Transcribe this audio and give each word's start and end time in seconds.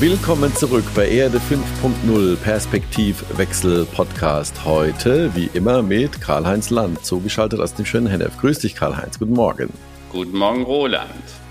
Willkommen 0.00 0.54
zurück 0.54 0.84
bei 0.94 1.08
Erde 1.08 1.38
5.0 1.38 2.36
Perspektivwechsel 2.36 3.84
Podcast. 3.86 4.64
Heute, 4.64 5.34
wie 5.34 5.50
immer, 5.54 5.82
mit 5.82 6.20
Karl-Heinz 6.20 6.70
Land, 6.70 7.04
zugeschaltet 7.04 7.60
aus 7.60 7.74
dem 7.74 7.84
schönen 7.84 8.06
Hennef. 8.06 8.38
Grüß 8.38 8.60
dich, 8.60 8.74
Karl-Heinz. 8.74 9.18
Guten 9.18 9.34
Morgen. 9.34 9.70
Guten 10.10 10.36
Morgen, 10.36 10.62
Roland. 10.62 11.43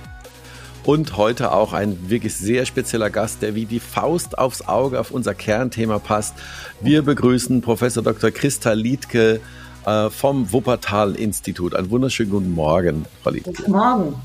Und 0.86 1.16
heute 1.16 1.54
auch 1.54 1.72
ein 1.72 2.10
wirklich 2.10 2.36
sehr 2.36 2.66
spezieller 2.66 3.10
Gast, 3.10 3.42
der 3.42 3.56
wie 3.56 3.66
die 3.66 3.80
Faust 3.80 4.38
aufs 4.38 4.68
Auge 4.68 5.00
auf 5.00 5.12
unser 5.12 5.34
Kernthema 5.34 5.98
passt. 6.00 6.36
Wir 6.82 7.04
begrüßen 7.04 7.62
Professor 7.62 8.04
Dr. 8.04 8.32
Christa 8.32 8.74
Liedke 8.74 9.40
äh, 9.86 10.10
vom 10.10 10.52
Wuppertal-Institut. 10.52 11.74
Einen 11.74 11.90
wunderschönen 11.90 12.32
guten 12.32 12.52
Morgen, 12.52 13.06
Frau 13.24 13.30
Liedke. 13.30 13.54
Guten 13.54 13.72
Morgen. 13.72 14.16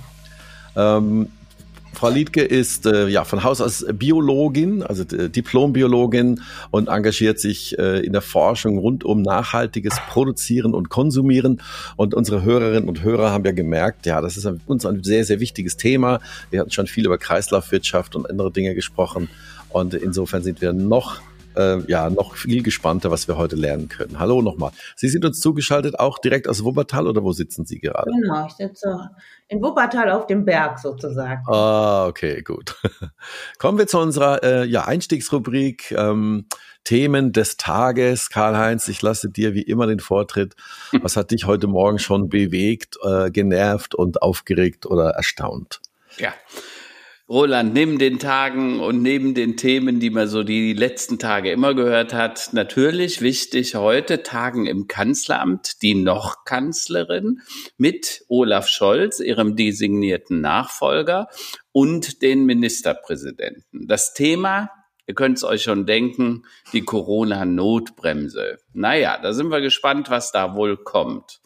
Ähm, 0.74 1.28
Frau 1.98 2.10
Liedke 2.10 2.42
ist 2.42 2.86
äh, 2.86 3.08
ja 3.08 3.24
von 3.24 3.42
Haus 3.42 3.60
aus 3.60 3.84
Biologin, 3.92 4.84
also 4.84 5.02
äh, 5.16 5.28
Diplombiologin 5.28 6.40
und 6.70 6.86
engagiert 6.86 7.40
sich 7.40 7.76
äh, 7.76 8.06
in 8.06 8.12
der 8.12 8.22
Forschung 8.22 8.78
rund 8.78 9.02
um 9.02 9.20
nachhaltiges 9.20 9.96
Produzieren 10.08 10.74
und 10.74 10.90
Konsumieren. 10.90 11.60
Und 11.96 12.14
unsere 12.14 12.44
Hörerinnen 12.44 12.88
und 12.88 13.02
Hörer 13.02 13.32
haben 13.32 13.44
ja 13.44 13.50
gemerkt, 13.50 14.06
ja, 14.06 14.20
das 14.20 14.36
ist 14.36 14.48
uns 14.68 14.86
ein 14.86 15.02
sehr, 15.02 15.24
sehr 15.24 15.40
wichtiges 15.40 15.76
Thema. 15.76 16.20
Wir 16.50 16.60
hatten 16.60 16.70
schon 16.70 16.86
viel 16.86 17.04
über 17.04 17.18
Kreislaufwirtschaft 17.18 18.14
und 18.14 18.30
andere 18.30 18.52
Dinge 18.52 18.76
gesprochen. 18.76 19.28
Und 19.68 19.92
insofern 19.92 20.44
sind 20.44 20.60
wir 20.60 20.72
noch 20.72 21.20
äh, 21.56 21.78
ja 21.90 22.10
noch 22.10 22.36
viel 22.36 22.62
gespannter, 22.62 23.10
was 23.10 23.28
wir 23.28 23.36
heute 23.36 23.56
lernen 23.56 23.88
können. 23.88 24.18
Hallo 24.18 24.42
nochmal. 24.42 24.72
Sie 24.96 25.08
sind 25.08 25.24
uns 25.24 25.40
zugeschaltet, 25.40 25.98
auch 25.98 26.18
direkt 26.18 26.48
aus 26.48 26.64
Wuppertal 26.64 27.06
oder 27.06 27.22
wo 27.22 27.32
sitzen 27.32 27.64
Sie 27.64 27.78
gerade? 27.78 28.10
Genau, 28.10 28.46
ich 28.46 28.52
sitze 28.54 29.10
in 29.48 29.62
Wuppertal 29.62 30.10
auf 30.10 30.26
dem 30.26 30.44
Berg 30.44 30.78
sozusagen. 30.78 31.42
Ah, 31.46 32.06
okay, 32.06 32.42
gut. 32.42 32.76
Kommen 33.58 33.78
wir 33.78 33.86
zu 33.86 33.98
unserer 33.98 34.42
äh, 34.42 34.64
ja, 34.66 34.84
Einstiegsrubrik. 34.84 35.92
Ähm, 35.92 36.46
Themen 36.84 37.32
des 37.32 37.58
Tages. 37.58 38.30
Karl-Heinz, 38.30 38.88
ich 38.88 39.02
lasse 39.02 39.28
dir 39.28 39.52
wie 39.52 39.60
immer 39.60 39.86
den 39.86 40.00
Vortritt. 40.00 40.56
Was 41.02 41.16
hat 41.18 41.32
dich 41.32 41.44
heute 41.44 41.66
Morgen 41.66 41.98
schon 41.98 42.30
bewegt, 42.30 42.96
äh, 43.04 43.30
genervt 43.30 43.94
und 43.94 44.22
aufgeregt 44.22 44.86
oder 44.86 45.10
erstaunt? 45.10 45.80
Ja, 46.16 46.32
Roland, 47.28 47.74
neben 47.74 47.98
den 47.98 48.18
Tagen 48.18 48.80
und 48.80 49.02
neben 49.02 49.34
den 49.34 49.58
Themen, 49.58 50.00
die 50.00 50.08
man 50.08 50.28
so 50.28 50.42
die 50.42 50.72
letzten 50.72 51.18
Tage 51.18 51.52
immer 51.52 51.74
gehört 51.74 52.14
hat, 52.14 52.50
natürlich 52.52 53.20
wichtig 53.20 53.74
heute 53.74 54.22
Tagen 54.22 54.64
im 54.64 54.88
Kanzleramt 54.88 55.82
die 55.82 55.94
noch 55.94 56.46
Kanzlerin 56.46 57.42
mit 57.76 58.24
Olaf 58.28 58.68
Scholz, 58.68 59.20
ihrem 59.20 59.56
designierten 59.56 60.40
Nachfolger 60.40 61.28
und 61.70 62.22
den 62.22 62.46
Ministerpräsidenten. 62.46 63.86
Das 63.86 64.14
Thema 64.14 64.70
Ihr 65.08 65.14
könnt 65.14 65.38
es 65.38 65.44
euch 65.44 65.62
schon 65.62 65.86
denken, 65.86 66.44
die 66.74 66.82
Corona-Notbremse. 66.82 68.58
Naja, 68.74 69.18
da 69.18 69.32
sind 69.32 69.48
wir 69.48 69.62
gespannt, 69.62 70.10
was 70.10 70.32
da 70.32 70.54
wohl 70.54 70.76
kommt. 70.76 71.40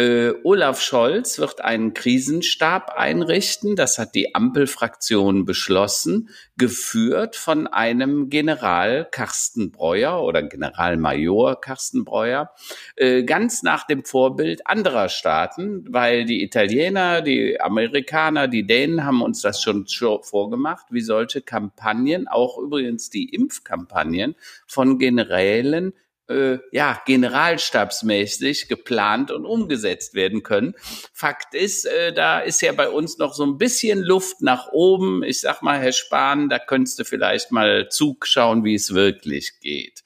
Äh, 0.00 0.32
Olaf 0.44 0.80
Scholz 0.80 1.38
wird 1.38 1.60
einen 1.60 1.92
Krisenstab 1.92 2.94
einrichten. 2.96 3.76
Das 3.76 3.98
hat 3.98 4.14
die 4.14 4.34
Ampelfraktion 4.34 5.44
beschlossen, 5.44 6.30
geführt 6.56 7.36
von 7.36 7.66
einem 7.66 8.30
General 8.30 9.06
Carsten 9.10 9.70
Breuer 9.72 10.22
oder 10.22 10.42
Generalmajor 10.42 11.60
Carsten 11.60 12.06
Breuer, 12.06 12.50
äh, 12.96 13.24
ganz 13.24 13.62
nach 13.62 13.86
dem 13.86 14.02
Vorbild 14.06 14.66
anderer 14.66 15.10
Staaten, 15.10 15.84
weil 15.90 16.24
die 16.24 16.42
Italiener, 16.42 17.20
die 17.20 17.60
Amerikaner, 17.60 18.48
die 18.48 18.66
Dänen 18.66 19.04
haben 19.04 19.20
uns 19.20 19.42
das 19.42 19.60
schon 19.60 19.84
vorgemacht, 20.22 20.86
wie 20.88 21.02
solche 21.02 21.42
Kampagnen, 21.42 22.26
auch 22.26 22.56
übrigens 22.56 23.10
die 23.10 23.28
Impfkampagnen 23.34 24.34
von 24.66 24.98
Generälen 24.98 25.92
äh, 26.30 26.58
ja, 26.72 27.00
generalstabsmäßig 27.06 28.68
geplant 28.68 29.30
und 29.30 29.44
umgesetzt 29.44 30.14
werden 30.14 30.42
können. 30.42 30.74
Fakt 31.12 31.54
ist, 31.54 31.86
äh, 31.86 32.12
da 32.12 32.40
ist 32.40 32.62
ja 32.62 32.72
bei 32.72 32.88
uns 32.88 33.18
noch 33.18 33.34
so 33.34 33.44
ein 33.44 33.58
bisschen 33.58 34.00
Luft 34.00 34.40
nach 34.40 34.68
oben. 34.72 35.22
Ich 35.22 35.40
sag 35.40 35.62
mal, 35.62 35.78
Herr 35.78 35.92
Spahn, 35.92 36.48
da 36.48 36.58
könntest 36.58 36.98
du 36.98 37.04
vielleicht 37.04 37.52
mal 37.52 37.88
zugschauen, 37.88 38.64
wie 38.64 38.74
es 38.74 38.94
wirklich 38.94 39.60
geht. 39.60 40.02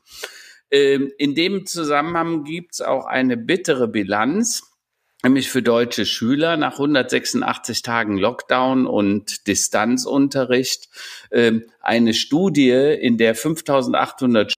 Ähm, 0.71 1.13
in 1.19 1.35
dem 1.35 1.67
Zusammenhang 1.67 2.45
gibt's 2.45 2.81
auch 2.81 3.07
eine 3.07 3.37
bittere 3.37 3.87
Bilanz 3.87 4.63
nämlich 5.23 5.49
für 5.49 5.63
deutsche 5.63 6.05
Schüler 6.05 6.59
nach 6.59 6.75
186 6.75 7.81
Tagen 7.81 8.19
Lockdown 8.19 8.87
und 8.87 9.47
Distanzunterricht 9.47 10.91
äh, 11.31 11.61
eine 11.81 12.13
Studie, 12.13 12.71
in 12.71 13.17
der 13.17 13.35
5800 13.35 14.53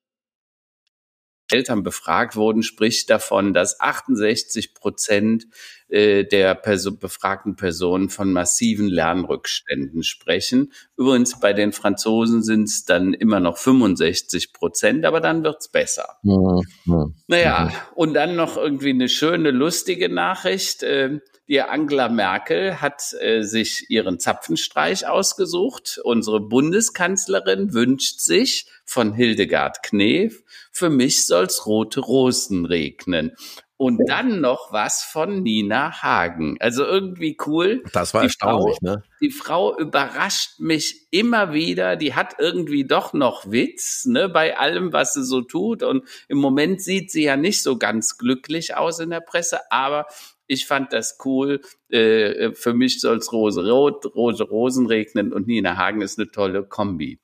Eltern 1.49 1.83
befragt 1.83 2.37
wurden, 2.37 2.63
spricht 2.63 3.09
davon, 3.11 3.55
dass 3.55 3.81
68 3.81 4.75
Prozent 4.75 5.47
äh, 5.89 6.25
der 6.25 6.55
Perso 6.57 6.97
befragten 6.97 7.55
Personen 7.55 8.09
von 8.09 8.33
massiven 8.33 8.89
Lernrückständen 8.89 10.03
sprechen. 10.03 10.73
Übrigens 10.97 11.39
bei 11.39 11.53
den 11.53 11.73
Franzosen 11.73 12.43
sind 12.43 12.65
es 12.65 12.85
dann 12.85 13.15
immer 13.15 13.39
noch 13.39 13.59
65 13.59 14.53
Prozent, 14.53 15.05
aber 15.05 15.21
dann 15.21 15.45
wird's 15.45 15.69
besser. 15.69 16.17
Mhm. 16.23 16.63
Mhm. 16.85 17.15
Naja, 17.29 17.73
und 17.95 18.15
dann 18.15 18.35
noch 18.35 18.57
irgendwie 18.57 18.91
eine 18.91 19.09
schöne, 19.09 19.53
lustige 19.53 20.09
Nachricht. 20.09 20.83
Äh, 20.83 21.21
die 21.49 21.61
Angela 21.61 22.09
Merkel 22.09 22.81
hat 22.81 23.15
äh, 23.21 23.43
sich 23.43 23.87
ihren 23.89 24.19
Zapfenstreich 24.19 25.07
ausgesucht. 25.07 26.01
Unsere 26.03 26.41
Bundeskanzlerin 26.41 27.73
wünscht 27.73 28.21
sich 28.21 28.67
von 28.85 29.13
Hildegard 29.13 29.83
Knef, 29.83 30.43
für 30.73 30.91
mich 30.91 31.27
soll's 31.27 31.67
rote 31.67 32.01
Rosen 32.01 32.67
regnen. 32.67 33.33
Und 33.79 34.09
dann 34.09 34.41
noch 34.41 34.73
was 34.73 35.03
von 35.03 35.43
Nina 35.43 36.03
Hagen. 36.03 36.57
Also 36.61 36.83
irgendwie 36.83 37.37
cool. 37.47 37.85
Das 37.93 38.15
war 38.15 38.23
die 38.23 38.29
erstaunlich, 38.29 38.79
Frau, 38.83 38.91
ne? 38.91 39.03
Die 39.21 39.31
Frau 39.31 39.79
überrascht 39.79 40.59
mich 40.59 41.07
immer 41.11 41.53
wieder. 41.53 41.97
Die 41.97 42.15
hat 42.15 42.37
irgendwie 42.39 42.85
doch 42.85 43.13
noch 43.13 43.51
Witz, 43.51 44.07
ne, 44.07 44.31
bei 44.31 44.57
allem, 44.57 44.95
was 44.95 45.13
sie 45.13 45.25
so 45.25 45.43
tut. 45.43 45.83
Und 45.83 46.05
im 46.29 46.39
Moment 46.39 46.81
sieht 46.81 47.11
sie 47.11 47.25
ja 47.25 47.37
nicht 47.37 47.63
so 47.63 47.77
ganz 47.77 48.17
glücklich 48.17 48.75
aus 48.77 48.99
in 48.99 49.11
der 49.11 49.21
Presse, 49.21 49.71
aber 49.71 50.07
ich 50.47 50.67
fand 50.67 50.93
das 50.93 51.19
cool. 51.25 51.61
Äh, 51.89 52.53
für 52.53 52.75
mich 52.75 53.01
soll's 53.01 53.33
Rose 53.33 53.69
Rot, 53.69 54.07
Rose 54.15 54.45
Rosen 54.45 54.87
regnen 54.87 55.33
und 55.33 55.47
Nina 55.47 55.77
Hagen 55.77 56.03
ist 56.03 56.19
eine 56.19 56.31
tolle 56.31 56.65
Kombi. 56.65 57.21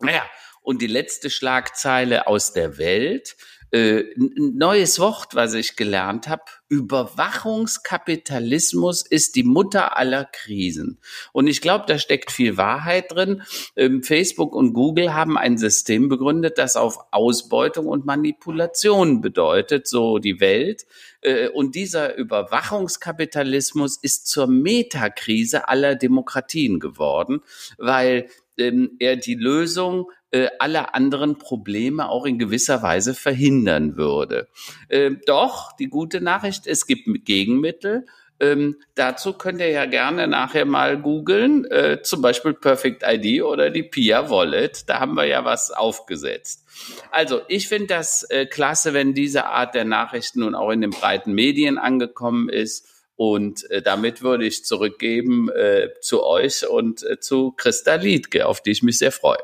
Naja, 0.00 0.22
und 0.62 0.82
die 0.82 0.88
letzte 0.88 1.30
Schlagzeile 1.30 2.26
aus 2.26 2.52
der 2.52 2.78
Welt. 2.78 3.36
Äh, 3.72 4.04
neues 4.16 5.00
Wort, 5.00 5.34
was 5.34 5.54
ich 5.54 5.74
gelernt 5.74 6.28
habe. 6.28 6.44
Überwachungskapitalismus 6.68 9.02
ist 9.02 9.34
die 9.34 9.42
Mutter 9.42 9.96
aller 9.96 10.24
Krisen. 10.24 11.00
Und 11.32 11.48
ich 11.48 11.60
glaube, 11.60 11.84
da 11.88 11.98
steckt 11.98 12.30
viel 12.30 12.56
Wahrheit 12.56 13.10
drin. 13.12 13.42
Ähm, 13.74 14.04
Facebook 14.04 14.54
und 14.54 14.72
Google 14.72 15.14
haben 15.14 15.36
ein 15.36 15.58
System 15.58 16.08
begründet, 16.08 16.58
das 16.58 16.76
auf 16.76 16.98
Ausbeutung 17.10 17.86
und 17.86 18.06
Manipulation 18.06 19.20
bedeutet, 19.20 19.88
so 19.88 20.18
die 20.18 20.38
Welt. 20.40 20.86
Äh, 21.20 21.48
und 21.48 21.74
dieser 21.74 22.16
Überwachungskapitalismus 22.16 23.98
ist 24.00 24.28
zur 24.28 24.46
Metakrise 24.46 25.68
aller 25.68 25.96
Demokratien 25.96 26.78
geworden, 26.78 27.40
weil 27.78 28.28
ähm, 28.58 28.92
er 29.00 29.16
die 29.16 29.34
Lösung 29.34 30.08
äh, 30.36 30.48
alle 30.58 30.92
anderen 30.94 31.38
Probleme 31.38 32.08
auch 32.08 32.26
in 32.26 32.38
gewisser 32.38 32.82
Weise 32.82 33.14
verhindern 33.14 33.96
würde. 33.96 34.48
Äh, 34.88 35.12
doch, 35.26 35.74
die 35.76 35.88
gute 35.88 36.20
Nachricht, 36.20 36.66
es 36.66 36.86
gibt 36.86 37.06
Gegenmittel. 37.24 38.06
Ähm, 38.38 38.76
dazu 38.94 39.32
könnt 39.32 39.60
ihr 39.60 39.70
ja 39.70 39.86
gerne 39.86 40.28
nachher 40.28 40.66
mal 40.66 41.00
googeln, 41.00 41.64
äh, 41.70 42.02
zum 42.02 42.20
Beispiel 42.20 42.52
Perfect 42.52 43.02
ID 43.02 43.42
oder 43.42 43.70
die 43.70 43.82
Pia 43.82 44.28
Wallet. 44.28 44.86
Da 44.90 45.00
haben 45.00 45.14
wir 45.14 45.24
ja 45.24 45.46
was 45.46 45.70
aufgesetzt. 45.70 46.62
Also 47.10 47.40
ich 47.48 47.68
finde 47.68 47.86
das 47.86 48.24
äh, 48.24 48.44
klasse, 48.44 48.92
wenn 48.92 49.14
diese 49.14 49.46
Art 49.46 49.74
der 49.74 49.86
Nachrichten 49.86 50.40
nun 50.40 50.54
auch 50.54 50.70
in 50.70 50.82
den 50.82 50.90
breiten 50.90 51.32
Medien 51.32 51.78
angekommen 51.78 52.50
ist. 52.50 52.86
Und 53.14 53.70
äh, 53.70 53.80
damit 53.80 54.20
würde 54.20 54.44
ich 54.44 54.66
zurückgeben 54.66 55.48
äh, 55.48 55.88
zu 56.02 56.22
euch 56.22 56.68
und 56.68 57.02
äh, 57.04 57.18
zu 57.18 57.52
Christa 57.52 57.94
Liedke, 57.94 58.46
auf 58.46 58.60
die 58.60 58.72
ich 58.72 58.82
mich 58.82 58.98
sehr 58.98 59.12
freue. 59.12 59.38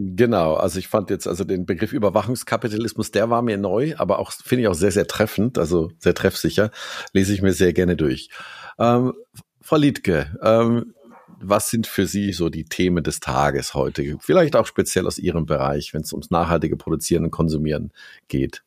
Genau, 0.00 0.54
also 0.54 0.78
ich 0.78 0.86
fand 0.86 1.10
jetzt 1.10 1.26
also 1.26 1.42
den 1.42 1.66
Begriff 1.66 1.92
Überwachungskapitalismus, 1.92 3.10
der 3.10 3.30
war 3.30 3.42
mir 3.42 3.56
neu, 3.56 3.94
aber 3.98 4.20
auch 4.20 4.30
finde 4.30 4.62
ich 4.62 4.68
auch 4.68 4.74
sehr, 4.74 4.92
sehr 4.92 5.08
treffend, 5.08 5.58
also 5.58 5.90
sehr 5.98 6.14
treffsicher, 6.14 6.70
lese 7.12 7.34
ich 7.34 7.42
mir 7.42 7.52
sehr 7.52 7.72
gerne 7.72 7.96
durch. 7.96 8.30
Ähm, 8.78 9.14
Frau 9.60 9.76
Liedke, 9.76 10.38
ähm, 10.40 10.94
was 11.40 11.70
sind 11.70 11.88
für 11.88 12.06
Sie 12.06 12.32
so 12.32 12.48
die 12.48 12.64
Themen 12.64 13.02
des 13.02 13.18
Tages 13.18 13.74
heute? 13.74 14.18
Vielleicht 14.20 14.54
auch 14.54 14.66
speziell 14.66 15.04
aus 15.04 15.18
Ihrem 15.18 15.46
Bereich, 15.46 15.92
wenn 15.94 16.02
es 16.02 16.12
ums 16.12 16.30
nachhaltige 16.30 16.76
Produzieren 16.76 17.24
und 17.24 17.32
Konsumieren 17.32 17.92
geht. 18.28 18.62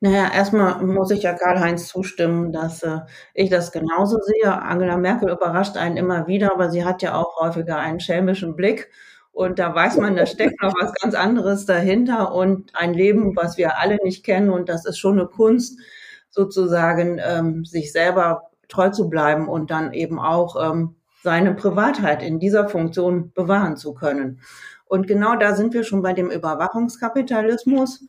Naja, 0.00 0.32
erstmal 0.32 0.82
muss 0.82 1.10
ich 1.10 1.22
ja 1.22 1.34
Karl-Heinz 1.34 1.86
zustimmen, 1.88 2.50
dass 2.50 2.82
äh, 2.82 3.00
ich 3.34 3.50
das 3.50 3.72
genauso 3.72 4.18
sehe. 4.20 4.62
Angela 4.62 4.96
Merkel 4.96 5.28
überrascht 5.28 5.76
einen 5.76 5.98
immer 5.98 6.26
wieder, 6.26 6.52
aber 6.52 6.70
sie 6.70 6.84
hat 6.84 7.02
ja 7.02 7.14
auch 7.14 7.38
häufiger 7.40 7.76
einen 7.76 8.00
schelmischen 8.00 8.56
Blick. 8.56 8.90
Und 9.32 9.58
da 9.58 9.74
weiß 9.74 9.96
man, 9.98 10.16
da 10.16 10.26
steckt 10.26 10.60
noch 10.62 10.74
was 10.80 10.92
ganz 10.94 11.14
anderes 11.14 11.64
dahinter 11.64 12.34
und 12.34 12.74
ein 12.74 12.92
Leben, 12.92 13.36
was 13.36 13.56
wir 13.56 13.78
alle 13.78 13.98
nicht 14.02 14.24
kennen. 14.24 14.50
Und 14.50 14.68
das 14.68 14.84
ist 14.84 14.98
schon 14.98 15.18
eine 15.18 15.28
Kunst, 15.28 15.78
sozusagen 16.30 17.20
ähm, 17.24 17.64
sich 17.64 17.92
selber 17.92 18.50
treu 18.68 18.90
zu 18.90 19.08
bleiben 19.08 19.48
und 19.48 19.70
dann 19.70 19.92
eben 19.92 20.18
auch 20.18 20.56
ähm, 20.60 20.96
seine 21.22 21.54
Privatheit 21.54 22.22
in 22.22 22.38
dieser 22.38 22.68
Funktion 22.68 23.32
bewahren 23.32 23.76
zu 23.76 23.94
können. 23.94 24.40
Und 24.86 25.06
genau 25.06 25.36
da 25.36 25.54
sind 25.54 25.74
wir 25.74 25.84
schon 25.84 26.02
bei 26.02 26.12
dem 26.12 26.30
Überwachungskapitalismus. 26.30 28.06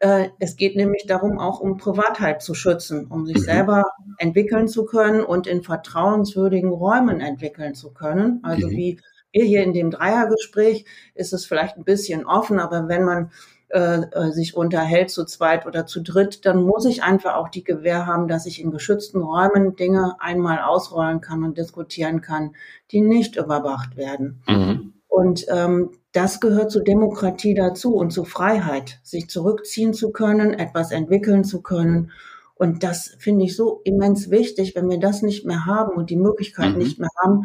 Äh, 0.00 0.28
es 0.38 0.56
geht 0.56 0.76
nämlich 0.76 1.06
darum, 1.06 1.38
auch 1.38 1.60
um 1.60 1.76
Privatheit 1.76 2.42
zu 2.42 2.54
schützen, 2.54 3.06
um 3.06 3.26
sich 3.26 3.36
mhm. 3.36 3.42
selber 3.42 3.84
entwickeln 4.18 4.68
zu 4.68 4.84
können 4.84 5.22
und 5.22 5.46
in 5.46 5.62
vertrauenswürdigen 5.62 6.70
Räumen 6.70 7.20
entwickeln 7.20 7.74
zu 7.74 7.92
können. 7.92 8.40
Also 8.42 8.68
mhm. 8.68 8.70
wie 8.72 9.00
hier 9.32 9.62
in 9.62 9.72
dem 9.72 9.90
Dreiergespräch 9.90 10.84
ist 11.14 11.32
es 11.32 11.46
vielleicht 11.46 11.76
ein 11.76 11.84
bisschen 11.84 12.26
offen, 12.26 12.58
aber 12.58 12.88
wenn 12.88 13.04
man 13.04 13.30
äh, 13.72 14.02
äh, 14.02 14.32
sich 14.32 14.54
unterhält 14.54 15.10
zu 15.10 15.24
zweit 15.24 15.64
oder 15.64 15.86
zu 15.86 16.02
dritt, 16.02 16.44
dann 16.44 16.62
muss 16.62 16.84
ich 16.84 17.02
einfach 17.02 17.36
auch 17.36 17.48
die 17.48 17.64
Gewähr 17.64 18.06
haben, 18.06 18.28
dass 18.28 18.44
ich 18.44 18.60
in 18.60 18.70
geschützten 18.70 19.22
Räumen 19.22 19.76
Dinge 19.76 20.16
einmal 20.20 20.58
ausrollen 20.58 21.22
kann 21.22 21.42
und 21.42 21.56
diskutieren 21.56 22.20
kann, 22.20 22.54
die 22.90 23.00
nicht 23.00 23.36
überwacht 23.36 23.96
werden. 23.96 24.42
Mhm. 24.46 24.92
Und 25.08 25.46
ähm, 25.48 25.92
das 26.12 26.38
gehört 26.40 26.70
zur 26.70 26.84
Demokratie 26.84 27.54
dazu 27.54 27.94
und 27.94 28.12
zur 28.12 28.26
Freiheit, 28.26 29.00
sich 29.02 29.30
zurückziehen 29.30 29.94
zu 29.94 30.10
können, 30.10 30.52
etwas 30.52 30.90
entwickeln 30.90 31.42
zu 31.42 31.62
können. 31.62 32.10
Und 32.54 32.82
das 32.82 33.16
finde 33.18 33.46
ich 33.46 33.56
so 33.56 33.80
immens 33.84 34.30
wichtig. 34.30 34.74
Wenn 34.74 34.90
wir 34.90 35.00
das 35.00 35.22
nicht 35.22 35.46
mehr 35.46 35.64
haben 35.64 35.96
und 35.96 36.10
die 36.10 36.16
Möglichkeiten 36.16 36.74
mhm. 36.74 36.78
nicht 36.78 36.98
mehr 36.98 37.08
haben, 37.24 37.44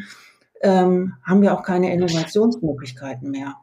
ähm, 0.62 1.13
haben 1.24 1.42
wir 1.42 1.54
auch 1.54 1.63
keine 1.63 1.94
Innovationsmöglichkeiten 1.94 3.31
mehr. 3.31 3.56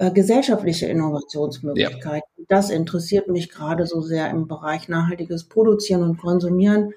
Äh, 0.00 0.12
gesellschaftliche 0.12 0.86
Innovationsmöglichkeiten. 0.86 2.28
Ja. 2.38 2.44
Das 2.48 2.70
interessiert 2.70 3.28
mich 3.28 3.50
gerade 3.50 3.86
so 3.86 4.00
sehr 4.00 4.30
im 4.30 4.48
Bereich 4.48 4.88
nachhaltiges 4.88 5.48
Produzieren 5.48 6.02
und 6.02 6.16
Konsumieren, 6.16 6.94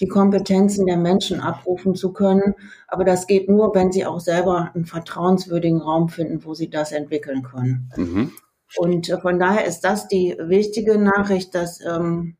die 0.00 0.06
Kompetenzen 0.06 0.86
der 0.86 0.96
Menschen 0.96 1.40
abrufen 1.40 1.96
zu 1.96 2.12
können. 2.12 2.54
Aber 2.86 3.04
das 3.04 3.26
geht 3.26 3.48
nur, 3.48 3.74
wenn 3.74 3.90
sie 3.90 4.06
auch 4.06 4.20
selber 4.20 4.70
einen 4.72 4.84
vertrauenswürdigen 4.84 5.80
Raum 5.80 6.08
finden, 6.08 6.44
wo 6.44 6.54
sie 6.54 6.70
das 6.70 6.92
entwickeln 6.92 7.42
können. 7.42 7.90
Mhm. 7.96 8.32
Und 8.76 9.08
äh, 9.08 9.18
von 9.20 9.40
daher 9.40 9.64
ist 9.64 9.80
das 9.80 10.06
die 10.06 10.36
wichtige 10.38 10.96
Nachricht, 10.96 11.56
dass 11.56 11.80
ähm, 11.84 12.36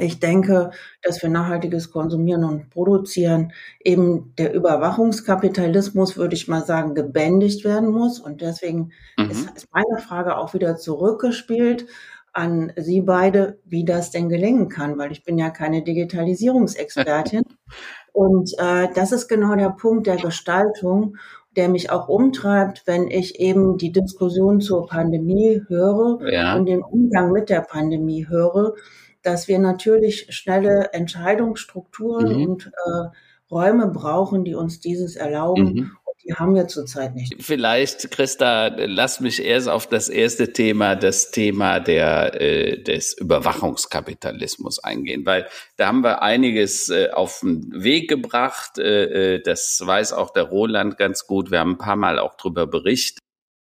ich 0.00 0.20
denke, 0.20 0.70
dass 1.02 1.18
für 1.18 1.28
nachhaltiges 1.28 1.90
Konsumieren 1.90 2.44
und 2.44 2.70
Produzieren 2.70 3.52
eben 3.84 4.34
der 4.38 4.54
Überwachungskapitalismus, 4.54 6.16
würde 6.16 6.34
ich 6.34 6.48
mal 6.48 6.64
sagen, 6.64 6.94
gebändigt 6.94 7.64
werden 7.64 7.90
muss. 7.90 8.20
Und 8.20 8.40
deswegen 8.40 8.92
mhm. 9.16 9.30
ist, 9.30 9.50
ist 9.56 9.68
meine 9.72 10.00
Frage 10.00 10.36
auch 10.36 10.54
wieder 10.54 10.76
zurückgespielt 10.76 11.86
an 12.32 12.72
Sie 12.76 13.00
beide, 13.00 13.58
wie 13.64 13.84
das 13.84 14.10
denn 14.10 14.28
gelingen 14.28 14.68
kann, 14.68 14.98
weil 14.98 15.12
ich 15.12 15.24
bin 15.24 15.38
ja 15.38 15.50
keine 15.50 15.82
Digitalisierungsexpertin. 15.82 17.42
und 18.12 18.52
äh, 18.58 18.88
das 18.94 19.12
ist 19.12 19.28
genau 19.28 19.56
der 19.56 19.70
Punkt 19.70 20.06
der 20.06 20.16
Gestaltung, 20.16 21.16
der 21.56 21.68
mich 21.68 21.90
auch 21.90 22.08
umtreibt, 22.08 22.82
wenn 22.86 23.08
ich 23.08 23.40
eben 23.40 23.78
die 23.78 23.90
Diskussion 23.90 24.60
zur 24.60 24.86
Pandemie 24.86 25.62
höre 25.66 26.20
ja. 26.30 26.54
und 26.54 26.66
den 26.66 26.82
Umgang 26.82 27.32
mit 27.32 27.48
der 27.48 27.62
Pandemie 27.62 28.28
höre 28.28 28.74
dass 29.28 29.46
wir 29.46 29.58
natürlich 29.58 30.26
schnelle 30.30 30.94
Entscheidungsstrukturen 30.94 32.34
mhm. 32.34 32.46
und 32.46 32.66
äh, 32.66 33.08
Räume 33.50 33.88
brauchen, 33.88 34.44
die 34.44 34.54
uns 34.54 34.80
dieses 34.80 35.16
erlauben. 35.16 35.74
Mhm. 35.74 35.90
Die 36.24 36.34
haben 36.34 36.54
wir 36.54 36.66
zurzeit 36.66 37.14
nicht. 37.14 37.36
Vielleicht, 37.38 38.10
Christa, 38.10 38.68
lass 38.76 39.20
mich 39.20 39.42
erst 39.42 39.68
auf 39.68 39.86
das 39.86 40.08
erste 40.08 40.52
Thema, 40.52 40.96
das 40.96 41.30
Thema 41.30 41.78
der, 41.78 42.40
äh, 42.40 42.82
des 42.82 43.12
Überwachungskapitalismus 43.12 44.82
eingehen, 44.82 45.24
weil 45.24 45.46
da 45.76 45.86
haben 45.86 46.02
wir 46.02 46.22
einiges 46.22 46.88
äh, 46.88 47.10
auf 47.12 47.40
den 47.40 47.70
Weg 47.72 48.08
gebracht. 48.08 48.78
Äh, 48.78 49.36
äh 49.36 49.42
das 49.42 49.80
weiß 49.84 50.12
auch 50.12 50.30
der 50.30 50.44
Roland 50.44 50.98
ganz 50.98 51.26
gut. 51.26 51.50
Wir 51.50 51.60
haben 51.60 51.72
ein 51.72 51.78
paar 51.78 51.96
Mal 51.96 52.18
auch 52.18 52.34
darüber 52.34 52.66
berichtet. 52.66 53.22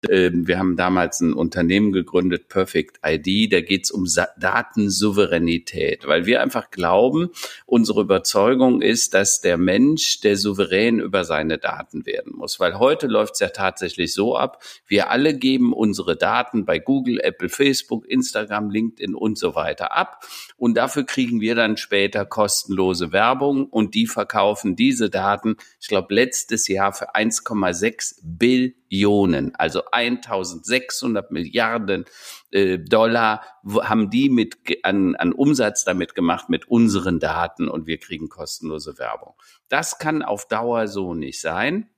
Ähm, 0.10 0.48
wir 0.48 0.60
haben 0.60 0.76
damals 0.76 1.22
ein 1.22 1.34
Unternehmen 1.34 1.92
gegründet, 1.92 2.48
Perfect 2.50 3.00
ID. 3.06 3.52
Da 3.54 3.62
geht 3.62 3.86
es 3.86 3.92
um 3.92 4.06
Datensouveränität, 4.38 6.08
weil 6.08 6.26
wir 6.26 6.42
einfach 6.42 6.72
glauben, 6.72 7.30
unsere 7.66 8.02
Überzeugung 8.02 8.82
ist, 8.82 9.14
dass 9.14 9.42
der 9.42 9.58
Mensch 9.58 10.20
der 10.22 10.38
Souverän 10.38 11.00
über 11.00 11.24
seine 11.24 11.58
Daten 11.58 12.06
werden 12.06 12.34
muss. 12.36 12.60
Weil 12.60 12.80
heute 12.80 13.08
läuft 13.08 13.34
es 13.34 13.40
ja 13.40 13.50
tatsächlich 13.50 14.14
so 14.14 14.36
ab, 14.36 14.62
wir 14.88 15.10
alle 15.10 15.36
geben 15.38 15.74
unsere 15.74 16.16
Daten 16.16 16.66
bei 16.66 16.80
Google, 16.80 17.20
Apple, 17.22 17.50
Facebook, 17.50 18.06
Instagram, 18.08 18.70
LinkedIn 18.70 19.16
und 19.16 19.38
so 19.38 19.56
weiter 19.56 19.96
ab. 19.96 20.26
Und 20.58 20.76
dafür 20.76 21.06
kriegen 21.06 21.42
wir 21.42 21.56
dann 21.56 21.78
später 21.78 22.26
kostenlose 22.26 23.12
Werbung 23.12 23.66
und 23.66 23.96
die 23.96 24.08
verkaufen 24.08 24.76
diese 24.76 25.10
Daten, 25.10 25.58
ich 25.80 25.88
glaube, 25.88 26.14
letztes 26.14 26.68
Jahr 26.68 26.94
für 26.94 27.16
1,6 27.16 28.20
Billionen 28.24 28.83
Billionen, 28.94 29.56
also 29.56 29.82
1600 29.92 31.32
Milliarden 31.32 32.06
äh, 32.52 32.78
Dollar 32.78 33.42
haben 33.66 34.12
die 34.12 34.30
mit 34.30 34.58
an, 34.84 35.16
an 35.16 35.34
Umsatz 35.34 35.84
damit 35.84 36.14
gemacht 36.14 36.50
mit 36.50 36.68
unseren 36.68 37.20
Daten 37.20 37.68
und 37.68 37.88
wir 37.88 37.98
kriegen 37.98 38.30
kostenlose 38.30 39.00
Werbung. 39.00 39.34
Das 39.68 39.98
kann 39.98 40.22
auf 40.22 40.48
Dauer 40.48 40.88
so 40.88 41.16
nicht 41.16 41.42
sein. 41.42 41.90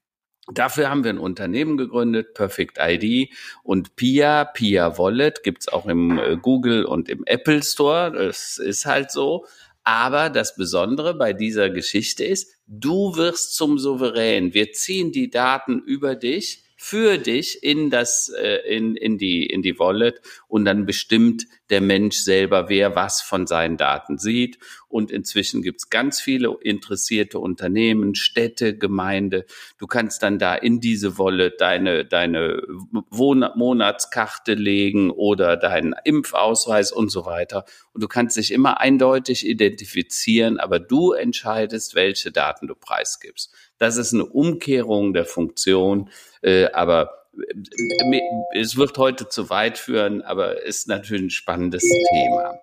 Dafür 0.54 0.90
haben 0.90 1.04
wir 1.04 1.10
ein 1.10 1.18
Unternehmen 1.18 1.76
gegründet, 1.76 2.34
Perfect 2.34 2.78
ID 2.80 3.34
und 3.64 3.96
Pia, 3.96 4.46
Pia 4.46 4.98
Wallet 4.98 5.44
gibt's 5.44 5.68
auch 5.68 5.88
im 5.88 6.18
äh, 6.18 6.38
Google 6.38 6.86
und 6.86 7.10
im 7.10 7.24
Apple 7.26 7.62
Store. 7.62 8.12
Das 8.12 8.58
ist 8.58 8.86
halt 8.86 9.12
so. 9.12 9.46
Aber 9.84 10.30
das 10.30 10.56
Besondere 10.56 11.14
bei 11.14 11.34
dieser 11.34 11.70
Geschichte 11.70 12.24
ist, 12.24 12.56
du 12.68 13.18
wirst 13.18 13.56
zum 13.56 13.78
Souverän. 13.78 14.54
Wir 14.54 14.72
ziehen 14.72 15.12
die 15.12 15.30
Daten 15.30 15.80
über 15.80 16.16
dich 16.16 16.65
für 16.86 17.18
dich 17.18 17.64
in 17.64 17.90
das 17.90 18.30
äh, 18.30 18.58
in 18.58 18.96
in 18.96 19.18
die 19.18 19.48
in 19.48 19.64
die 19.64 19.80
Wallet 19.80 20.22
und 20.48 20.66
dann 20.66 20.86
bestimmt 20.86 21.48
der 21.72 21.82
Mensch 21.82 22.18
selber, 22.18 22.70
wer 22.70 22.96
was 22.96 23.24
von 23.24 23.48
seinen 23.48 23.76
Daten 23.76 24.20
sieht. 24.20 24.60
Und 24.88 25.10
inzwischen 25.10 25.64
gibt's 25.64 25.90
ganz 25.90 26.22
viele 26.22 26.56
interessierte 26.62 27.40
Unternehmen, 27.40 28.14
Städte, 28.14 28.78
Gemeinde. 28.78 29.48
Du 29.80 29.88
kannst 29.88 30.22
dann 30.22 30.38
da 30.38 30.54
in 30.54 30.80
diese 30.80 31.18
Wallet 31.18 31.60
deine 31.60 32.06
deine 32.06 32.62
Wohn 33.10 33.44
Monatskarte 33.56 34.54
legen 34.54 35.10
oder 35.10 35.58
deinen 35.58 35.96
Impfausweis 36.04 36.92
und 36.92 37.10
so 37.10 37.26
weiter. 37.26 37.66
Und 37.94 38.04
du 38.04 38.08
kannst 38.08 38.38
dich 38.38 38.52
immer 38.52 38.80
eindeutig 38.80 39.48
identifizieren, 39.48 40.60
aber 40.60 40.78
du 40.78 41.14
entscheidest, 41.14 41.96
welche 41.96 42.32
Daten 42.32 42.68
du 42.68 42.76
preisgibst. 42.76 43.52
Das 43.78 43.98
ist 43.98 44.14
eine 44.14 44.26
Umkehrung 44.26 45.14
der 45.14 45.26
Funktion, 45.26 46.10
äh, 46.42 46.66
aber 46.72 47.28
äh, 47.38 48.22
es 48.54 48.78
wird 48.78 48.98
heute 48.98 49.30
zu 49.30 49.50
weit 49.50 49.78
führen, 49.78 50.22
aber 50.22 50.64
ist 50.64 50.88
natürlich 50.88 51.24
ein 51.24 51.30
spannendes 51.30 51.84
Thema. 51.84 52.60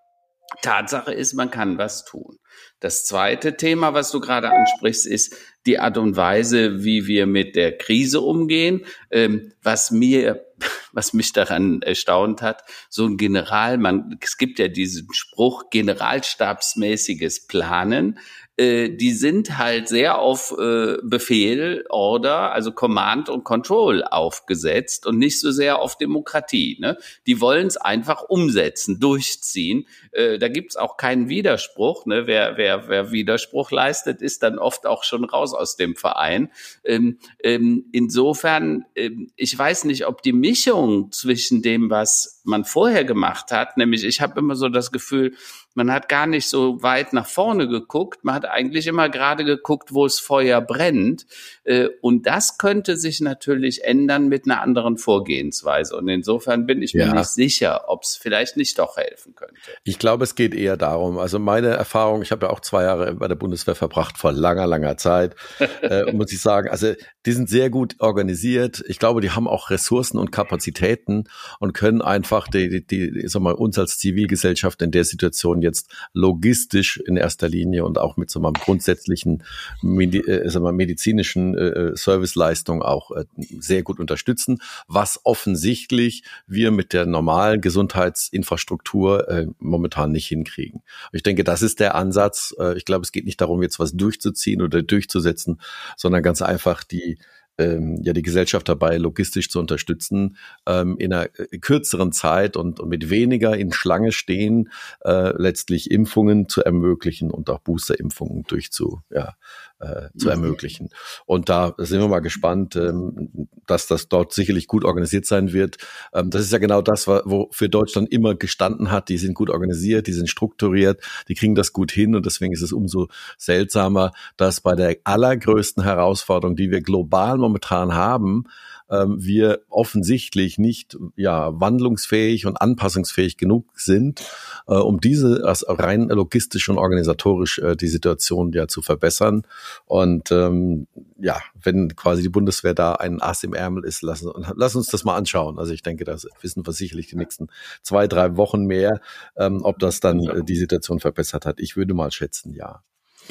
Tatsache 0.61 1.13
ist, 1.13 1.33
man 1.33 1.51
kann 1.51 1.79
was 1.79 2.05
tun. 2.05 2.39
Das 2.81 3.05
zweite 3.05 3.57
Thema, 3.57 3.95
was 3.95 4.11
du 4.11 4.21
gerade 4.21 4.51
ansprichst, 4.51 5.07
ist 5.07 5.37
die 5.67 5.79
Art 5.79 5.97
und 5.97 6.17
Weise, 6.17 6.85
wie 6.85 7.07
wir 7.07 7.27
mit 7.27 7.57
der 7.57 7.77
Krise 7.79 8.21
umgehen. 8.21 8.85
Ähm, 9.11 9.53
was 9.63 9.91
mir, 9.91 10.45
was 10.93 11.13
mich 11.13 11.33
daran 11.33 11.81
erstaunt 11.83 12.43
hat, 12.43 12.63
so 12.91 13.07
ein 13.07 13.17
General, 13.17 13.79
man, 13.79 14.19
es 14.21 14.37
gibt 14.37 14.59
ja 14.59 14.69
diesen 14.69 15.09
Spruch, 15.13 15.71
generalstabsmäßiges 15.71 17.47
Planen. 17.47 18.19
Äh, 18.63 18.91
die 18.91 19.13
sind 19.13 19.59
halt 19.59 19.89
sehr 19.89 20.19
auf 20.19 20.55
äh, 20.57 20.99
Befehl, 21.03 21.85
Order, 21.89 22.53
also 22.53 22.71
Command 22.71 23.29
und 23.29 23.43
Control 23.43 24.05
aufgesetzt 24.05 25.05
und 25.05 25.19
nicht 25.19 25.41
so 25.41 25.51
sehr 25.51 25.81
auf 25.81 25.99
Demokratie. 25.99 26.77
Ne? 26.79 26.97
Die 27.27 27.41
wollen 27.41 27.67
es 27.67 27.77
einfach 27.77 28.23
umsetzen, 28.23 29.01
durchziehen. 29.01 29.89
Äh, 30.13 30.39
da 30.39 30.47
gibt's 30.47 30.77
auch 30.77 30.97
keinen 30.97 31.29
Widerspruch. 31.29 32.07
Ne? 32.07 32.29
Wer, 32.29 32.57
wer, 32.57 32.87
wer 32.89 33.11
Widerspruch 33.11 33.73
leistet, 33.73 34.23
ist 34.23 34.45
dann 34.45 34.59
oft 34.59 34.87
auch 34.87 35.03
schon 35.03 35.25
raus 35.25 35.55
aus 35.55 35.75
dem 35.75 35.97
Verein. 35.97 36.53
Ähm, 36.85 37.19
ähm, 37.43 37.87
insofern, 37.91 38.85
ähm, 38.95 39.33
ich 39.35 39.59
weiß 39.59 39.85
nicht, 39.85 40.07
ob 40.07 40.23
die 40.23 40.33
Mischung 40.33 41.11
zwischen 41.11 41.63
dem, 41.63 41.91
was 41.91 42.42
man 42.45 42.65
vorher 42.65 43.05
gemacht 43.05 43.53
hat. 43.53 43.77
Nämlich, 43.77 44.05
ich 44.05 44.21
habe 44.21 44.39
immer 44.39 44.55
so 44.55 44.69
das 44.69 44.93
Gefühl, 44.93 45.35
man 45.75 45.91
hat 45.91 46.09
gar 46.09 46.27
nicht 46.27 46.49
so 46.49 46.83
weit 46.83 47.13
nach 47.13 47.27
vorne 47.27 47.69
geguckt. 47.69 48.25
Man 48.25 48.35
hat 48.35 48.45
eigentlich 48.45 48.87
immer 48.87 49.09
gerade 49.09 49.45
geguckt, 49.45 49.95
wo 49.95 50.05
es 50.05 50.19
Feuer 50.19 50.61
brennt. 50.61 51.27
Äh, 51.65 51.89
und 52.01 52.27
das 52.27 52.59
könnte 52.59 52.97
sich 52.97 53.21
natürlich 53.21 53.85
ändern 53.85 54.29
mit 54.29 54.45
einer 54.45 54.61
anderen 54.61 54.99
Vorgehensweise. 54.99 55.97
Und 55.97 56.09
insofern 56.09 56.67
bin 56.67 56.83
ich 56.83 56.93
ja. 56.93 57.07
mir 57.07 57.15
nicht 57.15 57.31
sicher, 57.31 57.85
ob 57.89 58.03
es 58.03 58.17
vielleicht 58.17 58.57
nicht 58.57 58.79
doch 58.79 58.97
helfen 58.97 59.35
könnte. 59.35 59.55
Ich 59.85 59.99
glaube, 59.99 60.25
es 60.25 60.35
geht 60.35 60.55
eher 60.55 60.77
darum. 60.77 61.19
Also 61.19 61.39
meine 61.39 61.69
Erfahrung, 61.69 62.23
ich 62.23 62.33
habe 62.33 62.47
ja 62.47 62.53
auch 62.53 62.61
zwei 62.61 62.85
Jahre 62.85 63.15
bei 63.15 63.29
der 63.29 63.37
Bundeswehr 63.37 63.75
verbracht, 63.75 64.19
vor 64.19 64.33
langer, 64.33 64.67
langer 64.67 64.97
Zeit, 64.97 65.37
äh, 65.83 66.13
muss 66.13 66.33
ich 66.33 66.41
sagen. 66.41 66.69
Also 66.69 66.95
die 67.25 67.33
sind 67.33 67.49
sehr 67.49 67.71
gut 67.71 67.97
organisiert. 67.99 68.83
Ich 68.89 68.99
glaube, 68.99 69.21
die 69.21 69.31
haben 69.31 69.49
auch 69.49 69.71
Ressourcen 69.71 70.19
und 70.19 70.33
Kapazitäten 70.33 71.25
und 71.61 71.73
können 71.73 72.03
einfach 72.03 72.32
die, 72.53 72.85
die, 72.87 73.13
die 73.13 73.29
sag 73.29 73.43
mal, 73.43 73.53
uns 73.53 73.79
als 73.79 73.99
Zivilgesellschaft 73.99 74.83
in 74.83 74.91
der 74.91 75.05
Situation 75.05 75.63
jetzt 75.63 75.91
logistisch 76.13 76.97
in 76.97 77.17
erster 77.17 77.49
Linie 77.49 77.85
und 77.85 77.99
auch 77.99 78.17
mit 78.17 78.31
so 78.31 78.43
einem 78.43 78.55
grundsätzlichen 78.55 79.45
Medi 79.83 80.19
äh, 80.19 80.49
sag 80.49 80.63
mal, 80.63 80.73
medizinischen 80.73 81.57
äh, 81.57 81.69
äh, 81.69 81.97
Serviceleistung 81.97 82.83
auch 82.83 83.11
äh, 83.13 83.25
sehr 83.37 83.83
gut 83.83 84.01
unterstützen, 84.01 84.59
was 84.89 85.21
offensichtlich 85.25 86.25
wir 86.47 86.71
mit 86.71 86.93
der 86.93 87.07
normalen 87.07 87.61
Gesundheitsinfrastruktur 87.61 89.29
äh, 89.29 89.47
momentan 89.59 90.13
nicht 90.13 90.27
hinkriegen. 90.27 90.83
Ich 91.13 91.23
denke, 91.23 91.45
das 91.45 91.63
ist 91.63 91.81
der 91.81 91.95
Ansatz. 91.95 92.55
Äh, 92.59 92.77
ich 92.77 92.85
glaube, 92.85 93.03
es 93.03 93.13
geht 93.13 93.25
nicht 93.25 93.41
darum, 93.41 93.63
jetzt 93.63 93.79
was 93.79 93.93
durchzuziehen 93.93 94.63
oder 94.63 94.83
durchzusetzen, 94.83 95.61
sondern 95.97 96.23
ganz 96.23 96.43
einfach 96.43 96.85
die 96.85 97.19
ähm, 97.59 97.99
ja 98.03 98.13
die 98.13 98.23
Gesellschaft 98.23 98.69
dabei 98.69 98.97
logistisch 98.97 99.51
zu 99.51 99.59
unterstützen, 99.59 100.37
ähm, 100.67 100.97
in 100.99 101.13
einer 101.13 101.27
äh, 101.39 101.59
kürzeren 101.59 102.13
Zeit 102.13 102.57
und, 102.57 102.81
und 102.81 102.89
mit 102.89 103.11
weniger 103.11 103.57
in 103.57 103.73
Schlange 103.73 104.13
stehen, 104.13 104.71
äh, 105.05 105.33
letztlich 105.37 105.91
Impfungen 105.91 106.49
zu 106.49 106.63
ermöglichen 106.63 107.31
und 107.31 107.51
auch 107.51 107.61
Boosterimpfungen 107.61 108.45
durchzu, 108.45 109.03
ja, 109.11 109.35
äh, 109.83 110.09
zu 110.17 110.27
mhm. 110.27 110.33
ermöglichen. 110.33 110.89
Und 111.27 111.49
da 111.49 111.75
sind 111.79 112.01
wir 112.01 112.09
mal 112.09 112.21
gespannt, 112.21 112.77
ähm, 112.77 113.49
dass 113.67 113.87
das 113.87 114.09
dort 114.09 114.33
sicherlich 114.33 114.67
gut 114.67 114.85
organisiert 114.85 115.27
sein 115.27 115.53
wird. 115.53 115.77
Ähm, 116.15 116.31
das 116.31 116.43
ist 116.43 116.53
ja 116.53 116.59
genau 116.59 116.83
das, 116.83 117.07
wofür 117.07 117.69
Deutschland 117.69 118.13
immer 118.13 118.35
gestanden 118.35 118.91
hat. 118.91 119.09
Die 119.09 119.19
sind 119.19 119.35
gut 119.35 119.51
organisiert, 119.51 120.07
die 120.07 120.13
sind 120.13 120.29
strukturiert, 120.29 121.03
die 121.29 121.35
kriegen 121.35 121.55
das 121.55 121.73
gut 121.73 121.93
hin 121.93 122.15
und 122.15 122.27
deswegen 122.27 122.53
ist 122.53 122.63
es 122.63 122.73
umso 122.73 123.09
seltsamer, 123.37 124.13
dass 124.37 124.61
bei 124.61 124.75
der 124.75 124.97
allergrößten 125.05 125.83
Herausforderung, 125.83 126.57
die 126.57 126.71
wir 126.71 126.81
global 126.81 127.39
momentan 127.43 127.95
haben, 127.95 128.47
ähm, 128.93 129.17
wir 129.19 129.63
offensichtlich 129.69 130.59
nicht 130.59 130.99
ja 131.17 131.59
wandlungsfähig 131.59 132.47
und 132.47 132.61
anpassungsfähig 132.61 133.37
genug 133.37 133.67
sind, 133.75 134.23
äh, 134.67 134.75
um 134.75 135.01
diese 135.01 135.45
als 135.45 135.65
rein 135.67 136.09
logistisch 136.09 136.69
und 136.69 136.79
organisatorisch 136.79 137.59
äh, 137.59 137.75
die 137.75 137.89
Situation 137.89 138.53
ja 138.53 138.69
zu 138.69 138.83
verbessern. 138.83 139.43
Und 139.87 140.31
ähm, 140.31 140.87
ja, 141.19 141.41
wenn 141.55 141.97
quasi 141.97 142.23
die 142.23 142.29
Bundeswehr 142.29 142.75
da 142.75 142.93
ein 142.93 143.23
Ass 143.23 143.43
im 143.45 143.55
Ärmel 143.55 143.85
ist, 143.85 144.03
lass, 144.03 144.27
lass 144.55 144.77
uns 144.77 144.89
das 144.89 145.05
mal 145.05 145.17
anschauen. 145.17 145.59
Also 145.59 145.73
ich 145.73 145.83
denke, 145.83 146.05
das 146.05 146.29
wissen 146.43 146.67
wir 146.67 146.73
sicherlich 146.73 147.07
die 147.07 147.17
nächsten 147.17 147.49
zwei, 147.83 148.07
drei 148.07 148.37
Wochen 148.37 148.65
mehr, 148.67 149.01
ähm, 149.37 149.61
ob 149.63 149.79
das 149.79 150.01
dann 150.01 150.21
äh, 150.21 150.45
die 150.45 150.57
Situation 150.57 151.01
verbessert 151.01 151.47
hat. 151.47 151.61
Ich 151.61 151.77
würde 151.77 151.95
mal 151.95 152.11
schätzen, 152.11 152.55
ja. 152.55 152.83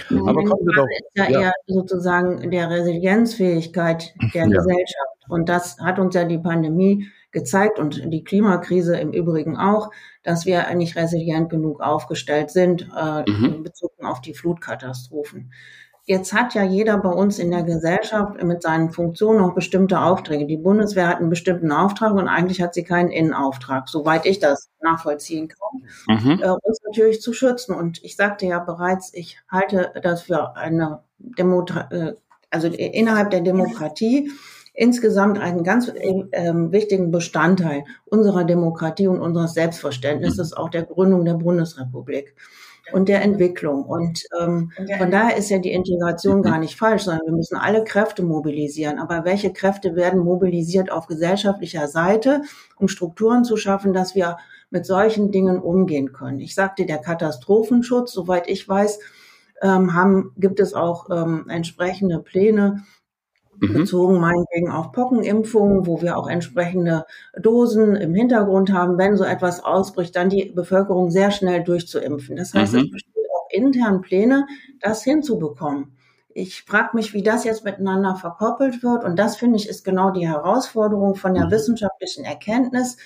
Aber 0.09 0.43
kommen 0.43 0.65
wir 0.65 0.75
doch. 0.75 0.87
Ist 0.87 1.11
ja, 1.15 1.29
ja, 1.29 1.41
eher 1.41 1.53
sozusagen 1.67 2.49
der 2.51 2.69
Resilienzfähigkeit 2.69 4.13
der 4.33 4.47
ja. 4.47 4.47
Gesellschaft. 4.47 5.29
Und 5.29 5.49
das 5.49 5.77
hat 5.79 5.99
uns 5.99 6.15
ja 6.15 6.25
die 6.25 6.39
Pandemie 6.39 7.07
gezeigt 7.31 7.79
und 7.79 8.11
die 8.11 8.23
Klimakrise 8.23 8.97
im 8.99 9.13
Übrigen 9.13 9.57
auch, 9.57 9.89
dass 10.23 10.45
wir 10.45 10.73
nicht 10.75 10.95
resilient 10.95 11.49
genug 11.49 11.81
aufgestellt 11.81 12.51
sind 12.51 12.89
äh, 12.95 13.29
mhm. 13.29 13.45
in 13.45 13.63
Bezug 13.63 13.91
auf 14.01 14.21
die 14.21 14.33
Flutkatastrophen. 14.33 15.51
Jetzt 16.05 16.33
hat 16.33 16.55
ja 16.55 16.63
jeder 16.63 16.97
bei 16.97 17.09
uns 17.09 17.37
in 17.37 17.51
der 17.51 17.63
Gesellschaft 17.63 18.41
mit 18.41 18.63
seinen 18.63 18.91
Funktionen 18.91 19.39
auch 19.39 19.53
bestimmte 19.53 19.99
Aufträge. 19.99 20.47
Die 20.47 20.57
Bundeswehr 20.57 21.07
hat 21.07 21.19
einen 21.19 21.29
bestimmten 21.29 21.71
Auftrag 21.71 22.13
und 22.13 22.27
eigentlich 22.27 22.61
hat 22.61 22.73
sie 22.73 22.83
keinen 22.83 23.11
Innenauftrag, 23.11 23.87
soweit 23.87 24.25
ich 24.25 24.39
das 24.39 24.71
nachvollziehen 24.81 25.47
kann, 25.47 26.17
mhm. 26.17 26.41
äh, 26.41 26.49
uns 26.49 26.81
natürlich 26.85 27.21
zu 27.21 27.33
schützen. 27.33 27.75
Und 27.75 28.03
ich 28.03 28.15
sagte 28.15 28.47
ja 28.47 28.59
bereits, 28.59 29.13
ich 29.13 29.37
halte 29.49 29.93
das 30.01 30.23
für 30.23 30.55
eine 30.55 31.03
Demo 31.19 31.65
äh, 31.91 32.13
also 32.49 32.67
innerhalb 32.67 33.29
der 33.29 33.41
Demokratie 33.41 34.31
insgesamt 34.73 35.39
einen 35.39 35.63
ganz 35.63 35.87
äh, 35.87 36.23
wichtigen 36.71 37.11
Bestandteil 37.11 37.83
unserer 38.05 38.43
Demokratie 38.43 39.07
und 39.07 39.19
unseres 39.21 39.53
Selbstverständnisses, 39.53 40.53
auch 40.53 40.69
der 40.69 40.83
Gründung 40.83 41.25
der 41.25 41.35
Bundesrepublik 41.35 42.35
und 42.93 43.09
der 43.09 43.21
Entwicklung. 43.21 43.83
Und 43.83 44.23
ähm, 44.39 44.71
von 44.97 45.11
daher 45.11 45.37
ist 45.37 45.49
ja 45.49 45.59
die 45.59 45.71
Integration 45.71 46.41
gar 46.41 46.59
nicht 46.59 46.75
falsch, 46.77 47.03
sondern 47.03 47.25
wir 47.25 47.33
müssen 47.33 47.57
alle 47.57 47.83
Kräfte 47.83 48.23
mobilisieren. 48.23 48.99
Aber 48.99 49.25
welche 49.25 49.53
Kräfte 49.53 49.95
werden 49.95 50.21
mobilisiert 50.21 50.91
auf 50.91 51.07
gesellschaftlicher 51.07 51.87
Seite, 51.87 52.41
um 52.77 52.87
Strukturen 52.87 53.43
zu 53.43 53.57
schaffen, 53.57 53.93
dass 53.93 54.15
wir 54.15 54.37
mit 54.69 54.85
solchen 54.85 55.31
Dingen 55.31 55.59
umgehen 55.59 56.13
können? 56.13 56.39
Ich 56.39 56.55
sagte, 56.55 56.85
der 56.85 56.99
Katastrophenschutz, 56.99 58.11
soweit 58.11 58.47
ich 58.47 58.67
weiß, 58.67 58.99
ähm, 59.61 59.93
haben, 59.93 60.33
gibt 60.37 60.59
es 60.59 60.73
auch 60.73 61.09
ähm, 61.09 61.45
entsprechende 61.49 62.19
Pläne, 62.19 62.83
mhm. 63.61 63.73
bezogen 63.73 64.19
meinetwegen 64.19 64.69
auf 64.69 64.91
Pockenimpfungen, 64.91 65.85
wo 65.85 66.01
wir 66.01 66.17
auch 66.17 66.27
entsprechende 66.27 67.05
Dosen 67.39 67.95
im 67.95 68.13
Hintergrund 68.13 68.73
haben, 68.73 68.97
wenn 68.97 69.15
so 69.15 69.23
etwas 69.23 69.63
ausbricht, 69.63 70.15
dann 70.15 70.29
die 70.29 70.51
Bevölkerung 70.53 71.11
sehr 71.11 71.31
schnell 71.31 71.63
durchzuimpfen. 71.63 72.35
Das 72.35 72.53
heißt, 72.53 72.73
mhm. 72.73 72.79
es 72.79 72.91
bestehen 72.91 73.25
auch 73.33 73.47
intern 73.51 74.01
Pläne, 74.01 74.47
das 74.81 75.03
hinzubekommen. 75.03 75.93
Ich 76.33 76.63
frage 76.63 76.95
mich, 76.95 77.13
wie 77.13 77.23
das 77.23 77.43
jetzt 77.43 77.65
miteinander 77.65 78.15
verkoppelt 78.15 78.83
wird. 78.83 79.03
Und 79.03 79.17
das, 79.19 79.35
finde 79.35 79.57
ich, 79.57 79.67
ist 79.67 79.83
genau 79.83 80.11
die 80.11 80.27
Herausforderung 80.27 81.15
von 81.15 81.33
der 81.33 81.45
mhm. 81.45 81.51
wissenschaftlichen 81.51 82.25
Erkenntnis 82.25 82.97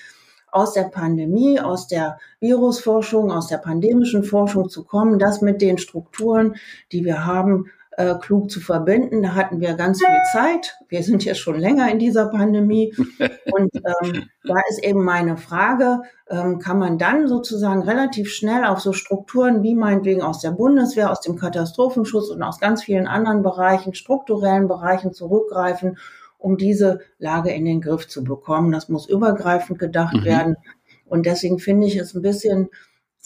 aus 0.52 0.72
der 0.72 0.84
Pandemie, 0.84 1.60
aus 1.60 1.86
der 1.88 2.18
Virusforschung, 2.40 3.30
aus 3.30 3.48
der 3.48 3.58
pandemischen 3.58 4.22
Forschung 4.22 4.68
zu 4.68 4.84
kommen, 4.84 5.18
das 5.18 5.42
mit 5.42 5.60
den 5.60 5.76
Strukturen, 5.76 6.54
die 6.92 7.04
wir 7.04 7.26
haben, 7.26 7.66
äh, 7.96 8.14
klug 8.20 8.50
zu 8.50 8.60
verbinden. 8.60 9.22
Da 9.22 9.34
hatten 9.34 9.60
wir 9.60 9.74
ganz 9.74 9.98
viel 9.98 10.22
Zeit. 10.32 10.76
Wir 10.88 11.02
sind 11.02 11.24
ja 11.24 11.34
schon 11.34 11.58
länger 11.58 11.90
in 11.90 11.98
dieser 11.98 12.26
Pandemie. 12.26 12.94
Und 13.52 13.70
ähm, 13.74 14.24
da 14.44 14.54
ist 14.68 14.84
eben 14.84 15.02
meine 15.02 15.36
Frage, 15.36 16.02
ähm, 16.28 16.58
kann 16.58 16.78
man 16.78 16.98
dann 16.98 17.26
sozusagen 17.26 17.82
relativ 17.82 18.30
schnell 18.30 18.64
auf 18.64 18.80
so 18.80 18.92
Strukturen 18.92 19.62
wie 19.62 19.74
meinetwegen 19.74 20.22
aus 20.22 20.40
der 20.40 20.50
Bundeswehr, 20.50 21.10
aus 21.10 21.20
dem 21.20 21.36
Katastrophenschutz 21.36 22.28
und 22.28 22.42
aus 22.42 22.60
ganz 22.60 22.82
vielen 22.82 23.06
anderen 23.06 23.42
Bereichen, 23.42 23.94
strukturellen 23.94 24.68
Bereichen 24.68 25.12
zurückgreifen, 25.12 25.98
um 26.38 26.58
diese 26.58 27.00
Lage 27.18 27.50
in 27.50 27.64
den 27.64 27.80
Griff 27.80 28.08
zu 28.08 28.24
bekommen. 28.24 28.72
Das 28.72 28.88
muss 28.88 29.08
übergreifend 29.08 29.78
gedacht 29.78 30.16
mhm. 30.16 30.24
werden. 30.24 30.56
Und 31.06 31.24
deswegen 31.24 31.58
finde 31.58 31.86
ich 31.86 31.96
es 31.96 32.14
ein 32.14 32.22
bisschen 32.22 32.68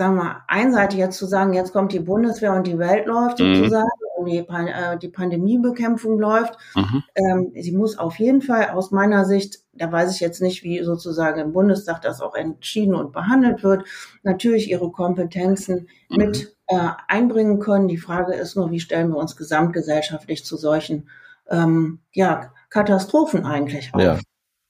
sagen 0.01 0.17
wir, 0.17 0.41
einseitig 0.49 0.99
jetzt 0.99 1.19
zu 1.19 1.27
sagen, 1.27 1.53
jetzt 1.53 1.75
kommt 1.75 1.93
die 1.93 2.01
Bundeswehr 2.01 2.55
und 2.55 2.67
die 2.67 2.79
Welt 2.79 3.07
läuft 3.07 3.39
mhm. 3.39 3.55
sozusagen, 3.55 3.89
und 4.21 4.27
die, 4.31 4.39
äh, 4.39 4.99
die 4.99 5.09
Pandemiebekämpfung 5.09 6.19
läuft. 6.19 6.55
Mhm. 6.75 7.03
Ähm, 7.15 7.53
sie 7.55 7.73
muss 7.73 7.99
auf 7.99 8.19
jeden 8.19 8.43
Fall 8.43 8.71
aus 8.71 8.91
meiner 8.91 9.25
Sicht, 9.25 9.61
da 9.73 9.91
weiß 9.91 10.15
ich 10.15 10.21
jetzt 10.21 10.43
nicht, 10.43 10.63
wie 10.63 10.83
sozusagen 10.83 11.41
im 11.41 11.53
Bundestag 11.53 12.03
das 12.03 12.21
auch 12.21 12.35
entschieden 12.35 12.95
und 12.95 13.13
behandelt 13.13 13.63
wird, 13.63 13.85
natürlich 14.23 14.71
ihre 14.71 14.91
Kompetenzen 14.91 15.89
mhm. 16.09 16.17
mit 16.17 16.57
äh, 16.67 16.89
einbringen 17.09 17.59
können. 17.59 17.89
Die 17.89 17.99
Frage 17.99 18.35
ist 18.35 18.57
nur, 18.57 18.71
wie 18.71 18.81
stellen 18.81 19.11
wir 19.11 19.17
uns 19.17 19.37
gesamtgesellschaftlich 19.37 20.45
zu 20.45 20.57
solchen 20.57 21.09
ähm, 21.49 22.01
ja, 22.13 22.53
Katastrophen 22.69 23.45
eigentlich 23.45 23.93
auf? 23.95 24.03
Ja. 24.03 24.19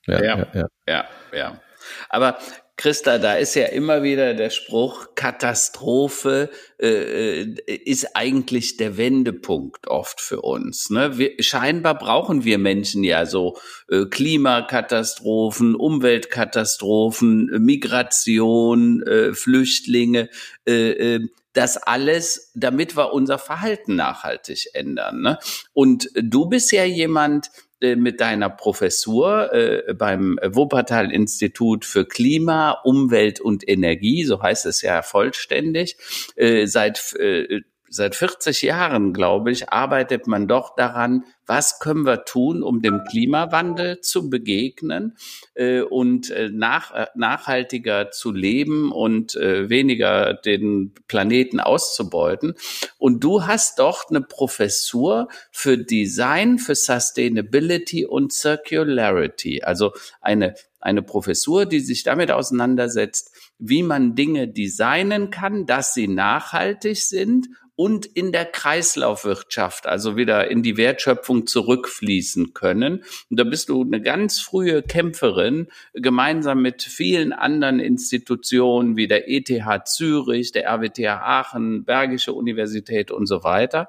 Ja, 0.07 0.25
ja, 0.25 0.47
ja. 0.55 0.67
ja, 0.89 1.05
ja. 1.33 1.61
Aber 2.09 2.39
Christa, 2.81 3.19
da 3.19 3.35
ist 3.35 3.57
ja 3.57 3.67
immer 3.67 4.03
wieder 4.03 4.33
der 4.33 4.49
Spruch, 4.49 5.15
Katastrophe 5.15 6.49
äh, 6.79 7.43
äh, 7.43 7.55
ist 7.67 8.17
eigentlich 8.17 8.79
der 8.79 8.97
Wendepunkt 8.97 9.87
oft 9.87 10.19
für 10.19 10.41
uns. 10.41 10.89
Ne? 10.89 11.19
Wir, 11.19 11.33
scheinbar 11.41 11.99
brauchen 11.99 12.45
wir 12.45 12.57
Menschen 12.57 13.05
ja 13.05 13.27
so 13.27 13.59
äh, 13.91 14.07
Klimakatastrophen, 14.07 15.75
Umweltkatastrophen, 15.75 17.51
Migration, 17.63 19.03
äh, 19.03 19.35
Flüchtlinge, 19.35 20.31
äh, 20.67 21.17
äh, 21.17 21.29
das 21.53 21.77
alles, 21.77 22.51
damit 22.55 22.97
wir 22.97 23.13
unser 23.13 23.39
Verhalten 23.39 23.95
nachhaltig 23.97 24.71
ändern. 24.73 25.21
Ne? 25.21 25.39
Und 25.75 26.09
du 26.15 26.47
bist 26.47 26.73
ja 26.73 26.85
jemand, 26.85 27.49
äh, 27.49 27.51
mit 27.81 28.21
deiner 28.21 28.51
Professur 28.51 29.53
äh, 29.53 29.95
beim 29.95 30.39
Wuppertal-Institut 30.43 31.85
für 31.85 32.05
Klima, 32.05 32.73
Umwelt 32.85 33.41
und 33.41 33.67
Energie, 33.69 34.25
so 34.25 34.43
heißt 34.43 34.67
es 34.67 34.83
ja 34.83 35.03
vollständig, 35.03 35.97
äh, 36.37 36.67
seit 36.67 37.15
äh, 37.15 37.61
seit 37.91 38.15
40 38.15 38.63
Jahren, 38.63 39.13
glaube 39.13 39.51
ich, 39.51 39.71
arbeitet 39.71 40.29
man 40.29 40.47
doch 40.47 40.77
daran, 40.77 41.25
was 41.45 41.81
können 41.81 42.07
wir 42.07 42.25
tun, 42.25 42.63
um 42.63 42.81
dem 42.81 43.03
Klimawandel 43.11 44.01
zu 44.01 44.31
begegnen 44.31 45.17
äh, 45.55 45.81
und 45.81 46.31
äh, 46.31 46.49
nach, 46.53 46.95
äh, 46.95 47.07
nachhaltiger 47.17 48.13
zu 48.13 48.33
leben 48.33 48.93
und 48.93 49.35
äh, 49.35 49.69
weniger 49.69 50.35
den 50.35 50.95
Planeten 51.09 51.59
auszubeuten. 51.59 52.55
Und 52.97 53.25
du 53.25 53.47
hast 53.47 53.81
doch 53.81 54.09
eine 54.09 54.23
Professur 54.23 55.29
für 55.51 55.77
Design, 55.77 56.59
für 56.59 56.77
Sustainability 56.77 58.07
und 58.07 58.33
Circularity, 58.33 59.63
also 59.65 59.93
eine 60.21 60.55
eine 60.81 61.03
Professur, 61.03 61.67
die 61.67 61.81
sich 61.81 62.05
damit 62.05 62.31
auseinandersetzt, 62.31 63.37
wie 63.59 63.83
man 63.83 64.15
Dinge 64.15 64.49
designen 64.49 65.31
kann, 65.31 65.67
dass 65.67 65.93
sie 65.93 66.09
nachhaltig 66.09 66.97
sind 66.97 67.49
und 67.81 68.05
in 68.05 68.31
der 68.31 68.45
Kreislaufwirtschaft, 68.45 69.87
also 69.87 70.15
wieder 70.15 70.51
in 70.51 70.63
die 70.63 70.77
Wertschöpfung 70.77 71.47
zurückfließen 71.47 72.53
können. 72.53 73.05
Und 73.31 73.41
da 73.41 73.45
bist 73.45 73.71
du 73.71 73.83
eine 73.83 74.03
ganz 74.03 74.39
frühe 74.39 74.83
Kämpferin, 74.83 75.69
gemeinsam 75.95 76.61
mit 76.61 76.83
vielen 76.83 77.33
anderen 77.33 77.81
Institutionen 77.81 78.97
wie 78.97 79.09
der 79.09 79.31
ETH 79.31 79.49
Zürich, 79.87 80.53
der 80.53 80.67
RWTH 80.67 81.23
Aachen, 81.23 81.87
Bergische 81.87 82.35
Universität 82.35 83.11
und 83.11 83.25
so 83.25 83.45
weiter. 83.45 83.89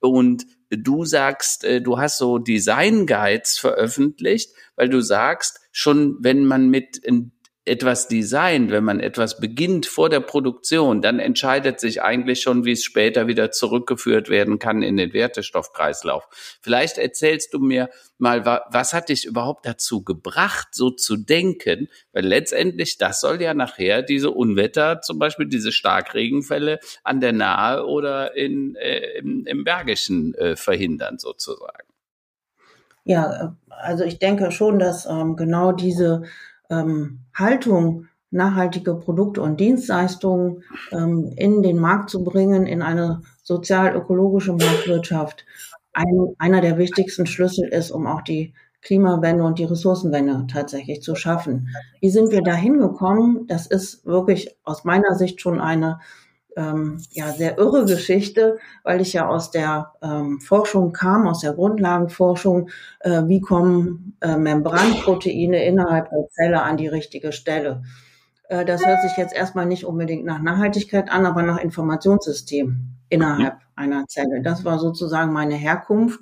Und 0.00 0.46
du 0.70 1.04
sagst, 1.04 1.62
äh, 1.64 1.82
du 1.82 1.98
hast 1.98 2.16
so 2.16 2.38
Design 2.38 3.06
Guides 3.06 3.58
veröffentlicht, 3.58 4.52
weil 4.76 4.88
du 4.88 5.02
sagst, 5.02 5.60
schon 5.72 6.16
wenn 6.20 6.46
man 6.46 6.70
mit 6.70 7.02
etwas 7.66 8.06
designt, 8.06 8.70
wenn 8.70 8.84
man 8.84 9.00
etwas 9.00 9.40
beginnt 9.40 9.86
vor 9.86 10.08
der 10.08 10.20
Produktion, 10.20 11.02
dann 11.02 11.18
entscheidet 11.18 11.80
sich 11.80 12.00
eigentlich 12.00 12.40
schon, 12.40 12.64
wie 12.64 12.72
es 12.72 12.84
später 12.84 13.26
wieder 13.26 13.50
zurückgeführt 13.50 14.28
werden 14.28 14.60
kann 14.60 14.82
in 14.82 14.96
den 14.96 15.12
Wertestoffkreislauf. 15.12 16.28
Vielleicht 16.62 16.96
erzählst 16.96 17.52
du 17.52 17.58
mir 17.58 17.90
mal, 18.18 18.44
was 18.44 18.94
hat 18.94 19.08
dich 19.08 19.24
überhaupt 19.26 19.66
dazu 19.66 20.04
gebracht, 20.04 20.68
so 20.72 20.90
zu 20.90 21.16
denken? 21.16 21.88
Weil 22.12 22.24
letztendlich, 22.24 22.98
das 22.98 23.20
soll 23.20 23.42
ja 23.42 23.52
nachher 23.52 24.02
diese 24.02 24.30
Unwetter, 24.30 25.00
zum 25.02 25.18
Beispiel 25.18 25.46
diese 25.46 25.72
Starkregenfälle 25.72 26.78
an 27.02 27.20
der 27.20 27.32
Nahe 27.32 27.84
oder 27.84 28.36
in, 28.36 28.76
äh, 28.76 29.18
im, 29.18 29.44
im 29.44 29.64
Bergischen 29.64 30.34
äh, 30.34 30.54
verhindern 30.54 31.18
sozusagen. 31.18 31.86
Ja, 33.02 33.56
also 33.68 34.04
ich 34.04 34.18
denke 34.18 34.50
schon, 34.50 34.78
dass 34.78 35.06
ähm, 35.06 35.36
genau 35.36 35.72
diese 35.72 36.24
ähm, 36.70 37.20
Haltung, 37.34 38.06
nachhaltige 38.30 38.94
Produkte 38.94 39.42
und 39.42 39.60
Dienstleistungen 39.60 40.62
ähm, 40.92 41.32
in 41.36 41.62
den 41.62 41.78
Markt 41.78 42.10
zu 42.10 42.24
bringen, 42.24 42.66
in 42.66 42.82
eine 42.82 43.22
sozial-ökologische 43.42 44.52
Marktwirtschaft, 44.52 45.44
ein, 45.92 46.34
einer 46.38 46.60
der 46.60 46.78
wichtigsten 46.78 47.26
Schlüssel 47.26 47.68
ist, 47.68 47.90
um 47.90 48.06
auch 48.06 48.22
die 48.22 48.52
Klimawende 48.82 49.42
und 49.42 49.58
die 49.58 49.64
Ressourcenwende 49.64 50.46
tatsächlich 50.48 51.02
zu 51.02 51.14
schaffen. 51.14 51.68
Wie 52.00 52.10
sind 52.10 52.30
wir 52.30 52.42
da 52.42 52.54
hingekommen? 52.54 53.46
Das 53.48 53.66
ist 53.66 54.04
wirklich 54.06 54.56
aus 54.62 54.84
meiner 54.84 55.14
Sicht 55.14 55.40
schon 55.40 55.60
eine 55.60 55.98
ähm, 56.56 57.02
ja, 57.10 57.32
sehr 57.32 57.58
irre 57.58 57.84
Geschichte, 57.84 58.58
weil 58.82 59.00
ich 59.00 59.12
ja 59.12 59.28
aus 59.28 59.50
der 59.50 59.92
ähm, 60.02 60.40
Forschung 60.40 60.92
kam, 60.92 61.28
aus 61.28 61.40
der 61.40 61.52
Grundlagenforschung, 61.52 62.70
äh, 63.00 63.22
wie 63.26 63.40
kommen 63.40 64.16
äh, 64.20 64.36
Membranproteine 64.36 65.64
innerhalb 65.64 66.08
der 66.10 66.28
Zelle 66.30 66.62
an 66.62 66.78
die 66.78 66.88
richtige 66.88 67.32
Stelle. 67.32 67.82
Äh, 68.48 68.64
das 68.64 68.86
hört 68.86 69.02
sich 69.02 69.16
jetzt 69.16 69.34
erstmal 69.34 69.66
nicht 69.66 69.84
unbedingt 69.84 70.24
nach 70.24 70.40
Nachhaltigkeit 70.40 71.10
an, 71.10 71.26
aber 71.26 71.42
nach 71.42 71.58
Informationssystem 71.58 72.96
innerhalb 73.08 73.58
einer 73.76 74.06
Zelle. 74.06 74.42
Das 74.42 74.64
war 74.64 74.78
sozusagen 74.78 75.32
meine 75.32 75.54
Herkunft. 75.54 76.20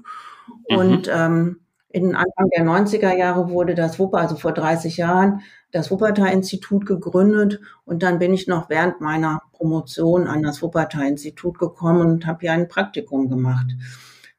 Mhm. 0.68 0.76
Und 0.76 1.10
ähm, 1.12 1.60
in 1.88 2.16
Anfang 2.16 2.48
der 2.56 2.64
90er 2.64 3.16
Jahre 3.16 3.50
wurde 3.50 3.76
das 3.76 4.00
WUPA, 4.00 4.18
also 4.18 4.34
vor 4.34 4.52
30 4.52 4.96
Jahren, 4.96 5.42
das 5.74 5.90
Wuppertal-Institut 5.90 6.86
gegründet 6.86 7.60
und 7.84 8.04
dann 8.04 8.20
bin 8.20 8.32
ich 8.32 8.46
noch 8.46 8.70
während 8.70 9.00
meiner 9.00 9.42
Promotion 9.52 10.28
an 10.28 10.40
das 10.40 10.62
Wuppertal-Institut 10.62 11.58
gekommen 11.58 12.00
und 12.12 12.26
habe 12.26 12.38
hier 12.42 12.52
ein 12.52 12.68
Praktikum 12.68 13.28
gemacht. 13.28 13.66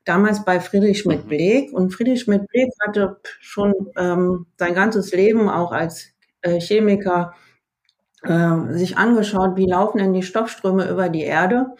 Damals 0.05 0.45
bei 0.45 0.61
Friedrich 0.61 0.99
Schmidt-Bleek 0.99 1.73
und 1.73 1.93
Friedrich 1.93 2.21
Schmidt-Bleek 2.21 2.69
hatte 2.87 3.19
schon 3.41 3.73
ähm, 3.97 4.45
sein 4.57 4.73
ganzes 4.73 5.11
Leben 5.11 5.49
auch 5.49 5.73
als 5.73 6.13
äh, 6.41 6.61
Chemiker 6.61 7.33
äh, 8.23 8.71
sich 8.71 8.97
angeschaut, 8.97 9.57
wie 9.57 9.67
laufen 9.67 9.97
denn 9.97 10.13
die 10.13 10.23
Stoffströme 10.23 10.89
über 10.89 11.09
die 11.09 11.23
Erde 11.23 11.75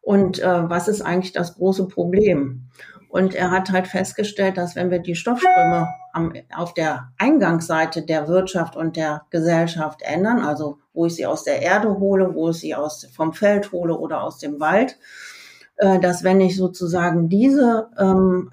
und 0.00 0.38
äh, 0.38 0.70
was 0.70 0.86
ist 0.86 1.02
eigentlich 1.02 1.32
das 1.32 1.56
große 1.56 1.88
Problem. 1.88 2.68
Und 3.10 3.34
er 3.34 3.50
hat 3.50 3.72
halt 3.72 3.88
festgestellt, 3.88 4.56
dass 4.56 4.76
wenn 4.76 4.92
wir 4.92 5.00
die 5.00 5.16
Stoffströme 5.16 5.88
am, 6.12 6.32
auf 6.54 6.74
der 6.74 7.10
Eingangsseite 7.18 8.02
der 8.02 8.28
Wirtschaft 8.28 8.76
und 8.76 8.94
der 8.94 9.26
Gesellschaft 9.30 10.02
ändern, 10.02 10.38
also 10.38 10.78
wo 10.92 11.06
ich 11.06 11.16
sie 11.16 11.26
aus 11.26 11.42
der 11.42 11.60
Erde 11.60 11.98
hole, 11.98 12.34
wo 12.34 12.50
ich 12.50 12.58
sie 12.58 12.76
aus, 12.76 13.08
vom 13.12 13.32
Feld 13.32 13.72
hole 13.72 13.98
oder 13.98 14.22
aus 14.22 14.38
dem 14.38 14.60
Wald, 14.60 14.96
äh, 15.78 15.98
dass 15.98 16.22
wenn 16.22 16.40
ich 16.40 16.56
sozusagen 16.56 17.28
diese 17.28 17.90
ähm, 17.98 18.52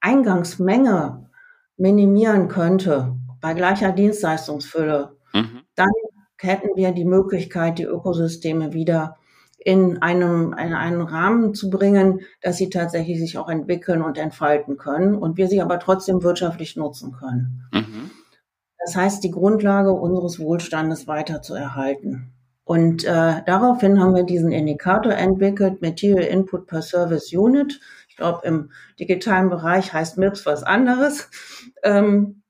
Eingangsmenge 0.00 1.28
minimieren 1.76 2.46
könnte 2.46 3.16
bei 3.40 3.52
gleicher 3.52 3.90
Dienstleistungsfülle, 3.90 5.16
mhm. 5.32 5.62
dann 5.74 5.90
hätten 6.38 6.76
wir 6.76 6.92
die 6.92 7.04
Möglichkeit, 7.04 7.78
die 7.78 7.84
Ökosysteme 7.84 8.72
wieder 8.72 9.16
in 9.64 10.02
einem, 10.02 10.52
in 10.52 10.74
einen 10.74 11.02
Rahmen 11.02 11.54
zu 11.54 11.70
bringen, 11.70 12.20
dass 12.40 12.56
sie 12.56 12.70
tatsächlich 12.70 13.18
sich 13.18 13.38
auch 13.38 13.48
entwickeln 13.48 14.02
und 14.02 14.18
entfalten 14.18 14.76
können 14.76 15.14
und 15.14 15.36
wir 15.36 15.48
sie 15.48 15.62
aber 15.62 15.78
trotzdem 15.78 16.22
wirtschaftlich 16.22 16.76
nutzen 16.76 17.12
können. 17.12 17.64
Mhm. 17.72 18.10
Das 18.84 18.96
heißt, 18.96 19.22
die 19.22 19.30
Grundlage 19.30 19.92
unseres 19.92 20.40
Wohlstandes 20.40 21.06
weiter 21.06 21.42
zu 21.42 21.54
erhalten. 21.54 22.32
Und 22.64 23.04
äh, 23.04 23.42
daraufhin 23.44 24.00
haben 24.00 24.14
wir 24.14 24.24
diesen 24.24 24.50
Indikator 24.52 25.12
entwickelt, 25.12 25.82
Material 25.82 26.24
Input 26.24 26.66
per 26.66 26.82
Service 26.82 27.32
Unit. 27.32 27.80
Ich 28.08 28.16
glaube, 28.16 28.46
im 28.46 28.70
digitalen 28.98 29.50
Bereich 29.50 29.92
heißt 29.92 30.18
MIPS 30.18 30.46
was 30.46 30.62
anderes. 30.62 31.28
Ähm, 31.82 32.42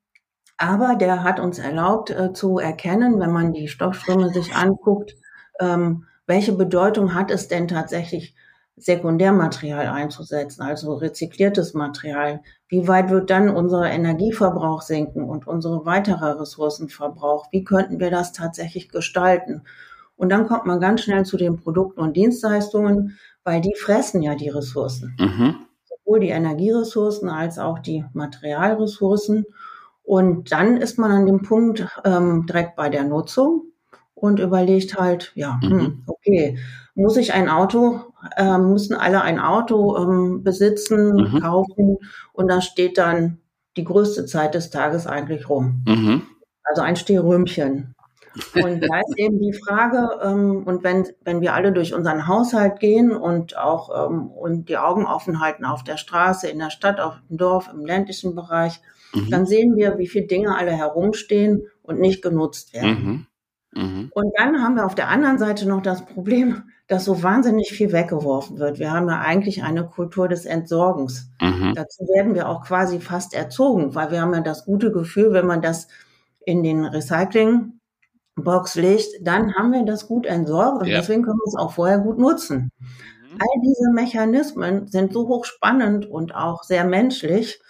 aber 0.57 0.97
der 0.97 1.25
hat 1.25 1.41
uns 1.41 1.59
erlaubt 1.59 2.11
äh, 2.11 2.33
zu 2.33 2.59
erkennen, 2.59 3.19
wenn 3.21 3.33
man 3.33 3.53
die 3.53 3.69
Stoffströme 3.69 4.31
sich 4.31 4.55
anguckt, 4.55 5.15
ähm, 5.61 6.07
welche 6.27 6.53
Bedeutung 6.53 7.15
hat 7.15 7.31
es 7.31 7.49
denn 7.49 7.69
tatsächlich, 7.69 8.35
Sekundärmaterial 8.77 9.87
einzusetzen, 9.87 10.63
also 10.63 10.95
rezykliertes 10.95 11.75
Material? 11.75 12.43
Wie 12.69 12.89
weit 12.89 13.11
wird 13.11 13.31
dann 13.31 13.51
unser 13.51 13.85
Energieverbrauch 13.91 14.83
sinken 14.83 15.25
und 15.25 15.47
unsere 15.47 15.85
weitere 15.85 16.33
Ressourcenverbrauch? 16.33 17.47
Wie 17.53 17.65
könnten 17.65 18.01
wir 18.01 18.11
das 18.11 18.33
tatsächlich 18.33 18.89
gestalten? 18.89 19.63
Und 20.17 20.31
dann 20.31 20.47
kommt 20.47 20.67
man 20.67 20.81
ganz 20.81 21.03
schnell 21.03 21.25
zu 21.25 21.37
den 21.37 21.57
Produkten 21.57 22.01
und 22.01 22.17
Dienstleistungen, 22.17 23.19
weil 23.45 23.61
die 23.61 23.75
fressen 23.75 24.23
ja 24.23 24.35
die 24.35 24.49
Ressourcen. 24.49 25.17
Mhm. 25.19 25.67
Sowohl 25.85 26.21
die 26.21 26.29
Energieressourcen 26.29 27.29
als 27.29 27.59
auch 27.59 27.79
die 27.79 28.05
Materialressourcen. 28.13 29.45
Und 30.03 30.51
dann 30.51 30.77
ist 30.77 30.99
man 30.99 31.11
an 31.11 31.27
dem 31.27 31.43
Punkt 31.43 31.87
ähm, 32.05 32.47
direkt 32.47 32.77
bei 32.77 32.89
der 32.89 33.05
Nutzung 33.05 33.72
und 34.23 34.39
überlegt 34.39 35.01
halt, 35.01 35.33
ja, 35.35 35.59
hm, 35.61 35.77
mhm. 35.77 36.03
okay, 36.07 36.57
muss 36.95 37.17
ich 37.17 37.33
ein 37.33 37.49
Auto, 37.49 38.03
äh, 38.37 38.57
müssen 38.57 38.95
alle 38.95 39.21
ein 39.21 39.41
Auto 39.41 39.97
ähm, 39.97 40.45
besitzen, 40.45 41.15
mhm. 41.15 41.41
kaufen 41.41 41.99
und 42.33 42.49
da 42.49 42.61
steht 42.61 42.99
dann 42.99 43.39
die 43.77 43.83
größte 43.83 44.25
Zeit 44.27 44.55
des 44.55 44.71
Tages 44.71 45.09
eigentlich 45.09 45.49
rum. 45.49 45.83
Mhm. 45.89 46.23
Also 46.63 46.83
ein 46.83 46.95
Stehrümchen. 46.95 47.97
Und 48.55 48.81
da 48.81 49.01
ist 49.01 49.19
eben 49.19 49.41
die 49.41 49.53
Frage, 49.53 50.09
ähm, 50.23 50.63
und 50.65 50.83
wenn, 50.83 51.07
wenn 51.23 51.43
wir 51.43 51.53
alle 51.53 51.71
durch 51.71 51.93
unseren 51.93 52.27
Haushalt 52.27 52.81
gehen 52.81 53.11
und 53.11 53.59
auch 53.59 54.09
ähm, 54.09 54.29
und 54.29 54.71
die 54.71 54.79
Augen 54.79 55.05
offen 55.05 55.39
halten 55.39 55.67
auf 55.67 55.85
der 55.85 55.99
Straße, 55.99 56.49
in 56.49 56.59
der 56.59 56.71
Stadt, 56.71 56.99
auf 56.99 57.17
dem 57.29 57.37
Dorf, 57.37 57.69
im 57.71 57.85
ländlichen 57.85 58.35
Bereich, 58.35 58.81
mhm. 59.13 59.29
dann 59.29 59.45
sehen 59.45 59.77
wir, 59.77 59.99
wie 59.99 60.07
viele 60.07 60.29
Dinge 60.29 60.57
alle 60.57 60.71
herumstehen 60.71 61.67
und 61.83 62.01
nicht 62.01 62.23
genutzt 62.23 62.73
werden. 62.73 63.27
Mhm. 63.75 64.11
Und 64.15 64.33
dann 64.37 64.63
haben 64.63 64.77
wir 64.77 64.85
auf 64.87 64.95
der 64.95 65.09
anderen 65.09 65.39
Seite 65.39 65.67
noch 65.67 65.83
das 65.83 66.05
Problem, 66.05 66.65
dass 66.89 67.05
so 67.05 67.23
wahnsinnig 67.23 67.73
viel 67.73 67.93
weggeworfen 67.93 68.59
wird. 68.59 68.79
Wir 68.79 68.93
haben 68.93 69.09
ja 69.09 69.21
eigentlich 69.21 69.63
eine 69.63 69.87
Kultur 69.87 70.29
des 70.29 70.45
Entsorgens. 70.45 71.31
Mhm. 71.41 71.73
Dazu 71.75 72.05
werden 72.05 72.35
wir 72.35 72.49
auch 72.49 72.65
quasi 72.65 73.01
fast 73.01 73.35
erzogen, 73.35 73.95
weil 73.95 74.11
wir 74.11 74.21
haben 74.21 74.35
ja 74.35 74.41
das 74.41 74.65
gute 74.65 74.93
Gefühl, 74.93 75.33
wenn 75.33 75.47
man 75.47 75.63
das 75.63 75.89
in 76.45 76.63
den 76.63 76.85
Recyclingbox 76.85 78.75
legt, 78.75 79.09
dann 79.23 79.55
haben 79.55 79.73
wir 79.73 79.85
das 79.85 80.07
gut 80.07 80.27
entsorgt 80.27 80.83
und 80.83 80.89
ja. 80.89 80.99
deswegen 80.99 81.23
können 81.23 81.39
wir 81.39 81.49
es 81.49 81.57
auch 81.57 81.73
vorher 81.73 81.99
gut 81.99 82.19
nutzen. 82.19 82.73
Mhm. 82.83 83.39
All 83.39 83.61
diese 83.63 83.91
Mechanismen 83.93 84.87
sind 84.89 85.15
so 85.15 85.29
hochspannend 85.29 86.05
und 86.05 86.35
auch 86.35 86.63
sehr 86.63 86.85
menschlich, 86.85 87.61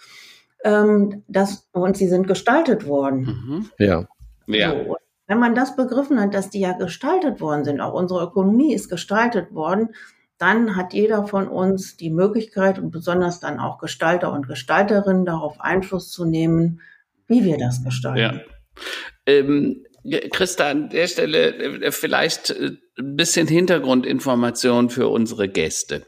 ähm, 0.65 1.23
dass, 1.27 1.69
und 1.71 1.95
sie 1.95 2.07
sind 2.07 2.27
gestaltet 2.27 2.87
worden. 2.87 3.21
Mhm. 3.21 3.69
Ja. 3.77 4.05
Ja. 4.47 4.71
So, 4.71 4.97
wenn 5.27 5.39
man 5.39 5.55
das 5.55 5.75
begriffen 5.75 6.19
hat, 6.19 6.33
dass 6.33 6.49
die 6.49 6.59
ja 6.59 6.73
gestaltet 6.73 7.41
worden 7.41 7.63
sind, 7.63 7.81
auch 7.81 7.93
unsere 7.93 8.23
Ökonomie 8.23 8.73
ist 8.73 8.89
gestaltet 8.89 9.53
worden, 9.53 9.89
dann 10.37 10.75
hat 10.75 10.93
jeder 10.93 11.25
von 11.27 11.47
uns 11.47 11.95
die 11.95 12.09
Möglichkeit 12.09 12.79
und 12.79 12.91
besonders 12.91 13.39
dann 13.39 13.59
auch 13.59 13.77
Gestalter 13.77 14.31
und 14.33 14.47
Gestalterinnen 14.47 15.25
darauf 15.25 15.61
Einfluss 15.61 16.11
zu 16.11 16.25
nehmen, 16.25 16.81
wie 17.27 17.45
wir 17.45 17.57
das 17.57 17.83
gestalten. 17.83 18.19
Ja. 18.19 18.41
Ähm, 19.25 19.85
Christa, 20.31 20.69
an 20.69 20.89
der 20.89 21.07
Stelle 21.07 21.55
äh, 21.55 21.91
vielleicht 21.91 22.49
äh, 22.49 22.71
ein 22.99 23.15
bisschen 23.15 23.47
Hintergrundinformation 23.47 24.89
für 24.89 25.07
unsere 25.07 25.47
Gäste. 25.47 26.05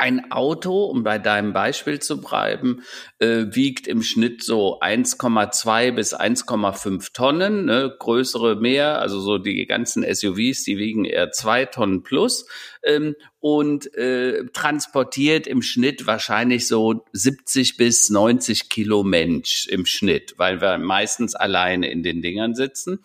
Ein 0.00 0.30
Auto, 0.30 0.84
um 0.84 1.02
bei 1.02 1.18
deinem 1.18 1.52
Beispiel 1.52 1.98
zu 1.98 2.20
bleiben, 2.20 2.84
äh, 3.18 3.46
wiegt 3.50 3.88
im 3.88 4.02
Schnitt 4.02 4.44
so 4.44 4.80
1,2 4.80 5.90
bis 5.90 6.14
1,5 6.14 7.12
Tonnen. 7.12 7.64
Ne? 7.64 7.92
Größere 7.98 8.54
mehr, 8.56 9.00
also 9.00 9.20
so 9.20 9.38
die 9.38 9.66
ganzen 9.66 10.04
SUVs, 10.04 10.62
die 10.62 10.78
wiegen 10.78 11.04
eher 11.04 11.32
zwei 11.32 11.64
Tonnen 11.64 12.04
plus. 12.04 12.46
Ähm, 12.84 13.14
und 13.40 13.94
äh, 13.94 14.46
transportiert 14.52 15.46
im 15.46 15.62
Schnitt 15.62 16.06
wahrscheinlich 16.06 16.66
so 16.66 17.04
70 17.12 17.76
bis 17.76 18.10
90 18.10 18.68
Kilo 18.68 19.04
Mensch 19.04 19.66
im 19.68 19.86
Schnitt, 19.86 20.34
weil 20.38 20.60
wir 20.60 20.78
meistens 20.78 21.34
alleine 21.34 21.90
in 21.90 22.02
den 22.02 22.22
Dingern 22.22 22.54
sitzen. 22.54 23.00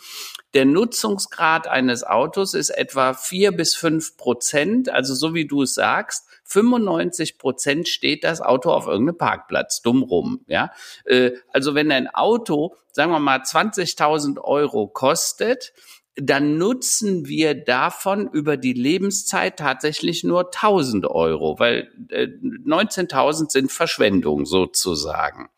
Der 0.53 0.65
Nutzungsgrad 0.65 1.67
eines 1.67 2.03
Autos 2.03 2.53
ist 2.53 2.69
etwa 2.69 3.13
vier 3.13 3.51
bis 3.51 3.75
fünf 3.75 4.17
Prozent, 4.17 4.89
also 4.89 5.15
so 5.15 5.33
wie 5.33 5.47
du 5.47 5.63
es 5.63 5.73
sagst. 5.73 6.25
95 6.45 7.37
Prozent 7.37 7.87
steht 7.87 8.23
das 8.23 8.41
Auto 8.41 8.71
auf 8.71 8.85
irgendeinem 8.85 9.17
Parkplatz 9.17 9.81
dumm 9.81 10.03
rum. 10.03 10.41
Ja, 10.47 10.71
äh, 11.05 11.31
also 11.51 11.73
wenn 11.73 11.91
ein 11.91 12.07
Auto, 12.07 12.75
sagen 12.91 13.11
wir 13.11 13.19
mal 13.19 13.39
20.000 13.39 14.39
Euro 14.39 14.87
kostet, 14.87 15.73
dann 16.15 16.57
nutzen 16.57 17.27
wir 17.27 17.55
davon 17.55 18.29
über 18.31 18.55
die 18.55 18.73
Lebenszeit 18.73 19.57
tatsächlich 19.57 20.23
nur 20.23 20.45
1000 20.53 21.07
Euro, 21.07 21.57
weil 21.57 21.89
äh, 22.09 22.27
19.000 22.27 23.49
sind 23.49 23.71
Verschwendung 23.71 24.45
sozusagen. 24.45 25.49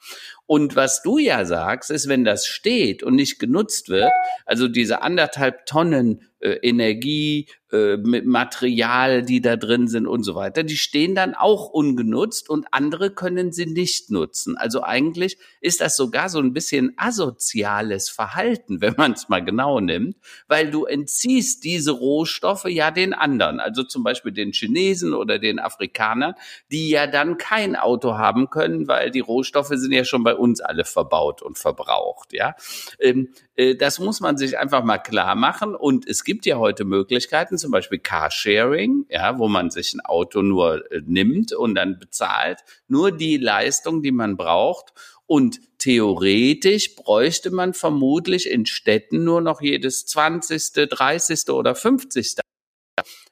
Und 0.48 0.76
was 0.76 1.02
du 1.02 1.18
ja 1.18 1.44
sagst, 1.44 1.90
ist, 1.90 2.08
wenn 2.08 2.24
das 2.24 2.46
steht 2.46 3.04
und 3.04 3.16
nicht 3.16 3.40
genutzt 3.40 3.90
wird, 3.90 4.12
also 4.46 4.68
diese 4.68 5.02
anderthalb 5.02 5.66
Tonnen 5.66 6.22
äh, 6.40 6.60
Energie, 6.62 7.48
äh, 7.76 7.98
mit 7.98 8.26
Material, 8.26 9.24
die 9.24 9.42
da 9.42 9.56
drin 9.56 9.88
sind 9.88 10.08
und 10.08 10.24
so 10.24 10.36
weiter, 10.36 10.64
die 10.64 10.78
stehen 10.78 11.16
dann 11.16 11.34
auch 11.34 11.70
ungenutzt 11.70 12.50
und 12.50 12.68
andere 12.72 13.10
können 13.10 13.52
sie 13.52 13.66
nicht 13.66 14.12
nutzen. 14.12 14.56
Also 14.56 14.84
eigentlich 14.84 15.38
ist 15.62 15.82
das 15.82 15.98
sogar 15.98 16.30
so 16.30 16.40
ein 16.40 16.54
bisschen 16.54 16.94
asoziales 16.98 18.10
Verhalten, 18.10 18.82
wenn 18.82 18.94
man 18.98 19.14
es 19.14 19.30
mal 19.30 19.44
genau 19.44 19.80
nimmt, 19.80 20.16
weil 20.48 20.72
du 20.72 20.86
entziehst 20.86 21.64
diese 21.64 21.92
Rohstoffe 21.92 22.66
ja 22.66 22.92
den 22.92 23.14
anderen, 23.14 23.60
also 23.60 23.84
zum 23.84 24.04
Beispiel 24.04 24.32
den 24.32 24.52
Chinesen 24.52 25.14
oder 25.14 25.40
den 25.40 25.60
Afrikanern, 25.60 26.36
die 26.72 26.90
ja 26.90 27.08
dann 27.08 27.38
kein 27.38 27.76
Auto 27.76 28.18
haben 28.18 28.50
können, 28.50 28.88
weil 28.88 29.12
die 29.12 29.20
Rohstoffe 29.20 29.72
sind 29.74 29.92
ja 29.92 30.06
schon 30.06 30.24
bei 30.24 30.36
uns 30.36 30.62
alle 30.62 30.86
verbaut 30.86 31.42
und 31.42 31.58
verbraucht. 31.58 32.32
Ja, 32.32 32.56
ähm, 33.00 33.30
äh, 33.40 33.45
das 33.78 34.00
muss 34.00 34.20
man 34.20 34.38
sich 34.38 34.58
einfach 34.58 34.84
mal 34.84 34.98
klar 34.98 35.36
machen 35.36 35.76
und 35.76 36.08
es 36.08 36.24
gibt 36.26 36.46
ja 36.46 36.58
heute 36.58 36.84
Möglichkeiten, 36.84 37.58
zum 37.58 37.72
Beispiel 37.72 38.00
Carsharing, 38.00 39.06
ja, 39.10 39.38
wo 39.38 39.48
man 39.48 39.70
sich 39.72 39.94
ein 39.94 40.02
Auto 40.02 40.42
nur 40.42 40.92
äh, 40.92 41.02
nimmt 41.06 41.54
und 41.54 41.76
dann 41.76 41.98
bezahlt 41.98 42.60
nur 42.88 43.12
die 43.12 43.38
Leistung, 43.38 44.02
die 44.02 44.12
man 44.12 44.36
braucht. 44.36 44.94
Und 45.28 45.60
theoretisch 45.80 46.96
bräuchte 46.96 47.50
man 47.50 47.74
vermutlich 47.74 48.50
in 48.50 48.66
Städten 48.66 49.24
nur 49.24 49.42
noch 49.42 49.62
jedes 49.62 50.06
20., 50.06 50.90
30. 50.90 51.50
oder 51.50 51.74
50. 51.76 52.36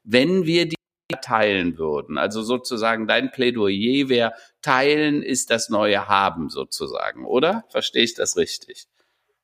Wenn 0.03 0.45
wir 0.45 0.67
die 0.67 0.75
teilen 1.21 1.77
würden. 1.77 2.17
Also 2.17 2.41
sozusagen 2.41 3.07
dein 3.07 3.31
Plädoyer 3.31 4.09
wäre, 4.09 4.33
teilen 4.61 5.21
ist 5.21 5.51
das 5.51 5.69
neue 5.69 6.07
Haben 6.07 6.49
sozusagen, 6.49 7.25
oder? 7.25 7.65
Verstehe 7.69 8.03
ich 8.03 8.15
das 8.15 8.37
richtig? 8.37 8.87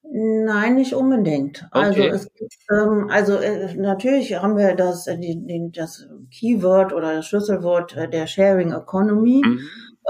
Nein, 0.02 0.76
nicht 0.76 0.94
unbedingt. 0.94 1.68
Also 1.72 2.02
es 2.02 2.34
gibt, 2.34 2.56
ähm, 2.72 3.10
also 3.10 3.36
äh, 3.36 3.76
natürlich 3.76 4.34
haben 4.42 4.58
wir 4.58 4.76
das, 4.76 5.08
äh, 5.08 5.18
die, 5.18 5.46
die, 5.46 5.72
das 5.72 6.08
Keyword 6.32 6.94
oder 6.94 7.16
das 7.16 7.28
Schlüsselwort 7.28 7.96
äh, 7.96 8.10
der 8.10 8.26
Sharing 8.26 8.72
Economy. 8.72 9.42
Mhm. 9.46 9.60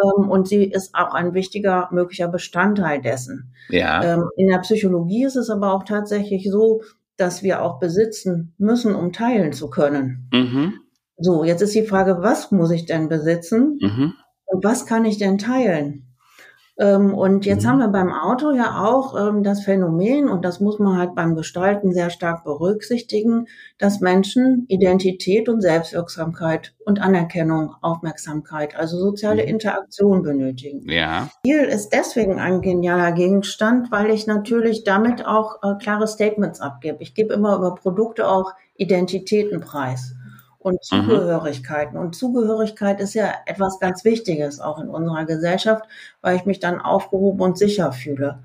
Ähm, 0.01 0.29
und 0.29 0.47
sie 0.47 0.63
ist 0.63 0.95
auch 0.95 1.13
ein 1.13 1.33
wichtiger 1.33 1.89
möglicher 1.91 2.27
Bestandteil 2.27 3.01
dessen. 3.01 3.53
Ja. 3.69 4.03
Ähm, 4.03 4.29
in 4.37 4.47
der 4.47 4.59
Psychologie 4.59 5.25
ist 5.25 5.35
es 5.35 5.49
aber 5.49 5.73
auch 5.73 5.83
tatsächlich 5.83 6.49
so, 6.49 6.81
dass 7.17 7.43
wir 7.43 7.61
auch 7.61 7.79
besitzen 7.79 8.53
müssen, 8.57 8.95
um 8.95 9.11
teilen 9.11 9.51
zu 9.51 9.69
können. 9.69 10.29
Mhm. 10.31 10.73
So, 11.17 11.43
jetzt 11.43 11.61
ist 11.61 11.75
die 11.75 11.85
Frage, 11.85 12.19
was 12.21 12.51
muss 12.51 12.71
ich 12.71 12.85
denn 12.85 13.09
besitzen? 13.09 13.77
Mhm. 13.81 14.13
Und 14.45 14.63
was 14.63 14.85
kann 14.85 15.03
ich 15.03 15.17
denn 15.17 15.37
teilen? 15.37 16.08
Ähm, 16.79 17.13
und 17.13 17.45
jetzt 17.45 17.65
mhm. 17.65 17.67
haben 17.67 17.79
wir 17.79 17.87
beim 17.89 18.13
Auto 18.13 18.51
ja 18.51 18.85
auch 18.85 19.13
ähm, 19.19 19.43
das 19.43 19.63
Phänomen, 19.63 20.29
und 20.29 20.45
das 20.45 20.61
muss 20.61 20.79
man 20.79 20.97
halt 20.97 21.13
beim 21.13 21.35
Gestalten 21.35 21.91
sehr 21.91 22.09
stark 22.09 22.45
berücksichtigen, 22.45 23.47
dass 23.77 23.99
Menschen 23.99 24.65
Identität 24.69 25.49
und 25.49 25.59
Selbstwirksamkeit 25.59 26.73
und 26.85 27.01
Anerkennung, 27.01 27.75
Aufmerksamkeit, 27.81 28.77
also 28.77 28.97
soziale 28.97 29.43
mhm. 29.43 29.49
Interaktion 29.49 30.23
benötigen. 30.23 30.89
Ja. 30.89 31.29
Spiel 31.39 31.63
ist 31.63 31.89
deswegen 31.89 32.39
ein 32.39 32.61
genialer 32.61 33.11
Gegenstand, 33.11 33.91
weil 33.91 34.09
ich 34.09 34.25
natürlich 34.25 34.85
damit 34.85 35.25
auch 35.25 35.61
äh, 35.61 35.75
klare 35.81 36.07
Statements 36.07 36.61
abgebe. 36.61 36.99
Ich 37.01 37.13
gebe 37.13 37.33
immer 37.33 37.57
über 37.57 37.75
Produkte 37.75 38.29
auch 38.29 38.53
Identitäten 38.77 39.59
preis 39.59 40.15
und. 40.69 40.83
Zugehörigkeiten. 40.83 41.97
Mhm. 41.97 42.05
Und 42.05 42.15
Zugehörigkeit 42.15 42.99
ist 42.99 43.13
ja 43.13 43.33
etwas 43.45 43.79
ganz 43.79 44.03
Wichtiges 44.05 44.59
auch 44.59 44.79
in 44.79 44.89
unserer 44.89 45.25
Gesellschaft, 45.25 45.85
weil 46.21 46.35
ich 46.35 46.45
mich 46.45 46.59
dann 46.59 46.81
aufgehoben 46.81 47.41
und 47.41 47.57
sicher 47.57 47.91
fühle. 47.91 48.43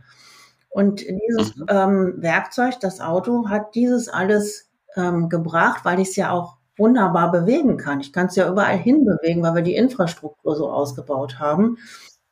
Und 0.70 1.02
dieses 1.02 1.56
mhm. 1.56 1.66
ähm, 1.68 2.14
Werkzeug, 2.18 2.80
das 2.80 3.00
Auto, 3.00 3.48
hat 3.48 3.74
dieses 3.74 4.08
alles 4.08 4.70
ähm, 4.96 5.28
gebracht, 5.28 5.84
weil 5.84 6.00
ich 6.00 6.08
es 6.08 6.16
ja 6.16 6.30
auch 6.30 6.56
wunderbar 6.76 7.30
bewegen 7.30 7.76
kann. 7.76 8.00
Ich 8.00 8.12
kann 8.12 8.26
es 8.26 8.36
ja 8.36 8.48
überall 8.48 8.76
hin 8.76 9.04
bewegen, 9.04 9.42
weil 9.42 9.54
wir 9.54 9.62
die 9.62 9.76
Infrastruktur 9.76 10.56
so 10.56 10.70
ausgebaut 10.70 11.38
haben. 11.38 11.78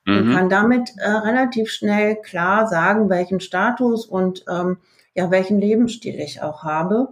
Mhm. 0.04 0.16
Und 0.16 0.34
kann 0.34 0.48
damit 0.48 0.90
äh, 0.96 1.08
relativ 1.08 1.70
schnell 1.70 2.16
klar 2.16 2.66
sagen, 2.66 3.08
welchen 3.08 3.40
Status 3.40 4.06
und 4.06 4.44
ähm, 4.50 4.78
ja, 5.14 5.30
welchen 5.30 5.60
Lebensstil 5.60 6.18
ich 6.18 6.42
auch 6.42 6.64
habe 6.64 7.10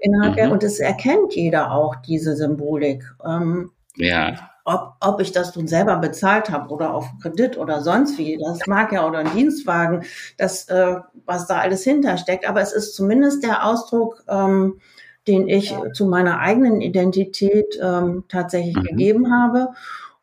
innerhalb 0.00 0.32
mhm. 0.32 0.36
der, 0.36 0.52
und 0.52 0.62
es 0.62 0.80
erkennt 0.80 1.34
jeder 1.34 1.72
auch 1.72 1.96
diese 1.96 2.36
Symbolik. 2.36 3.04
Ähm, 3.24 3.70
ja. 3.96 4.50
Ob, 4.64 4.94
ob 5.00 5.20
ich 5.20 5.32
das 5.32 5.56
nun 5.56 5.66
selber 5.66 5.96
bezahlt 5.96 6.50
habe 6.50 6.72
oder 6.72 6.94
auf 6.94 7.06
Kredit 7.22 7.56
oder 7.56 7.80
sonst 7.80 8.18
wie, 8.18 8.38
das 8.38 8.66
mag 8.66 8.92
ja 8.92 9.06
oder 9.06 9.18
ein 9.18 9.32
Dienstwagen, 9.34 10.04
das, 10.36 10.68
äh, 10.68 10.96
was 11.24 11.46
da 11.46 11.58
alles 11.58 11.82
hintersteckt, 11.82 12.48
aber 12.48 12.60
es 12.60 12.72
ist 12.72 12.94
zumindest 12.94 13.42
der 13.42 13.66
Ausdruck, 13.66 14.22
ähm, 14.28 14.80
den 15.26 15.48
ich 15.48 15.70
ja. 15.70 15.92
zu 15.92 16.06
meiner 16.06 16.40
eigenen 16.40 16.80
Identität 16.80 17.78
ähm, 17.82 18.24
tatsächlich 18.28 18.76
mhm. 18.76 18.82
gegeben 18.82 19.32
habe. 19.32 19.68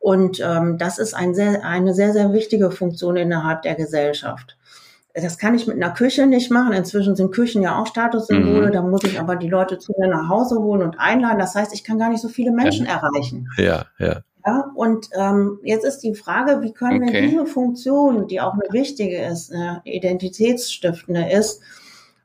Und 0.00 0.40
ähm, 0.40 0.78
das 0.78 0.98
ist 0.98 1.14
ein 1.14 1.34
sehr, 1.34 1.64
eine 1.64 1.94
sehr, 1.94 2.12
sehr 2.12 2.32
wichtige 2.32 2.70
Funktion 2.70 3.16
innerhalb 3.16 3.62
der 3.62 3.74
Gesellschaft. 3.74 4.57
Das 5.22 5.38
kann 5.38 5.54
ich 5.54 5.66
mit 5.66 5.76
einer 5.76 5.92
Küche 5.92 6.26
nicht 6.26 6.50
machen. 6.50 6.72
Inzwischen 6.72 7.16
sind 7.16 7.32
Küchen 7.32 7.62
ja 7.62 7.80
auch 7.80 7.86
Statussymbole. 7.86 8.68
Mhm. 8.68 8.72
Da 8.72 8.82
muss 8.82 9.04
ich 9.04 9.18
aber 9.18 9.36
die 9.36 9.48
Leute 9.48 9.78
zu 9.78 9.92
mir 9.98 10.08
nach 10.08 10.28
Hause 10.28 10.58
holen 10.58 10.82
und 10.82 10.98
einladen. 10.98 11.38
Das 11.38 11.54
heißt, 11.54 11.72
ich 11.74 11.84
kann 11.84 11.98
gar 11.98 12.10
nicht 12.10 12.20
so 12.20 12.28
viele 12.28 12.52
Menschen 12.52 12.86
ja. 12.86 12.92
erreichen. 12.92 13.48
Ja, 13.56 13.86
ja. 13.98 14.22
Ja, 14.46 14.70
und 14.74 15.10
ähm, 15.14 15.58
jetzt 15.62 15.84
ist 15.84 15.98
die 15.98 16.14
Frage, 16.14 16.62
wie 16.62 16.72
können 16.72 17.02
okay. 17.02 17.12
wir 17.12 17.28
diese 17.28 17.46
Funktion, 17.46 18.28
die 18.28 18.40
auch 18.40 18.54
eine 18.54 18.72
wichtige 18.72 19.20
ist, 19.20 19.52
eine 19.52 19.82
identitätsstiftende 19.84 21.30
ist, 21.30 21.60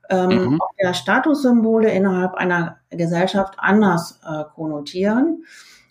ähm, 0.08 0.28
mhm. 0.28 0.62
auch 0.62 0.70
der 0.80 0.94
Statussymbole 0.94 1.90
innerhalb 1.90 2.34
einer 2.34 2.78
Gesellschaft 2.90 3.54
anders 3.58 4.20
äh, 4.24 4.44
konnotieren? 4.54 5.44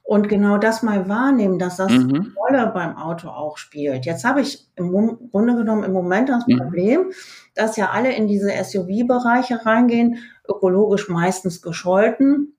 Und 0.03 0.27
genau 0.27 0.57
das 0.57 0.83
mal 0.83 1.07
wahrnehmen, 1.07 1.57
dass 1.57 1.77
das 1.77 1.91
mhm. 1.91 2.35
Rolle 2.37 2.71
beim 2.73 2.97
Auto 2.97 3.29
auch 3.29 3.57
spielt. 3.57 4.05
Jetzt 4.05 4.25
habe 4.25 4.41
ich 4.41 4.67
im 4.75 4.91
Grunde 5.31 5.55
genommen 5.55 5.83
im 5.83 5.93
Moment 5.93 6.29
das 6.29 6.45
mhm. 6.45 6.57
Problem, 6.57 7.11
dass 7.55 7.77
ja 7.77 7.91
alle 7.91 8.13
in 8.13 8.27
diese 8.27 8.51
SUV-Bereiche 8.51 9.65
reingehen, 9.65 10.17
ökologisch 10.47 11.07
meistens 11.07 11.61
gescholten. 11.61 12.57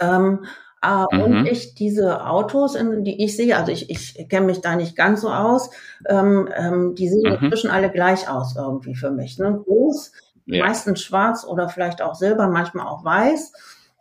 Ähm, 0.00 0.44
äh, 0.82 1.16
mhm. 1.16 1.22
Und 1.22 1.46
ich 1.46 1.76
diese 1.76 2.26
Autos, 2.26 2.74
in, 2.74 3.04
die 3.04 3.24
ich 3.24 3.36
sehe, 3.36 3.56
also 3.56 3.70
ich, 3.70 3.88
ich 3.88 4.28
kenne 4.28 4.46
mich 4.46 4.60
da 4.60 4.74
nicht 4.74 4.96
ganz 4.96 5.20
so 5.20 5.30
aus, 5.30 5.70
ähm, 6.08 6.48
ähm, 6.56 6.94
die 6.96 7.08
sehen 7.08 7.38
mhm. 7.38 7.44
inzwischen 7.44 7.70
alle 7.70 7.90
gleich 7.90 8.28
aus 8.28 8.56
irgendwie 8.56 8.96
für 8.96 9.12
mich. 9.12 9.38
Ne? 9.38 9.62
Groß, 9.64 10.12
ja. 10.46 10.66
meistens 10.66 11.02
schwarz 11.02 11.44
oder 11.44 11.68
vielleicht 11.68 12.02
auch 12.02 12.16
silber, 12.16 12.48
manchmal 12.48 12.86
auch 12.88 13.04
weiß. 13.04 13.52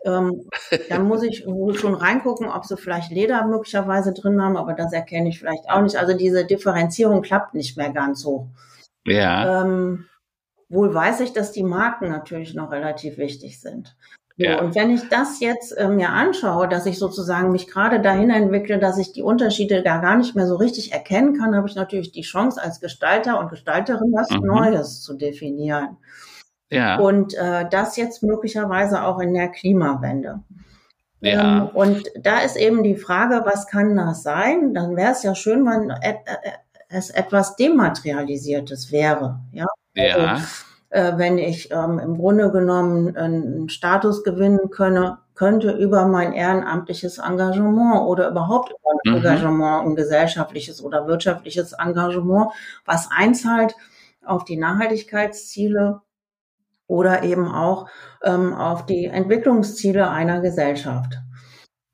Ähm, 0.05 0.47
dann 0.89 1.03
muss 1.07 1.23
ich 1.23 1.45
schon 1.79 1.93
reingucken, 1.95 2.47
ob 2.49 2.65
sie 2.65 2.77
vielleicht 2.77 3.11
Leder 3.11 3.45
möglicherweise 3.47 4.13
drin 4.13 4.41
haben, 4.41 4.57
aber 4.57 4.73
das 4.73 4.93
erkenne 4.93 5.29
ich 5.29 5.39
vielleicht 5.39 5.69
auch 5.69 5.81
nicht. 5.81 5.95
Also 5.97 6.13
diese 6.17 6.45
Differenzierung 6.45 7.21
klappt 7.21 7.53
nicht 7.53 7.77
mehr 7.77 7.91
ganz 7.91 8.21
so. 8.21 8.49
Ja. 9.05 9.63
Ähm, 9.63 10.05
Wohl 10.69 10.93
weiß 10.93 11.19
ich, 11.21 11.33
dass 11.33 11.51
die 11.51 11.63
Marken 11.63 12.09
natürlich 12.09 12.53
noch 12.55 12.71
relativ 12.71 13.17
wichtig 13.17 13.61
sind. 13.61 13.95
So, 14.37 14.43
Ja. 14.45 14.59
Und 14.61 14.73
wenn 14.75 14.89
ich 14.89 15.07
das 15.09 15.39
jetzt 15.39 15.71
äh, 15.77 15.87
mir 15.87 16.09
anschaue, 16.09 16.67
dass 16.67 16.87
ich 16.87 16.97
sozusagen 16.97 17.51
mich 17.51 17.67
gerade 17.67 18.01
dahin 18.01 18.31
entwickle, 18.31 18.79
dass 18.79 18.97
ich 18.97 19.13
die 19.13 19.21
Unterschiede 19.21 19.83
da 19.83 19.97
gar 19.99 20.17
nicht 20.17 20.35
mehr 20.35 20.47
so 20.47 20.55
richtig 20.55 20.91
erkennen 20.91 21.37
kann, 21.37 21.55
habe 21.55 21.67
ich 21.67 21.75
natürlich 21.75 22.11
die 22.11 22.21
Chance 22.23 22.61
als 22.61 22.79
Gestalter 22.79 23.39
und 23.39 23.49
Gestalterin 23.51 24.11
was 24.13 24.29
Mhm. 24.31 24.47
Neues 24.47 25.01
zu 25.01 25.13
definieren. 25.15 25.97
Ja. 26.73 26.97
Und 26.99 27.33
äh, 27.35 27.65
das 27.69 27.95
jetzt 27.97 28.23
möglicherweise 28.23 29.03
auch 29.03 29.19
in 29.19 29.33
der 29.33 29.49
Klimawende. 29.49 30.39
Ähm, 31.21 31.31
Ja. 31.39 31.61
und 31.73 32.03
da 32.19 32.39
ist 32.39 32.57
eben 32.57 32.83
die 32.83 32.95
Frage, 32.97 33.43
was 33.45 33.67
kann 33.67 33.95
das 33.95 34.23
sein? 34.23 34.73
Dann 34.73 34.95
wäre 34.97 35.11
es 35.11 35.23
ja 35.23 35.35
schön, 35.35 35.65
wenn 35.65 35.89
et, 35.89 36.17
äh, 36.25 36.51
es 36.89 37.09
etwas 37.09 37.55
Dematerialisiertes 37.55 38.91
wäre. 38.91 39.39
Ja, 39.51 39.65
Ja. 39.95 40.37
äh, 40.89 41.13
wenn 41.17 41.37
ich 41.37 41.71
ähm, 41.71 41.99
im 41.99 42.17
Grunde 42.17 42.51
genommen 42.51 43.15
einen 43.17 43.69
Status 43.69 44.23
gewinnen 44.23 44.69
könne, 44.69 45.17
könnte 45.35 45.71
über 45.71 46.05
mein 46.05 46.33
ehrenamtliches 46.33 47.17
Engagement 47.17 48.01
oder 48.01 48.29
überhaupt 48.29 48.69
über 48.69 48.91
ein 48.91 49.11
Mhm. 49.11 49.17
Engagement, 49.17 49.87
ein 49.87 49.95
gesellschaftliches 49.95 50.83
oder 50.83 51.07
wirtschaftliches 51.07 51.73
Engagement, 51.73 52.51
was 52.85 53.09
einzahlt 53.15 53.75
auf 54.25 54.43
die 54.45 54.57
Nachhaltigkeitsziele 54.57 56.01
oder 56.87 57.23
eben 57.23 57.47
auch 57.47 57.87
ähm, 58.23 58.53
auf 58.53 58.85
die 58.85 59.05
Entwicklungsziele 59.05 60.09
einer 60.09 60.41
Gesellschaft. 60.41 61.19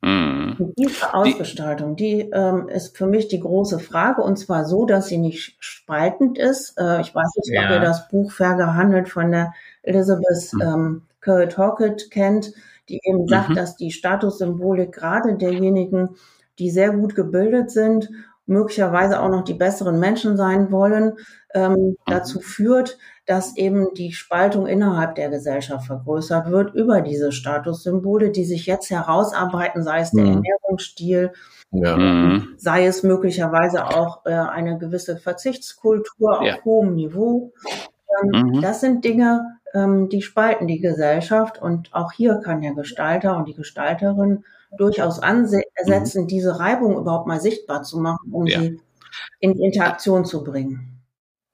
Mhm. 0.01 0.73
Diese 0.77 1.13
Ausgestaltung, 1.13 1.95
die 1.97 2.21
ähm, 2.33 2.69
ist 2.69 2.97
für 2.97 3.05
mich 3.07 3.27
die 3.27 3.39
große 3.41 3.79
Frage 3.79 4.21
und 4.21 4.37
zwar 4.37 4.65
so, 4.65 4.85
dass 4.85 5.07
sie 5.07 5.17
nicht 5.17 5.57
spaltend 5.59 6.37
ist. 6.37 6.77
Äh, 6.79 7.01
ich 7.01 7.13
weiß 7.13 7.35
nicht, 7.35 7.49
ob 7.59 7.69
Ja. 7.69 7.73
ihr 7.75 7.79
das 7.81 8.07
Buch 8.07 8.31
Fair 8.31 8.55
gehandelt 8.55 9.09
von 9.09 9.31
der 9.31 9.53
Elizabeth 9.83 10.53
Mhm. 10.53 10.61
ähm, 10.61 11.01
Currit 11.21 11.57
Hawkett 11.57 12.11
kennt, 12.11 12.53
die 12.87 12.99
eben 13.03 13.27
sagt, 13.27 13.49
Mhm. 13.49 13.55
dass 13.55 13.75
die 13.75 13.91
Statussymbolik 13.91 14.93
gerade 14.93 15.35
derjenigen, 15.35 16.15
die 16.59 16.69
sehr 16.71 16.91
gut 16.91 17.15
gebildet 17.15 17.71
sind, 17.71 18.09
möglicherweise 18.49 19.21
auch 19.21 19.29
noch 19.29 19.43
die 19.43 19.53
besseren 19.53 19.99
Menschen 19.99 20.35
sein 20.37 20.71
wollen, 20.71 21.13
ähm, 21.53 21.73
Mhm. 21.73 21.95
dazu 22.07 22.39
führt, 22.41 22.97
dass 23.25 23.55
eben 23.57 23.93
die 23.95 24.11
Spaltung 24.11 24.67
innerhalb 24.67 25.15
der 25.15 25.29
Gesellschaft 25.29 25.85
vergrößert 25.87 26.49
wird 26.51 26.73
über 26.73 27.01
diese 27.01 27.31
Statussymbole, 27.31 28.31
die 28.31 28.43
sich 28.45 28.65
jetzt 28.65 28.89
herausarbeiten, 28.89 29.83
sei 29.83 29.99
es 30.01 30.11
der 30.11 30.25
Mhm. 30.25 30.43
Ernährungsstil, 30.43 31.31
Ja. 31.71 31.95
Mhm. 31.97 32.55
sei 32.57 32.85
es 32.87 33.03
möglicherweise 33.03 33.87
auch 33.87 34.25
äh, 34.25 34.31
eine 34.33 34.77
gewisse 34.79 35.17
Verzichtskultur 35.17 36.39
auf 36.39 36.45
Ja. 36.47 36.57
hohem 36.65 36.95
Niveau. 36.95 37.53
Ähm, 38.23 38.29
Mhm. 38.55 38.61
Das 38.61 38.81
sind 38.81 39.05
Dinge, 39.05 39.57
ähm, 39.73 40.09
die 40.09 40.21
spalten 40.23 40.67
die 40.67 40.79
Gesellschaft 40.79 41.61
und 41.61 41.93
auch 41.93 42.11
hier 42.11 42.35
kann 42.43 42.61
der 42.61 42.73
Gestalter 42.73 43.37
und 43.37 43.47
die 43.47 43.53
Gestalterin 43.53 44.43
durchaus 44.77 45.19
ansetzen, 45.19 46.27
diese 46.27 46.59
Reibung 46.59 46.97
überhaupt 46.97 47.27
mal 47.27 47.41
sichtbar 47.41 47.83
zu 47.83 47.99
machen, 47.99 48.31
um 48.31 48.45
Ja. 48.47 48.59
sie 48.59 48.79
in 49.39 49.53
die 49.55 49.63
Interaktion 49.63 50.25
zu 50.25 50.43
bringen. 50.43 51.01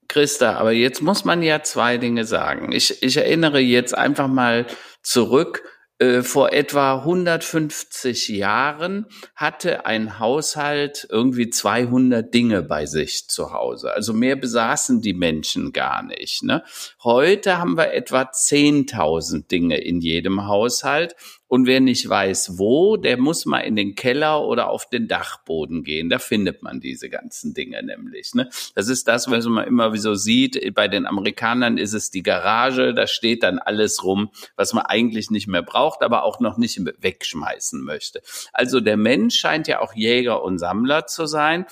Christa, 0.08 0.54
aber 0.58 0.72
jetzt 0.72 1.02
muss 1.02 1.26
man 1.26 1.42
ja 1.42 1.64
zwei 1.64 1.98
Dinge 1.98 2.26
sagen. 2.26 2.72
Ich, 2.72 3.02
ich 3.02 3.18
erinnere 3.18 3.60
jetzt 3.60 3.98
einfach 3.98 4.28
mal 4.28 4.66
zurück. 5.02 5.64
Äh, 5.98 6.24
vor 6.24 6.52
etwa 6.52 6.96
150 7.00 8.28
Jahren 8.28 9.06
hatte 9.34 9.86
ein 9.86 10.20
Haushalt 10.20 11.08
irgendwie 11.10 11.50
200 11.50 12.34
Dinge 12.34 12.64
bei 12.64 12.86
sich 12.86 13.30
zu 13.30 13.54
Hause. 13.54 13.94
Also 13.94 14.12
mehr 14.12 14.36
besaßen 14.36 15.02
die 15.02 15.14
Menschen 15.14 15.72
gar 15.72 16.04
nicht. 16.04 16.44
Ne? 16.44 16.64
Heute 17.02 17.58
haben 17.60 17.78
wir 17.78 17.94
etwa 17.94 18.24
10.000 18.24 19.48
Dinge 19.48 19.78
in 19.78 20.02
jedem 20.02 20.48
Haushalt. 20.48 21.16
Und 21.48 21.68
wer 21.68 21.80
nicht 21.80 22.08
weiß 22.10 22.58
wo, 22.58 22.98
der 22.98 23.18
muss 23.18 23.46
mal 23.46 23.60
in 23.60 23.76
den 23.76 23.96
Keller 23.96 24.44
oder 24.44 24.70
auf 24.70 24.90
den 24.90 25.08
Dachboden 25.08 25.84
gehen. 25.84 26.10
Da 26.10 26.20
findet 26.20 26.64
man 26.64 26.80
diese 26.80 27.10
ganzen 27.10 27.54
Dinge 27.54 27.84
nämlich. 27.84 28.34
Ne? 28.34 28.50
Das 28.74 28.88
ist 28.90 29.08
das, 29.08 29.30
was 29.30 29.46
man 29.46 29.68
immer 29.68 29.96
so 29.98 30.16
sieht. 30.16 30.74
Bei 30.74 30.88
den 30.88 31.06
Amerikanern 31.06 31.78
ist 31.78 31.94
es 31.94 32.10
die 32.10 32.24
Garage. 32.24 32.94
Da 32.94 33.08
steht 33.08 33.44
dann 33.44 33.60
alles 33.60 34.04
rum, 34.04 34.32
was 34.56 34.74
man 34.74 34.86
eigentlich 34.86 35.30
nicht 35.30 35.48
mehr 35.48 35.64
braucht, 35.64 36.02
aber 36.02 36.24
auch 36.24 36.40
noch 36.40 36.58
nicht 36.58 36.80
wegschmeißen 36.84 37.84
möchte. 37.84 38.22
Also 38.52 38.80
der 38.80 38.98
Mensch 38.98 39.36
scheint 39.36 39.68
ja 39.68 39.82
auch 39.82 39.94
Jäger 39.94 40.44
und 40.44 40.58
Sammler 40.58 41.06
zu 41.06 41.26
sein. 41.26 41.66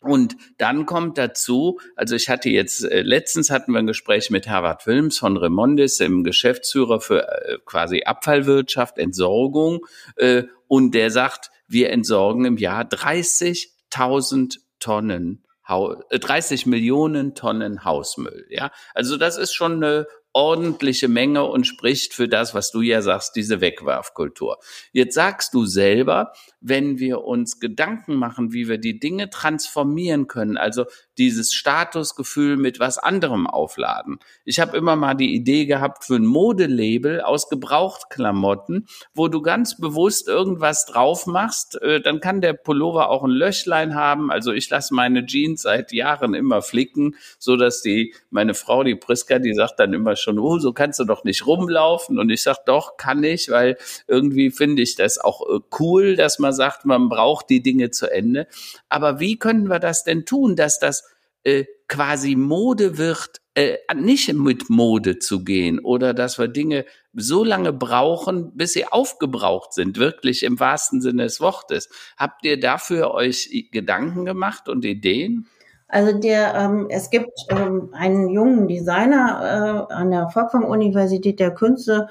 Und 0.00 0.36
dann 0.58 0.86
kommt 0.86 1.18
dazu, 1.18 1.80
also 1.96 2.14
ich 2.14 2.28
hatte 2.28 2.48
jetzt, 2.48 2.84
äh, 2.84 3.02
letztens 3.02 3.50
hatten 3.50 3.72
wir 3.72 3.78
ein 3.78 3.86
Gespräch 3.86 4.30
mit 4.30 4.46
Herbert 4.46 4.86
Wilms 4.86 5.18
von 5.18 5.36
Remondis, 5.36 5.96
dem 5.96 6.22
Geschäftsführer 6.22 7.00
für 7.00 7.26
äh, 7.26 7.58
quasi 7.64 8.02
Abfallwirtschaft, 8.04 8.98
Entsorgung, 8.98 9.86
äh, 10.16 10.44
und 10.68 10.94
der 10.94 11.10
sagt, 11.10 11.50
wir 11.66 11.90
entsorgen 11.90 12.44
im 12.44 12.56
Jahr 12.58 12.84
30.000 12.84 14.58
Tonnen, 14.78 15.44
Hau- 15.66 16.00
äh, 16.10 16.18
30 16.18 16.66
Millionen 16.66 17.34
Tonnen 17.34 17.84
Hausmüll, 17.84 18.46
ja. 18.50 18.70
Also 18.94 19.16
das 19.16 19.36
ist 19.38 19.54
schon 19.54 19.82
eine 19.82 20.06
ordentliche 20.36 21.08
Menge 21.08 21.44
und 21.44 21.66
spricht 21.66 22.12
für 22.12 22.28
das, 22.28 22.54
was 22.54 22.70
du 22.70 22.82
ja 22.82 23.00
sagst, 23.00 23.36
diese 23.36 23.62
Wegwerfkultur. 23.62 24.58
Jetzt 24.92 25.14
sagst 25.14 25.54
du 25.54 25.64
selber, 25.64 26.34
wenn 26.60 26.98
wir 26.98 27.24
uns 27.24 27.58
Gedanken 27.58 28.16
machen, 28.16 28.52
wie 28.52 28.68
wir 28.68 28.76
die 28.76 29.00
Dinge 29.00 29.30
transformieren 29.30 30.26
können, 30.26 30.58
also 30.58 30.84
dieses 31.16 31.54
Statusgefühl 31.54 32.58
mit 32.58 32.80
was 32.80 32.98
anderem 32.98 33.46
aufladen. 33.46 34.18
Ich 34.44 34.60
habe 34.60 34.76
immer 34.76 34.94
mal 34.94 35.14
die 35.14 35.34
Idee 35.34 35.64
gehabt 35.64 36.04
für 36.04 36.16
ein 36.16 36.26
Modelabel 36.26 37.22
aus 37.22 37.48
Gebrauchtklamotten, 37.48 38.88
wo 39.14 39.28
du 39.28 39.40
ganz 39.40 39.78
bewusst 39.78 40.28
irgendwas 40.28 40.84
drauf 40.84 41.26
machst, 41.26 41.80
äh, 41.80 42.02
dann 42.02 42.20
kann 42.20 42.42
der 42.42 42.52
Pullover 42.52 43.08
auch 43.08 43.24
ein 43.24 43.30
Löchlein 43.30 43.94
haben. 43.94 44.30
Also 44.30 44.52
ich 44.52 44.68
lasse 44.68 44.94
meine 44.94 45.24
Jeans 45.24 45.62
seit 45.62 45.92
Jahren 45.92 46.34
immer 46.34 46.60
flicken, 46.60 47.14
so 47.38 47.56
dass 47.56 47.80
die 47.80 48.12
meine 48.28 48.52
Frau, 48.52 48.84
die 48.84 48.96
Priska, 48.96 49.38
die 49.38 49.54
sagt 49.54 49.80
dann 49.80 49.94
immer 49.94 50.14
schon, 50.26 50.38
oh, 50.38 50.58
so 50.58 50.72
kannst 50.72 50.98
du 50.98 51.04
doch 51.04 51.24
nicht 51.24 51.46
rumlaufen 51.46 52.18
und 52.18 52.30
ich 52.30 52.42
sag 52.42 52.64
doch, 52.66 52.96
kann 52.96 53.24
ich, 53.24 53.48
weil 53.48 53.78
irgendwie 54.06 54.50
finde 54.50 54.82
ich 54.82 54.96
das 54.96 55.18
auch 55.18 55.40
äh, 55.42 55.60
cool, 55.78 56.16
dass 56.16 56.38
man 56.38 56.52
sagt, 56.52 56.84
man 56.84 57.08
braucht 57.08 57.48
die 57.48 57.62
Dinge 57.62 57.90
zu 57.90 58.10
Ende. 58.10 58.46
Aber 58.88 59.20
wie 59.20 59.38
können 59.38 59.68
wir 59.68 59.78
das 59.78 60.04
denn 60.04 60.26
tun, 60.26 60.56
dass 60.56 60.78
das 60.78 61.04
äh, 61.44 61.64
quasi 61.88 62.34
Mode 62.34 62.98
wird, 62.98 63.40
äh, 63.54 63.78
nicht 63.94 64.32
mit 64.34 64.68
Mode 64.68 65.18
zu 65.18 65.44
gehen 65.44 65.78
oder 65.78 66.12
dass 66.12 66.38
wir 66.38 66.48
Dinge 66.48 66.84
so 67.14 67.44
lange 67.44 67.72
brauchen, 67.72 68.56
bis 68.56 68.72
sie 68.72 68.86
aufgebraucht 68.86 69.72
sind, 69.72 69.96
wirklich 69.96 70.42
im 70.42 70.60
wahrsten 70.60 71.00
Sinne 71.00 71.22
des 71.22 71.40
Wortes. 71.40 71.88
Habt 72.16 72.44
ihr 72.44 72.58
dafür 72.60 73.12
euch 73.12 73.68
Gedanken 73.70 74.24
gemacht 74.24 74.68
und 74.68 74.84
Ideen? 74.84 75.46
Also 75.88 76.18
der, 76.18 76.54
ähm, 76.54 76.86
es 76.90 77.10
gibt 77.10 77.30
ähm, 77.50 77.90
einen 77.92 78.28
jungen 78.28 78.66
Designer 78.68 79.86
äh, 79.90 79.94
an 79.94 80.10
der 80.10 80.28
Folkwang-Universität 80.30 81.38
der 81.38 81.52
Künste, 81.54 82.08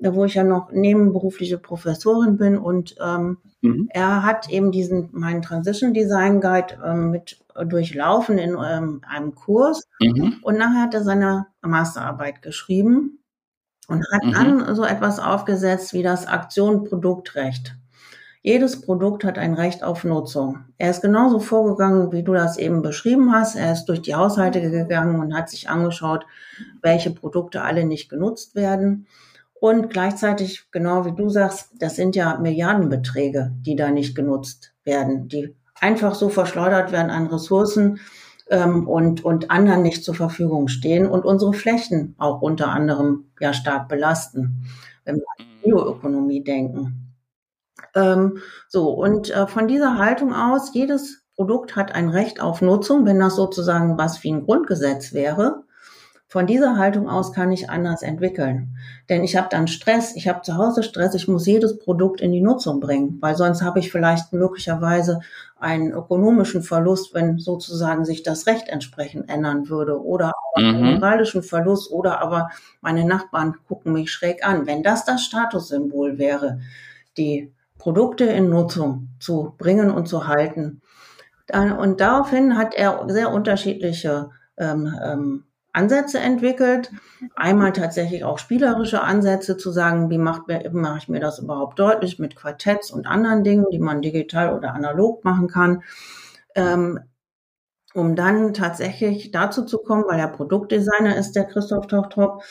äh, 0.00 0.12
wo 0.12 0.24
ich 0.26 0.34
ja 0.34 0.44
noch 0.44 0.70
nebenberufliche 0.72 1.58
Professorin 1.58 2.36
bin 2.36 2.58
und 2.58 2.96
ähm, 3.04 3.38
Mhm. 3.62 3.88
er 3.94 4.22
hat 4.24 4.50
eben 4.50 4.72
diesen 4.72 5.08
meinen 5.12 5.40
Transition 5.40 5.94
Design 5.94 6.42
Guide 6.42 6.78
ähm, 6.84 7.10
mit 7.10 7.42
durchlaufen 7.64 8.36
in 8.36 8.58
ähm, 8.62 9.00
einem 9.08 9.34
Kurs 9.34 9.88
Mhm. 10.02 10.36
und 10.42 10.58
nachher 10.58 10.82
hat 10.82 10.92
er 10.94 11.02
seine 11.02 11.46
Masterarbeit 11.62 12.42
geschrieben 12.42 13.20
und 13.88 14.04
hat 14.12 14.24
Mhm. 14.24 14.32
dann 14.32 14.74
so 14.74 14.84
etwas 14.84 15.18
aufgesetzt 15.18 15.94
wie 15.94 16.02
das 16.02 16.26
Aktion 16.26 16.84
Produktrecht. 16.84 17.74
Jedes 18.46 18.82
Produkt 18.82 19.24
hat 19.24 19.38
ein 19.38 19.54
Recht 19.54 19.82
auf 19.82 20.04
Nutzung. 20.04 20.66
Er 20.76 20.90
ist 20.90 21.00
genauso 21.00 21.38
vorgegangen, 21.38 22.12
wie 22.12 22.22
du 22.22 22.34
das 22.34 22.58
eben 22.58 22.82
beschrieben 22.82 23.32
hast. 23.32 23.56
Er 23.56 23.72
ist 23.72 23.86
durch 23.86 24.02
die 24.02 24.14
Haushalte 24.14 24.60
gegangen 24.60 25.18
und 25.18 25.34
hat 25.34 25.48
sich 25.48 25.70
angeschaut, 25.70 26.26
welche 26.82 27.10
Produkte 27.10 27.62
alle 27.62 27.86
nicht 27.86 28.10
genutzt 28.10 28.54
werden. 28.54 29.06
Und 29.54 29.88
gleichzeitig, 29.88 30.66
genau 30.72 31.06
wie 31.06 31.14
du 31.14 31.30
sagst, 31.30 31.70
das 31.78 31.96
sind 31.96 32.16
ja 32.16 32.36
Milliardenbeträge, 32.36 33.50
die 33.62 33.76
da 33.76 33.90
nicht 33.90 34.14
genutzt 34.14 34.74
werden, 34.84 35.26
die 35.28 35.56
einfach 35.80 36.14
so 36.14 36.28
verschleudert 36.28 36.92
werden 36.92 37.10
an 37.10 37.28
Ressourcen 37.28 37.98
ähm, 38.50 38.86
und, 38.86 39.24
und 39.24 39.50
anderen 39.50 39.80
nicht 39.80 40.04
zur 40.04 40.14
Verfügung 40.14 40.68
stehen 40.68 41.06
und 41.06 41.24
unsere 41.24 41.54
Flächen 41.54 42.14
auch 42.18 42.42
unter 42.42 42.68
anderem 42.68 43.24
ja 43.40 43.54
stark 43.54 43.88
belasten, 43.88 44.66
wenn 45.06 45.16
wir 45.16 45.24
an 45.38 45.46
Bioökonomie 45.62 46.44
denken. 46.44 47.03
Ähm, 47.94 48.38
so, 48.68 48.90
und 48.90 49.30
äh, 49.30 49.46
von 49.46 49.68
dieser 49.68 49.98
Haltung 49.98 50.34
aus, 50.34 50.74
jedes 50.74 51.22
Produkt 51.36 51.76
hat 51.76 51.94
ein 51.94 52.08
Recht 52.08 52.40
auf 52.40 52.62
Nutzung, 52.62 53.06
wenn 53.06 53.18
das 53.18 53.36
sozusagen 53.36 53.98
was 53.98 54.22
wie 54.22 54.32
ein 54.32 54.44
Grundgesetz 54.44 55.12
wäre, 55.12 55.64
von 56.34 56.48
dieser 56.48 56.78
Haltung 56.78 57.08
aus 57.08 57.32
kann 57.32 57.52
ich 57.52 57.70
anders 57.70 58.02
entwickeln. 58.02 58.76
Denn 59.08 59.22
ich 59.22 59.36
habe 59.36 59.46
dann 59.50 59.68
Stress, 59.68 60.16
ich 60.16 60.26
habe 60.26 60.42
zu 60.42 60.56
Hause 60.56 60.82
Stress, 60.82 61.14
ich 61.14 61.28
muss 61.28 61.46
jedes 61.46 61.78
Produkt 61.78 62.20
in 62.20 62.32
die 62.32 62.40
Nutzung 62.40 62.80
bringen, 62.80 63.18
weil 63.20 63.36
sonst 63.36 63.62
habe 63.62 63.78
ich 63.78 63.92
vielleicht 63.92 64.32
möglicherweise 64.32 65.20
einen 65.60 65.92
ökonomischen 65.92 66.62
Verlust, 66.62 67.14
wenn 67.14 67.38
sozusagen 67.38 68.04
sich 68.04 68.24
das 68.24 68.48
Recht 68.48 68.68
entsprechend 68.68 69.30
ändern 69.30 69.68
würde 69.68 70.02
oder 70.02 70.32
einen 70.56 70.80
mhm. 70.80 70.94
moralischen 70.94 71.44
Verlust 71.44 71.92
oder 71.92 72.20
aber 72.20 72.50
meine 72.80 73.04
Nachbarn 73.04 73.54
gucken 73.68 73.92
mich 73.92 74.10
schräg 74.10 74.44
an. 74.44 74.66
Wenn 74.66 74.82
das 74.82 75.04
das 75.04 75.22
Statussymbol 75.22 76.18
wäre, 76.18 76.58
die 77.16 77.52
Produkte 77.84 78.24
in 78.24 78.48
Nutzung 78.48 79.10
zu 79.20 79.54
bringen 79.58 79.90
und 79.90 80.08
zu 80.08 80.26
halten. 80.26 80.80
Und 81.52 82.00
daraufhin 82.00 82.56
hat 82.56 82.74
er 82.74 83.04
sehr 83.08 83.30
unterschiedliche 83.30 84.30
ähm, 84.56 84.90
ähm, 85.04 85.44
Ansätze 85.74 86.18
entwickelt. 86.18 86.90
Einmal 87.36 87.72
tatsächlich 87.72 88.24
auch 88.24 88.38
spielerische 88.38 89.02
Ansätze 89.02 89.58
zu 89.58 89.70
sagen, 89.70 90.08
wie 90.08 90.16
macht, 90.16 90.44
mache 90.72 90.96
ich 90.96 91.08
mir 91.10 91.20
das 91.20 91.40
überhaupt 91.40 91.78
deutlich 91.78 92.18
mit 92.18 92.36
Quartetts 92.36 92.90
und 92.90 93.06
anderen 93.06 93.44
Dingen, 93.44 93.66
die 93.70 93.80
man 93.80 94.00
digital 94.00 94.56
oder 94.56 94.72
analog 94.72 95.22
machen 95.22 95.48
kann. 95.48 95.82
Ähm, 96.54 97.00
um 97.92 98.16
dann 98.16 98.54
tatsächlich 98.54 99.30
dazu 99.30 99.66
zu 99.66 99.76
kommen, 99.76 100.04
weil 100.08 100.18
er 100.18 100.28
Produktdesigner 100.28 101.16
ist, 101.16 101.32
der 101.32 101.44
Christoph 101.44 101.86
Tochtrop, 101.88 102.44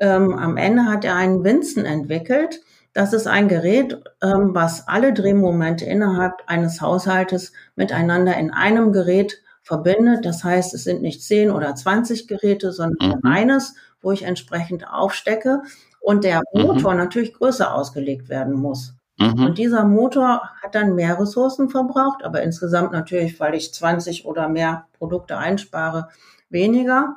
ähm, 0.00 0.34
am 0.36 0.56
Ende 0.56 0.86
hat 0.86 1.04
er 1.04 1.14
einen 1.14 1.44
Vincent 1.44 1.86
entwickelt. 1.86 2.60
Das 2.92 3.12
ist 3.12 3.28
ein 3.28 3.48
Gerät, 3.48 4.02
ähm, 4.22 4.54
was 4.54 4.88
alle 4.88 5.12
Drehmomente 5.12 5.84
innerhalb 5.84 6.42
eines 6.46 6.80
Haushaltes 6.80 7.52
miteinander 7.76 8.36
in 8.36 8.50
einem 8.50 8.92
Gerät 8.92 9.40
verbindet. 9.62 10.24
Das 10.24 10.42
heißt, 10.42 10.74
es 10.74 10.84
sind 10.84 11.02
nicht 11.02 11.22
zehn 11.22 11.50
oder 11.50 11.76
zwanzig 11.76 12.26
Geräte, 12.26 12.72
sondern 12.72 13.20
mhm. 13.22 13.30
eines, 13.30 13.74
wo 14.00 14.10
ich 14.10 14.24
entsprechend 14.24 14.88
aufstecke 14.88 15.62
und 16.00 16.24
der 16.24 16.42
mhm. 16.52 16.62
Motor 16.62 16.92
mhm. 16.92 16.98
natürlich 16.98 17.34
größer 17.34 17.72
ausgelegt 17.72 18.28
werden 18.28 18.54
muss. 18.54 18.94
Mhm. 19.18 19.44
Und 19.44 19.58
dieser 19.58 19.84
Motor 19.84 20.50
hat 20.60 20.74
dann 20.74 20.94
mehr 20.96 21.20
Ressourcen 21.20 21.68
verbraucht, 21.68 22.24
aber 22.24 22.42
insgesamt 22.42 22.90
natürlich, 22.90 23.38
weil 23.38 23.54
ich 23.54 23.72
20 23.72 24.24
oder 24.24 24.48
mehr 24.48 24.86
Produkte 24.98 25.36
einspare, 25.36 26.08
weniger 26.48 27.14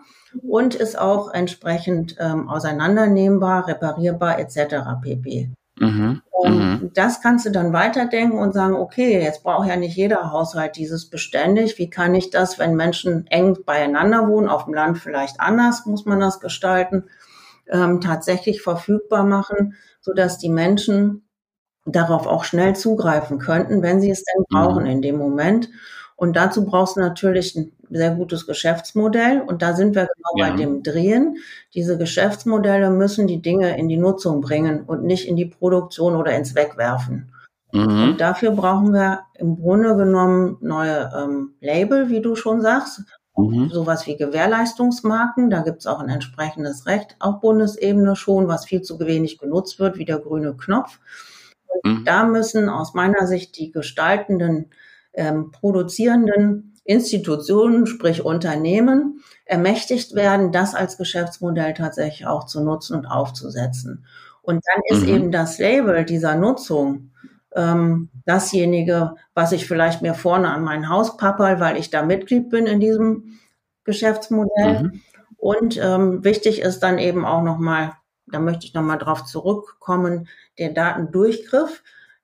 und 0.48 0.76
ist 0.76 1.00
auch 1.00 1.34
entsprechend 1.34 2.18
ähm, 2.20 2.48
auseinandernehmbar, 2.50 3.68
reparierbar 3.68 4.38
etc. 4.38 4.76
pp. 5.02 5.50
Mhm. 5.80 6.22
Und 6.32 6.58
mhm. 6.58 6.92
das 6.94 7.22
kannst 7.22 7.46
du 7.46 7.52
dann 7.52 7.74
weiterdenken 7.74 8.38
und 8.38 8.54
sagen, 8.54 8.76
okay, 8.76 9.22
jetzt 9.22 9.44
braucht 9.44 9.68
ja 9.68 9.76
nicht 9.76 9.96
jeder 9.96 10.32
Haushalt 10.32 10.76
dieses 10.76 11.10
beständig. 11.10 11.78
Wie 11.78 11.90
kann 11.90 12.14
ich 12.16 12.30
das, 12.30 12.60
wenn 12.60 12.76
Menschen 12.76 13.28
eng 13.28 13.58
beieinander 13.66 14.28
wohnen, 14.28 14.50
auf 14.50 14.66
dem 14.66 14.74
Land 14.74 14.98
vielleicht 14.98 15.40
anders, 15.40 15.86
muss 15.86 16.06
man 16.06 16.20
das 16.20 16.40
gestalten, 16.40 17.06
ähm, 17.70 18.02
tatsächlich 18.02 18.62
verfügbar 18.62 19.24
machen, 19.24 19.76
sodass 20.02 20.38
die 20.38 20.50
Menschen 20.50 21.28
darauf 21.86 22.28
auch 22.28 22.44
schnell 22.44 22.76
zugreifen 22.76 23.40
könnten, 23.40 23.82
wenn 23.82 24.00
sie 24.00 24.12
es 24.12 24.24
denn 24.24 24.44
brauchen 24.50 24.84
mhm. 24.84 24.90
in 24.90 25.02
dem 25.02 25.18
Moment. 25.18 25.70
Und 26.24 26.38
dazu 26.38 26.64
brauchst 26.64 26.96
du 26.96 27.02
natürlich 27.02 27.54
ein 27.58 27.74
sehr 27.90 28.12
gutes 28.12 28.48
Geschäftsmodell. 28.48 29.42
Und 29.42 29.62
da 29.62 29.74
sind 29.74 29.94
wir 29.94 30.04
genau 30.04 30.38
ja. 30.38 30.50
bei 30.50 30.56
dem 30.56 30.82
Drehen. 30.82 31.36
Diese 31.74 31.98
Geschäftsmodelle 31.98 32.92
müssen 32.92 33.28
die 33.28 33.42
Dinge 33.42 33.78
in 33.78 33.90
die 33.90 33.98
Nutzung 33.98 34.40
bringen 34.40 34.84
und 34.86 35.04
nicht 35.04 35.28
in 35.28 35.36
die 35.36 35.48
Produktion 35.48 36.16
oder 36.16 36.34
ins 36.34 36.56
Wegwerfen. 36.56 37.34
Mhm. 37.74 38.04
Und 38.04 38.22
dafür 38.22 38.52
brauchen 38.52 38.94
wir 38.94 39.24
im 39.34 39.58
Grunde 39.58 39.98
genommen 39.98 40.56
neue 40.62 41.12
ähm, 41.14 41.56
Label, 41.60 42.08
wie 42.08 42.22
du 42.22 42.38
schon 42.38 42.62
sagst. 42.62 43.02
Mhm. 43.36 43.68
Sowas 43.70 44.08
wie 44.08 44.16
Gewährleistungsmarken, 44.16 45.50
da 45.50 45.60
gibt 45.60 45.80
es 45.80 45.88
auch 45.88 46.00
ein 46.00 46.08
entsprechendes 46.08 46.86
Recht 46.86 47.18
auf 47.20 47.42
Bundesebene 47.42 48.16
schon, 48.16 48.48
was 48.48 48.64
viel 48.64 48.82
zu 48.82 48.98
wenig 48.98 49.40
genutzt 49.40 49.78
wird, 49.78 49.98
wie 49.98 50.06
der 50.06 50.20
grüne 50.20 50.56
Knopf. 50.56 51.02
Mhm. 51.84 52.06
Da 52.06 52.24
müssen 52.24 52.70
aus 52.70 52.94
meiner 52.94 53.28
Sicht 53.28 53.58
die 53.58 53.74
gestaltenden, 53.74 54.70
ähm, 55.14 55.52
produzierenden 55.52 56.76
Institutionen, 56.86 57.88
sprich 57.88 58.26
Unternehmen, 58.26 59.22
ermächtigt 59.46 60.16
werden, 60.16 60.52
das 60.52 60.76
als 60.76 60.98
Geschäftsmodell 60.98 61.74
tatsächlich 61.74 62.28
auch 62.28 62.46
zu 62.46 62.64
nutzen 62.64 62.98
und 62.98 63.06
aufzusetzen. 63.06 64.06
Und 64.42 64.62
dann 64.66 64.82
ist 64.98 65.08
mhm. 65.08 65.16
eben 65.16 65.32
das 65.32 65.58
Label 65.58 66.04
dieser 66.04 66.36
Nutzung 66.36 67.12
ähm, 67.56 68.10
dasjenige, 68.26 69.16
was 69.34 69.52
ich 69.52 69.66
vielleicht 69.66 70.02
mir 70.02 70.14
vorne 70.14 70.50
an 70.50 70.64
mein 70.64 70.90
Haus 70.90 71.18
pappel, 71.18 71.60
weil 71.60 71.78
ich 71.78 71.90
da 71.90 72.04
Mitglied 72.04 72.50
bin 72.50 72.68
in 72.68 72.80
diesem 72.80 73.40
Geschäftsmodell. 73.86 74.84
Mhm. 74.84 75.02
Und 75.38 75.80
ähm, 75.82 76.24
wichtig 76.24 76.62
ist 76.62 76.80
dann 76.80 76.98
eben 76.98 77.26
auch 77.26 77.44
nochmal, 77.44 77.94
da 78.28 78.40
möchte 78.40 78.66
ich 78.66 78.74
nochmal 78.74 78.98
drauf 78.98 79.26
zurückkommen, 79.26 80.28
der 80.58 80.70
Datendurchgriff 80.72 81.84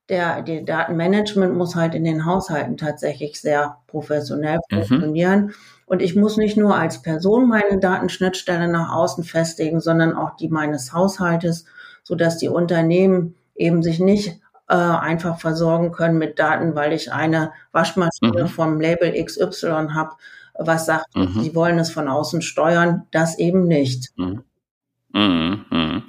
der, 0.10 0.42
der 0.42 0.62
Datenmanagement 0.62 1.56
muss 1.56 1.76
halt 1.76 1.96
in 1.96 2.04
den 2.04 2.26
Haushalten 2.26 2.78
tatsächlich 2.78 3.40
sehr 3.40 3.78
professionell 3.88 4.60
mhm. 4.70 4.84
funktionieren. 4.84 5.42
Mhm. 5.42 5.54
Und 5.86 6.02
ich 6.02 6.16
muss 6.16 6.38
nicht 6.38 6.58
nur 6.58 6.76
als 6.76 7.02
Person 7.02 7.48
meine 7.48 7.80
Datenschnittstelle 7.80 8.68
nach 8.68 8.92
außen 8.92 9.24
festlegen, 9.24 9.80
sondern 9.80 10.14
auch 10.14 10.36
die 10.36 10.50
meines 10.50 10.94
Haushaltes, 10.94 11.66
so 12.04 12.16
dass 12.16 12.38
die 12.38 12.50
Unternehmen 12.50 13.36
eben 13.56 13.82
sich 13.82 14.00
nicht 14.00 14.40
äh, 14.68 14.76
einfach 14.76 15.40
versorgen 15.40 15.92
können 15.92 16.18
mit 16.18 16.38
Daten, 16.38 16.76
weil 16.76 16.94
ich 16.94 17.12
eine 17.12 17.52
Waschmaschine 17.72 18.44
mhm. 18.44 18.48
vom 18.48 18.80
Label 18.80 19.12
XY 19.24 19.90
habe, 19.94 20.12
was 20.54 20.86
sagt, 20.86 21.16
mhm. 21.16 21.42
sie 21.42 21.56
wollen 21.56 21.80
es 21.80 21.90
von 21.90 22.08
außen 22.08 22.42
steuern, 22.42 23.08
das 23.12 23.40
eben 23.40 23.68
nicht. 23.68 24.12
Mhm. 24.16 24.44
Mhm. 25.14 26.04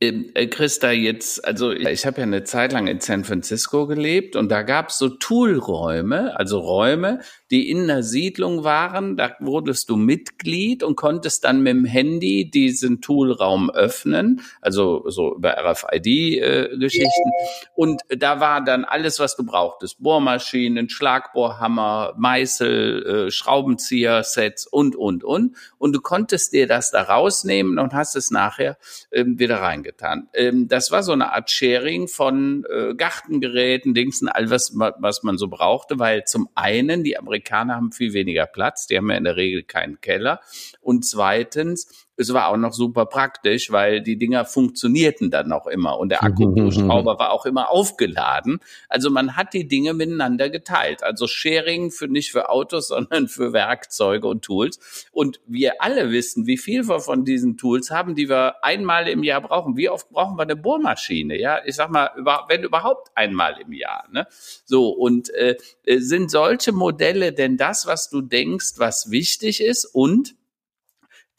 Ähm, 0.00 0.30
äh, 0.34 0.46
Christa, 0.46 0.92
jetzt, 0.92 1.44
also 1.44 1.72
ich 1.72 2.06
habe 2.06 2.18
ja 2.18 2.22
eine 2.22 2.44
Zeit 2.44 2.72
lang 2.72 2.86
in 2.86 3.00
San 3.00 3.24
Francisco 3.24 3.86
gelebt 3.86 4.34
und 4.34 4.50
da 4.50 4.62
gab 4.62 4.88
es 4.88 4.98
so 4.98 5.10
Toolräume, 5.10 6.38
also 6.38 6.58
Räume, 6.58 7.20
die 7.50 7.70
in 7.70 7.84
einer 7.84 8.02
Siedlung 8.02 8.64
waren. 8.64 9.16
Da 9.16 9.36
wurdest 9.40 9.90
du 9.90 9.96
Mitglied 9.96 10.82
und 10.82 10.96
konntest 10.96 11.44
dann 11.44 11.62
mit 11.62 11.74
dem 11.74 11.84
Handy 11.84 12.50
diesen 12.50 13.00
Toolraum 13.00 13.70
öffnen, 13.70 14.42
also 14.60 15.08
so 15.08 15.36
über 15.36 15.56
RFID-Geschichten. 15.56 17.08
Äh, 17.08 17.68
und 17.74 18.02
da 18.08 18.40
war 18.40 18.64
dann 18.64 18.84
alles, 18.84 19.20
was 19.20 19.36
du 19.36 19.44
brauchtest: 19.44 20.02
Bohrmaschinen, 20.02 20.88
Schlagbohrhammer, 20.88 22.14
Meißel, 22.16 23.26
äh, 23.26 23.30
Schraubenzieher-Sets 23.30 24.66
und 24.66 24.96
und 24.96 25.24
und. 25.24 25.56
Und 25.78 25.94
du 25.94 26.00
konntest 26.00 26.52
dir 26.52 26.66
das 26.66 26.90
da 26.90 27.02
rausnehmen 27.02 27.78
und 27.78 27.92
hast 27.92 28.16
es 28.16 28.30
nachher 28.30 28.78
äh, 29.10 29.24
wieder 29.26 29.56
reingetan 29.60 29.90
getan. 29.90 30.28
Ähm, 30.34 30.68
das 30.68 30.90
war 30.90 31.02
so 31.02 31.12
eine 31.12 31.32
Art 31.32 31.50
Sharing 31.50 32.08
von 32.08 32.64
äh, 32.70 32.94
Gartengeräten, 32.94 33.94
Dingsen, 33.94 34.28
all 34.28 34.50
was, 34.50 34.72
was 34.74 35.22
man 35.22 35.38
so 35.38 35.48
brauchte, 35.48 35.98
weil 35.98 36.24
zum 36.24 36.48
einen 36.54 37.04
die 37.04 37.18
Amerikaner 37.18 37.39
haben 37.72 37.92
viel 37.92 38.12
weniger 38.12 38.46
Platz, 38.46 38.86
die 38.86 38.96
haben 38.96 39.10
ja 39.10 39.16
in 39.16 39.24
der 39.24 39.36
Regel 39.36 39.62
keinen 39.62 40.00
Keller. 40.00 40.40
Und 40.80 41.04
zweitens 41.04 42.08
es 42.20 42.34
war 42.34 42.48
auch 42.48 42.58
noch 42.58 42.74
super 42.74 43.06
praktisch, 43.06 43.72
weil 43.72 44.02
die 44.02 44.18
Dinger 44.18 44.44
funktionierten 44.44 45.30
dann 45.30 45.48
noch 45.48 45.66
immer 45.66 45.98
und 45.98 46.10
der 46.10 46.22
Akkuschrauber 46.22 47.18
war 47.18 47.30
auch 47.32 47.46
immer 47.46 47.70
aufgeladen. 47.70 48.60
Also 48.90 49.08
man 49.10 49.36
hat 49.36 49.54
die 49.54 49.66
Dinge 49.66 49.94
miteinander 49.94 50.50
geteilt. 50.50 51.02
Also 51.02 51.26
Sharing 51.26 51.90
für 51.90 52.08
nicht 52.08 52.30
für 52.30 52.50
Autos, 52.50 52.88
sondern 53.00 53.28
für 53.28 53.54
Werkzeuge 53.54 54.26
und 54.26 54.42
Tools. 54.42 55.08
Und 55.12 55.40
wir 55.46 55.80
alle 55.80 56.10
wissen, 56.10 56.46
wie 56.46 56.58
viel 56.58 56.88
wir 56.88 57.00
von 57.00 57.24
diesen 57.24 57.56
Tools 57.56 57.90
haben, 57.90 58.14
die 58.14 58.28
wir 58.28 58.62
einmal 58.62 59.08
im 59.08 59.22
Jahr 59.22 59.40
brauchen. 59.40 59.78
Wie 59.78 59.88
oft 59.88 60.10
brauchen 60.10 60.36
wir 60.36 60.42
eine 60.42 60.56
Bohrmaschine? 60.56 61.40
Ja, 61.40 61.60
ich 61.64 61.76
sag 61.76 61.90
mal, 61.90 62.10
wenn 62.48 62.64
überhaupt 62.64 63.08
einmal 63.14 63.58
im 63.60 63.72
Jahr. 63.72 64.04
Ne? 64.10 64.26
So 64.66 64.90
und 64.90 65.30
äh, 65.30 65.56
sind 65.86 66.30
solche 66.30 66.72
Modelle 66.72 67.32
denn 67.32 67.56
das, 67.56 67.86
was 67.86 68.10
du 68.10 68.20
denkst, 68.20 68.74
was 68.76 69.10
wichtig 69.10 69.62
ist 69.62 69.86
und 69.86 70.34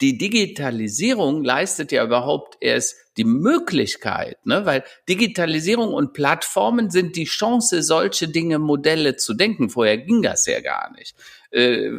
die 0.02 0.18
Digitalisierung 0.18 1.44
leistet 1.44 1.92
ja 1.92 2.04
überhaupt 2.04 2.56
erst 2.60 2.96
die 3.16 3.24
Möglichkeit, 3.24 4.44
ne? 4.44 4.66
weil 4.66 4.82
Digitalisierung 5.08 5.94
und 5.94 6.12
Plattformen 6.12 6.90
sind 6.90 7.14
die 7.14 7.24
Chance, 7.24 7.82
solche 7.82 8.26
Dinge, 8.26 8.58
Modelle 8.58 9.16
zu 9.16 9.34
denken. 9.34 9.70
Vorher 9.70 9.98
ging 9.98 10.20
das 10.20 10.46
ja 10.46 10.60
gar 10.60 10.92
nicht. 10.92 11.14
Äh, 11.52 11.90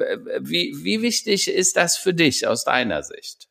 wie, 0.41 0.73
wie 0.83 1.01
wichtig 1.01 1.47
ist 1.47 1.77
das 1.77 1.95
für 1.95 2.13
dich 2.13 2.45
aus 2.45 2.65
deiner 2.65 3.03
Sicht? 3.03 3.47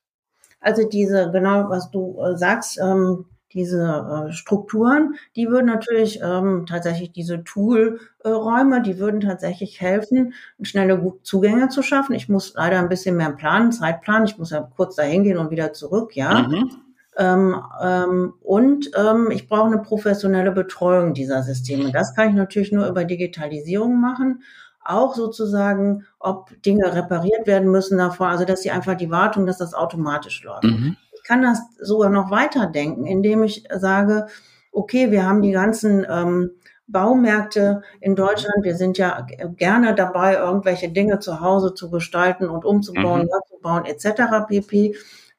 Also 0.60 0.86
diese, 0.86 1.30
genau 1.32 1.70
was 1.70 1.90
du 1.90 2.20
äh, 2.20 2.36
sagst, 2.36 2.78
ähm, 2.78 3.24
diese 3.54 4.28
äh, 4.28 4.32
Strukturen, 4.32 5.14
die 5.36 5.48
würden 5.48 5.66
natürlich 5.66 6.20
ähm, 6.22 6.66
tatsächlich 6.68 7.12
diese 7.12 7.44
Toolräume, 7.44 8.82
die 8.82 8.98
würden 8.98 9.20
tatsächlich 9.20 9.80
helfen, 9.80 10.34
schnelle 10.62 11.14
Zugänge 11.22 11.68
zu 11.68 11.82
schaffen. 11.82 12.14
Ich 12.14 12.28
muss 12.28 12.54
leider 12.56 12.78
ein 12.78 12.88
bisschen 12.88 13.16
mehr 13.16 13.32
planen, 13.32 13.72
Zeit 13.72 14.00
planen. 14.02 14.24
Ich 14.26 14.38
muss 14.38 14.50
ja 14.50 14.68
kurz 14.76 14.96
dahin 14.96 15.24
gehen 15.24 15.38
und 15.38 15.50
wieder 15.50 15.72
zurück, 15.72 16.16
ja. 16.16 16.48
Mhm. 16.48 16.70
Ähm, 17.18 17.62
ähm, 17.82 18.34
und 18.40 18.90
ähm, 18.96 19.30
ich 19.30 19.46
brauche 19.46 19.66
eine 19.66 19.78
professionelle 19.82 20.50
Betreuung 20.50 21.12
dieser 21.12 21.42
Systeme. 21.42 21.92
Das 21.92 22.14
kann 22.14 22.30
ich 22.30 22.34
natürlich 22.34 22.72
nur 22.72 22.86
über 22.88 23.04
Digitalisierung 23.04 24.00
machen. 24.00 24.42
auch 24.84 25.14
sozusagen, 25.14 26.06
ob 26.18 26.50
Dinge 26.62 26.94
repariert 26.94 27.46
werden 27.46 27.70
müssen 27.70 27.98
davor, 27.98 28.28
also 28.28 28.44
dass 28.44 28.62
sie 28.62 28.70
einfach 28.70 28.96
die 28.96 29.10
Wartung, 29.10 29.46
dass 29.46 29.58
das 29.58 29.74
automatisch 29.74 30.42
läuft. 30.42 30.64
Mhm. 30.64 30.96
Ich 31.32 31.34
kann 31.34 31.42
das 31.44 31.62
sogar 31.80 32.10
noch 32.10 32.30
weiterdenken, 32.30 33.06
indem 33.06 33.42
ich 33.42 33.64
sage, 33.74 34.26
okay, 34.70 35.10
wir 35.10 35.24
haben 35.24 35.40
die 35.40 35.52
ganzen 35.52 36.06
ähm, 36.06 36.50
Baumärkte 36.86 37.80
in 38.00 38.14
Deutschland. 38.16 38.64
Wir 38.64 38.76
sind 38.76 38.98
ja 38.98 39.26
gerne 39.56 39.94
dabei, 39.94 40.34
irgendwelche 40.34 40.90
Dinge 40.90 41.20
zu 41.20 41.40
Hause 41.40 41.72
zu 41.72 41.90
gestalten 41.90 42.50
und 42.50 42.66
umzubauen, 42.66 43.22
mhm. 43.22 43.62
bauen 43.62 43.84
etc. 43.86 44.46
pp. 44.46 44.94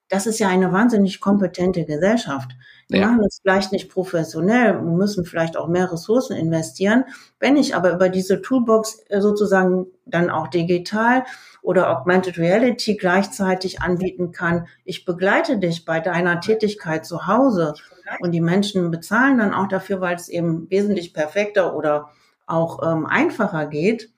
Das 0.09 0.25
ist 0.25 0.39
ja 0.39 0.47
eine 0.47 0.71
wahnsinnig 0.71 1.21
kompetente 1.21 1.85
Gesellschaft. 1.85 2.53
Wir 2.89 3.01
ja. 3.01 3.07
machen 3.07 3.21
das 3.23 3.39
vielleicht 3.41 3.71
nicht 3.71 3.89
professionell, 3.89 4.73
wir 4.75 4.81
müssen 4.81 5.25
vielleicht 5.25 5.57
auch 5.57 5.67
mehr 5.67 5.91
Ressourcen 5.91 6.36
investieren. 6.36 7.05
Wenn 7.39 7.57
ich 7.57 7.75
aber 7.75 7.91
über 7.93 8.09
diese 8.09 8.41
Toolbox 8.41 9.03
äh, 9.09 9.21
sozusagen 9.21 9.88
dann 10.05 10.29
auch 10.29 10.47
digital 10.47 11.23
oder 11.61 11.89
Augmented 11.89 12.38
Reality 12.38 12.95
gleichzeitig 12.95 13.81
anbieten 13.81 14.31
kann, 14.31 14.67
ich 14.84 15.05
begleite 15.05 15.57
dich 15.57 15.86
bei 15.86 15.99
deiner 15.99 16.41
Tätigkeit 16.41 17.05
zu 17.05 17.27
Hause 17.27 17.73
und 18.19 18.31
die 18.31 18.41
Menschen 18.41 18.91
bezahlen 18.91 19.38
dann 19.38 19.53
auch 19.53 19.67
dafür, 19.67 20.01
weil 20.01 20.15
es 20.15 20.29
eben 20.29 20.69
wesentlich 20.69 21.13
perfekter 21.13 21.75
oder 21.75 22.09
auch 22.45 22.84
ähm, 22.84 23.05
einfacher 23.05 23.65
geht, 23.67 24.09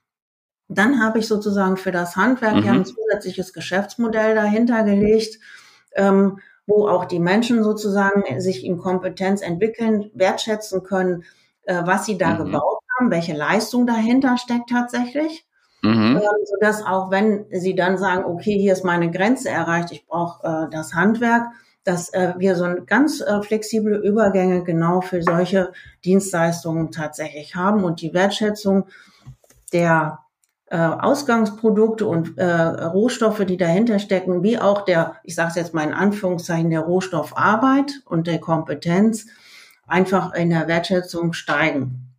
dann 0.68 1.03
habe 1.03 1.20
ich 1.20 1.28
sozusagen 1.28 1.78
für 1.78 1.91
das 1.91 2.16
Handwerk 2.16 2.55
mhm. 2.55 2.63
ja 2.63 2.72
ein 2.74 2.86
zusätzliches 2.86 3.53
Geschäftsmodell 3.53 4.36
dahinter 4.36 4.84
gelegt, 4.84 5.39
ähm, 5.95 6.39
wo 6.68 6.88
auch 6.88 7.05
die 7.05 7.20
Menschen 7.20 7.63
sozusagen 7.63 8.39
sich 8.39 8.66
in 8.66 8.78
Kompetenz 8.78 9.41
entwickeln, 9.41 10.09
wertschätzen 10.13 10.84
können, 10.84 11.24
äh, 11.63 11.82
was 11.86 12.05
sie 12.05 12.18
da 12.18 12.32
mhm. 12.32 12.45
gebaut 12.45 12.80
haben, 12.97 13.11
welche 13.11 13.34
Leistung 13.34 13.86
dahinter 13.86 14.38
steckt 14.38 14.70
tatsächlich. 14.70 15.45
Mhm. 15.82 16.18
Ähm, 16.18 16.45
sodass 16.45 16.84
auch 16.84 17.11
wenn 17.11 17.45
sie 17.51 17.76
dann 17.76 17.97
sagen, 17.97 18.26
okay, 18.26 18.57
hier 18.57 18.74
ist 18.74 18.84
meine 18.84 19.11
Grenze 19.11 19.49
erreicht, 19.49 19.91
ich 19.91 20.07
brauche 20.07 20.43
äh, 20.43 20.70
das 20.72 20.95
Handwerk, 20.95 21.47
dass 21.84 22.09
äh, 22.13 22.34
wir 22.38 22.55
so 22.55 22.68
ganz 22.86 23.22
äh, 23.22 23.41
flexible 23.43 23.95
Übergänge 23.95 24.63
genau 24.63 25.01
für 25.01 25.22
solche 25.22 25.72
Dienstleistungen 26.03 26.91
tatsächlich 26.91 27.55
haben 27.55 27.84
und 27.84 28.01
die 28.01 28.13
Wertschätzung 28.13 28.88
der 29.72 30.24
äh, 30.68 30.78
Ausgangsprodukte 30.78 32.05
und 32.05 32.38
äh, 32.38 32.45
Rohstoffe, 32.45 33.45
die 33.45 33.57
dahinter 33.57 33.99
stecken, 33.99 34.43
wie 34.43 34.59
auch 34.59 34.84
der, 34.84 35.18
ich 35.24 35.36
sage 35.36 35.49
es 35.49 35.55
jetzt 35.55 35.74
mal 35.74 35.84
in 35.84 35.93
Anführungszeichen, 35.93 36.70
der 36.70 36.82
Rohstoffarbeit 36.82 38.01
und 38.05 38.28
der 38.28 38.39
Kompetenz 38.39 39.28
einfach 39.88 40.34
in 40.34 40.49
der 40.49 40.68
Wertschätzung 40.68 41.34
steigen. 41.34 42.13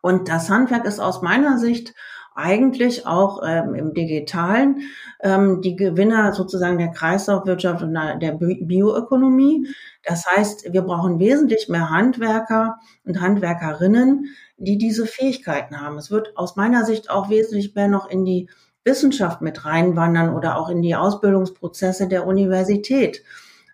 Und 0.00 0.28
das 0.28 0.50
Handwerk 0.50 0.84
ist 0.84 1.00
aus 1.00 1.22
meiner 1.22 1.58
Sicht 1.58 1.94
eigentlich 2.34 3.06
auch 3.06 3.42
ähm, 3.46 3.74
im 3.74 3.94
Digitalen 3.94 4.82
ähm, 5.20 5.60
die 5.60 5.76
Gewinner 5.76 6.32
sozusagen 6.32 6.78
der 6.78 6.90
Kreislaufwirtschaft 6.90 7.82
und 7.82 7.94
der 7.94 8.32
Bioökonomie. 8.32 9.68
Das 10.04 10.26
heißt, 10.26 10.72
wir 10.72 10.82
brauchen 10.82 11.18
wesentlich 11.18 11.68
mehr 11.68 11.90
Handwerker 11.90 12.78
und 13.04 13.20
Handwerkerinnen, 13.20 14.26
die 14.62 14.78
diese 14.78 15.06
Fähigkeiten 15.06 15.80
haben. 15.80 15.98
Es 15.98 16.10
wird 16.10 16.36
aus 16.36 16.56
meiner 16.56 16.84
Sicht 16.84 17.10
auch 17.10 17.28
wesentlich 17.30 17.74
mehr 17.74 17.88
noch 17.88 18.08
in 18.08 18.24
die 18.24 18.48
Wissenschaft 18.84 19.42
mit 19.42 19.64
reinwandern 19.64 20.34
oder 20.34 20.56
auch 20.56 20.68
in 20.68 20.82
die 20.82 20.94
Ausbildungsprozesse 20.94 22.08
der 22.08 22.26
Universität, 22.26 23.22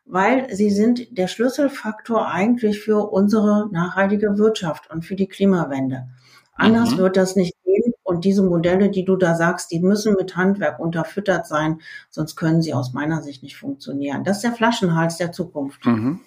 weil 0.07 0.55
sie 0.55 0.71
sind 0.71 1.17
der 1.17 1.29
Schlüsselfaktor 1.29 2.29
eigentlich 2.29 2.81
für 2.81 3.11
unsere 3.11 3.69
nachhaltige 3.71 4.39
Wirtschaft 4.39 4.91
und 4.91 5.05
für 5.05 5.15
die 5.15 5.29
Klimawende. 5.29 6.09
Anders 6.55 6.93
mhm. 6.93 6.99
wird 6.99 7.17
das 7.17 7.37
nicht 7.37 7.55
gehen. 7.65 7.93
Und 8.03 8.25
diese 8.25 8.43
Modelle, 8.43 8.91
die 8.91 9.05
du 9.05 9.17
da 9.17 9.35
sagst, 9.35 9.71
die 9.71 9.81
müssen 9.81 10.15
mit 10.15 10.37
Handwerk 10.37 10.81
unterfüttert 10.81 11.47
sein, 11.47 11.81
sonst 12.09 12.37
können 12.37 12.63
sie 12.63 12.73
aus 12.73 12.95
meiner 12.95 13.23
Sicht 13.23 13.43
nicht 13.43 13.57
funktionieren. 13.57 14.25
Das 14.25 14.39
ist 14.39 14.45
der 14.45 14.53
Flaschenhals 14.53 15.19
der 15.19 15.33
Zukunft. 15.33 15.85
Mhm. 15.85 16.21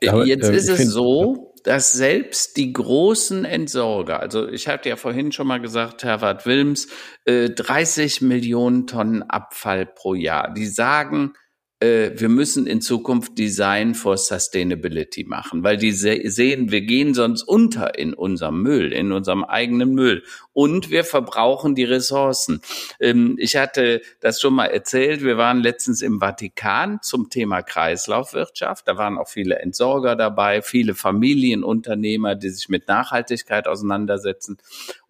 Jetzt 0.00 0.48
äh, 0.48 0.56
ist 0.56 0.68
es 0.68 0.86
so, 0.90 1.49
dass 1.64 1.92
selbst 1.92 2.56
die 2.56 2.72
großen 2.72 3.44
Entsorger, 3.44 4.20
also 4.20 4.48
ich 4.48 4.68
hatte 4.68 4.88
ja 4.88 4.96
vorhin 4.96 5.32
schon 5.32 5.46
mal 5.46 5.60
gesagt, 5.60 6.04
Herbert 6.04 6.46
Wilms, 6.46 6.88
äh, 7.24 7.50
30 7.50 8.22
Millionen 8.22 8.86
Tonnen 8.86 9.22
Abfall 9.22 9.86
pro 9.86 10.14
Jahr, 10.14 10.52
die 10.54 10.66
sagen, 10.66 11.34
wir 11.82 12.28
müssen 12.28 12.66
in 12.66 12.82
Zukunft 12.82 13.38
Design 13.38 13.94
for 13.94 14.18
Sustainability 14.18 15.24
machen, 15.24 15.62
weil 15.62 15.78
die 15.78 15.92
sehen, 15.92 16.70
wir 16.70 16.82
gehen 16.82 17.14
sonst 17.14 17.42
unter 17.42 17.98
in 17.98 18.12
unserem 18.12 18.62
Müll, 18.62 18.92
in 18.92 19.12
unserem 19.12 19.44
eigenen 19.44 19.94
Müll. 19.94 20.22
Und 20.52 20.90
wir 20.90 21.04
verbrauchen 21.04 21.74
die 21.74 21.84
Ressourcen. 21.84 22.60
Ähm, 23.00 23.36
ich 23.38 23.56
hatte 23.56 24.02
das 24.20 24.42
schon 24.42 24.52
mal 24.52 24.66
erzählt, 24.66 25.22
wir 25.22 25.38
waren 25.38 25.60
letztens 25.60 26.02
im 26.02 26.20
Vatikan 26.20 26.98
zum 27.02 27.30
Thema 27.30 27.62
Kreislaufwirtschaft, 27.62 28.86
da 28.86 28.98
waren 28.98 29.16
auch 29.16 29.28
viele 29.28 29.60
Entsorger 29.60 30.16
dabei, 30.16 30.60
viele 30.60 30.94
Familienunternehmer, 30.94 32.34
die 32.34 32.50
sich 32.50 32.68
mit 32.68 32.88
Nachhaltigkeit 32.88 33.66
auseinandersetzen 33.66 34.58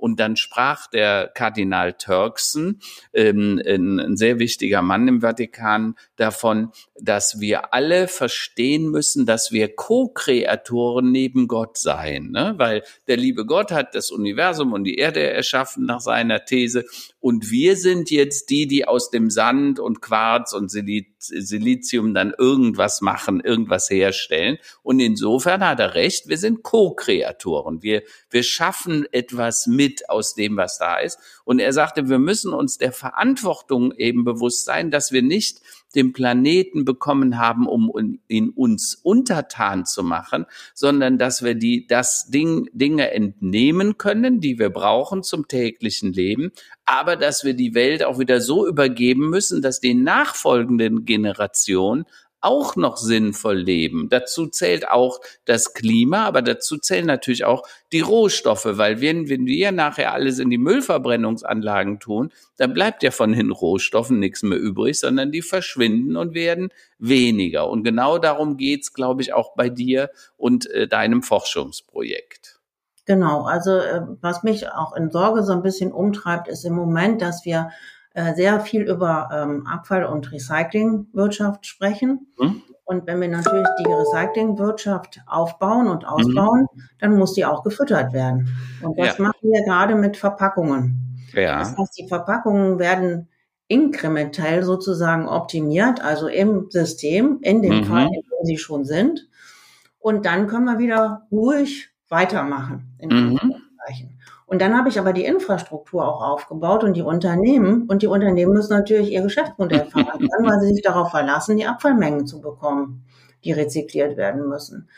und 0.00 0.18
dann 0.18 0.36
sprach 0.36 0.86
der 0.88 1.30
Kardinal 1.34 1.92
Turkson, 1.94 2.80
ähm, 3.12 3.60
ein 3.66 4.16
sehr 4.16 4.38
wichtiger 4.38 4.82
Mann 4.82 5.08
im 5.08 5.20
Vatikan, 5.20 5.94
davon, 6.16 6.72
dass 7.00 7.40
wir 7.40 7.72
alle 7.72 8.08
verstehen 8.08 8.90
müssen, 8.90 9.26
dass 9.26 9.52
wir 9.52 9.74
Co-Kreatoren 9.74 11.10
neben 11.10 11.48
Gott 11.48 11.78
seien, 11.78 12.30
ne? 12.30 12.54
weil 12.56 12.82
der 13.06 13.16
liebe 13.16 13.46
Gott 13.46 13.70
hat 13.70 13.94
das 13.94 14.10
Universum 14.10 14.72
und 14.72 14.84
die 14.84 14.96
Erde 14.96 15.22
erschaffen 15.22 15.86
nach 15.86 16.00
seiner 16.00 16.44
These 16.44 16.84
und 17.20 17.50
wir 17.50 17.76
sind 17.76 18.10
jetzt 18.10 18.48
die, 18.48 18.66
die 18.66 18.88
aus 18.88 19.10
dem 19.10 19.28
Sand 19.28 19.78
und 19.78 20.00
Quarz 20.00 20.54
und 20.54 20.70
Silizium 20.70 22.14
dann 22.14 22.32
irgendwas 22.36 23.02
machen, 23.02 23.40
irgendwas 23.40 23.90
herstellen. 23.90 24.56
Und 24.82 25.00
insofern 25.00 25.66
hat 25.66 25.80
er 25.80 25.94
recht, 25.94 26.28
wir 26.28 26.38
sind 26.38 26.62
Co-Kreatoren, 26.62 27.82
wir, 27.82 28.02
wir 28.30 28.42
schaffen 28.42 29.06
etwas 29.12 29.66
mit 29.66 30.08
aus 30.08 30.34
dem, 30.34 30.56
was 30.56 30.78
da 30.78 30.96
ist. 30.96 31.18
Und 31.44 31.58
er 31.58 31.74
sagte, 31.74 32.08
wir 32.08 32.18
müssen 32.18 32.54
uns 32.54 32.78
der 32.78 32.92
Verantwortung 32.92 33.92
eben 33.92 34.24
bewusst 34.24 34.64
sein, 34.64 34.90
dass 34.90 35.12
wir 35.12 35.22
nicht 35.22 35.60
den 35.94 36.12
Planeten 36.12 36.84
bekommen 36.84 37.38
haben, 37.38 37.66
um 37.66 38.18
ihn 38.28 38.50
uns 38.50 38.94
untertan 38.94 39.86
zu 39.86 40.02
machen, 40.02 40.46
sondern 40.74 41.18
dass 41.18 41.42
wir 41.42 41.54
die, 41.54 41.86
das 41.86 42.28
Ding, 42.28 42.68
Dinge 42.72 43.10
entnehmen 43.10 43.98
können, 43.98 44.40
die 44.40 44.58
wir 44.58 44.70
brauchen 44.70 45.22
zum 45.22 45.48
täglichen 45.48 46.12
Leben, 46.12 46.52
aber 46.84 47.16
dass 47.16 47.44
wir 47.44 47.54
die 47.54 47.74
Welt 47.74 48.04
auch 48.04 48.18
wieder 48.18 48.40
so 48.40 48.66
übergeben 48.66 49.30
müssen, 49.30 49.62
dass 49.62 49.80
die 49.80 49.94
nachfolgenden 49.94 51.04
Generationen 51.04 52.06
auch 52.40 52.76
noch 52.76 52.96
sinnvoll 52.96 53.56
leben. 53.56 54.08
Dazu 54.08 54.46
zählt 54.46 54.88
auch 54.88 55.20
das 55.44 55.74
Klima, 55.74 56.24
aber 56.24 56.42
dazu 56.42 56.78
zählen 56.78 57.06
natürlich 57.06 57.44
auch 57.44 57.66
die 57.92 58.00
Rohstoffe, 58.00 58.66
weil 58.66 59.00
wenn, 59.00 59.28
wenn 59.28 59.46
wir 59.46 59.72
nachher 59.72 60.12
alles 60.12 60.38
in 60.38 60.50
die 60.50 60.58
Müllverbrennungsanlagen 60.58 62.00
tun, 62.00 62.32
dann 62.56 62.72
bleibt 62.72 63.02
ja 63.02 63.10
von 63.10 63.32
den 63.32 63.50
Rohstoffen 63.50 64.18
nichts 64.18 64.42
mehr 64.42 64.58
übrig, 64.58 64.98
sondern 64.98 65.32
die 65.32 65.42
verschwinden 65.42 66.16
und 66.16 66.34
werden 66.34 66.70
weniger. 66.98 67.68
Und 67.68 67.84
genau 67.84 68.18
darum 68.18 68.56
geht's, 68.56 68.92
glaube 68.92 69.22
ich, 69.22 69.32
auch 69.32 69.54
bei 69.54 69.68
dir 69.68 70.10
und 70.36 70.70
äh, 70.70 70.88
deinem 70.88 71.22
Forschungsprojekt. 71.22 72.60
Genau, 73.06 73.42
also 73.42 73.72
äh, 73.78 74.02
was 74.20 74.42
mich 74.42 74.70
auch 74.70 74.94
in 74.94 75.10
Sorge 75.10 75.42
so 75.42 75.52
ein 75.52 75.62
bisschen 75.62 75.90
umtreibt, 75.90 76.48
ist 76.48 76.64
im 76.64 76.74
Moment, 76.74 77.22
dass 77.22 77.44
wir 77.44 77.70
äh, 78.14 78.34
sehr 78.34 78.60
viel 78.60 78.82
über 78.82 79.28
ähm, 79.32 79.66
Abfall- 79.66 80.04
und 80.04 80.32
Recyclingwirtschaft 80.32 81.66
sprechen. 81.66 82.26
Mhm. 82.38 82.62
Und 82.84 83.06
wenn 83.06 83.20
wir 83.20 83.28
natürlich 83.28 83.68
die 83.78 83.92
Recyclingwirtschaft 83.92 85.20
aufbauen 85.26 85.86
und 85.86 86.04
ausbauen, 86.04 86.66
mhm. 86.72 86.82
dann 86.98 87.16
muss 87.16 87.34
die 87.34 87.44
auch 87.44 87.62
gefüttert 87.62 88.12
werden. 88.12 88.48
Und 88.82 88.98
das 88.98 89.18
ja. 89.18 89.22
machen 89.22 89.38
wir 89.42 89.62
gerade 89.64 89.94
mit 89.94 90.16
Verpackungen. 90.16 91.20
Ja. 91.32 91.60
Das 91.60 91.76
heißt, 91.76 91.98
die 91.98 92.08
Verpackungen 92.08 92.80
werden 92.80 93.28
inkrementell 93.68 94.64
sozusagen 94.64 95.28
optimiert, 95.28 96.02
also 96.02 96.26
im 96.26 96.68
System, 96.70 97.38
in 97.42 97.62
dem 97.62 97.78
mhm. 97.78 97.84
Fall, 97.84 98.06
in 98.06 98.22
dem 98.22 98.44
sie 98.44 98.58
schon 98.58 98.84
sind. 98.84 99.28
Und 100.00 100.26
dann 100.26 100.48
können 100.48 100.64
wir 100.64 100.78
wieder 100.80 101.28
ruhig 101.30 101.90
weitermachen. 102.08 102.96
In 102.98 103.08
mhm. 103.10 103.54
Und 104.50 104.60
dann 104.60 104.76
habe 104.76 104.88
ich 104.88 104.98
aber 104.98 105.12
die 105.12 105.24
Infrastruktur 105.24 106.04
auch 106.08 106.20
aufgebaut 106.22 106.82
und 106.82 106.94
die 106.94 107.02
Unternehmen. 107.02 107.84
Und 107.86 108.02
die 108.02 108.08
Unternehmen 108.08 108.52
müssen 108.52 108.72
natürlich 108.72 109.12
ihr 109.12 109.22
Geschäftsmodell 109.22 109.84
verändern, 109.84 110.28
weil 110.42 110.60
sie 110.60 110.74
sich 110.74 110.82
darauf 110.82 111.12
verlassen, 111.12 111.56
die 111.56 111.66
Abfallmengen 111.66 112.26
zu 112.26 112.40
bekommen, 112.40 113.04
die 113.44 113.52
rezykliert 113.52 114.16
werden 114.16 114.48
müssen. 114.48 114.88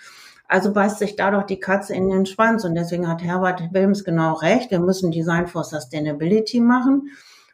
Also 0.48 0.72
beißt 0.72 1.00
sich 1.00 1.16
dadurch 1.16 1.44
die 1.44 1.60
Katze 1.60 1.94
in 1.94 2.08
den 2.08 2.24
Schwanz. 2.24 2.64
Und 2.64 2.76
deswegen 2.76 3.06
hat 3.06 3.22
Herbert 3.22 3.74
Wilms 3.74 4.04
genau 4.04 4.32
recht. 4.32 4.70
Wir 4.70 4.80
müssen 4.80 5.10
Design 5.10 5.46
for 5.46 5.64
Sustainability 5.64 6.58
machen 6.58 7.10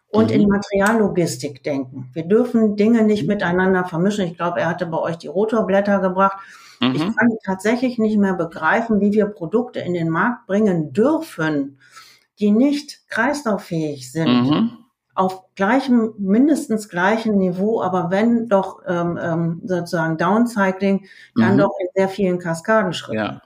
und 0.06 0.30
mhm. 0.30 0.40
in 0.40 0.48
Materiallogistik 0.48 1.64
denken. 1.64 2.10
Wir 2.12 2.26
dürfen 2.26 2.76
Dinge 2.76 3.02
nicht 3.02 3.26
miteinander 3.26 3.84
vermischen. 3.84 4.24
Ich 4.26 4.36
glaube, 4.36 4.60
er 4.60 4.68
hatte 4.68 4.86
bei 4.86 4.98
euch 4.98 5.18
die 5.18 5.26
Rotorblätter 5.26 5.98
gebracht. 5.98 6.38
Mhm. 6.80 6.94
Ich 6.94 7.16
kann 7.16 7.28
tatsächlich 7.44 7.98
nicht 7.98 8.18
mehr 8.18 8.34
begreifen, 8.34 9.00
wie 9.00 9.12
wir 9.12 9.26
Produkte 9.26 9.80
in 9.80 9.94
den 9.94 10.08
Markt 10.08 10.46
bringen 10.46 10.92
dürfen, 10.92 11.78
die 12.38 12.50
nicht 12.50 13.08
kreislauffähig 13.08 14.12
sind, 14.12 14.28
mhm. 14.28 14.70
auf 15.14 15.54
gleichem, 15.56 16.14
mindestens 16.18 16.88
gleichem 16.88 17.36
Niveau, 17.36 17.82
aber 17.82 18.10
wenn 18.10 18.48
doch 18.48 18.80
ähm, 18.86 19.18
ähm, 19.20 19.60
sozusagen 19.64 20.16
Downcycling, 20.16 21.06
dann 21.34 21.54
mhm. 21.54 21.58
doch 21.58 21.72
in 21.80 21.88
sehr 21.94 22.08
vielen 22.08 22.38
Kaskadenschritten. 22.38 23.18
Ja. 23.18 23.42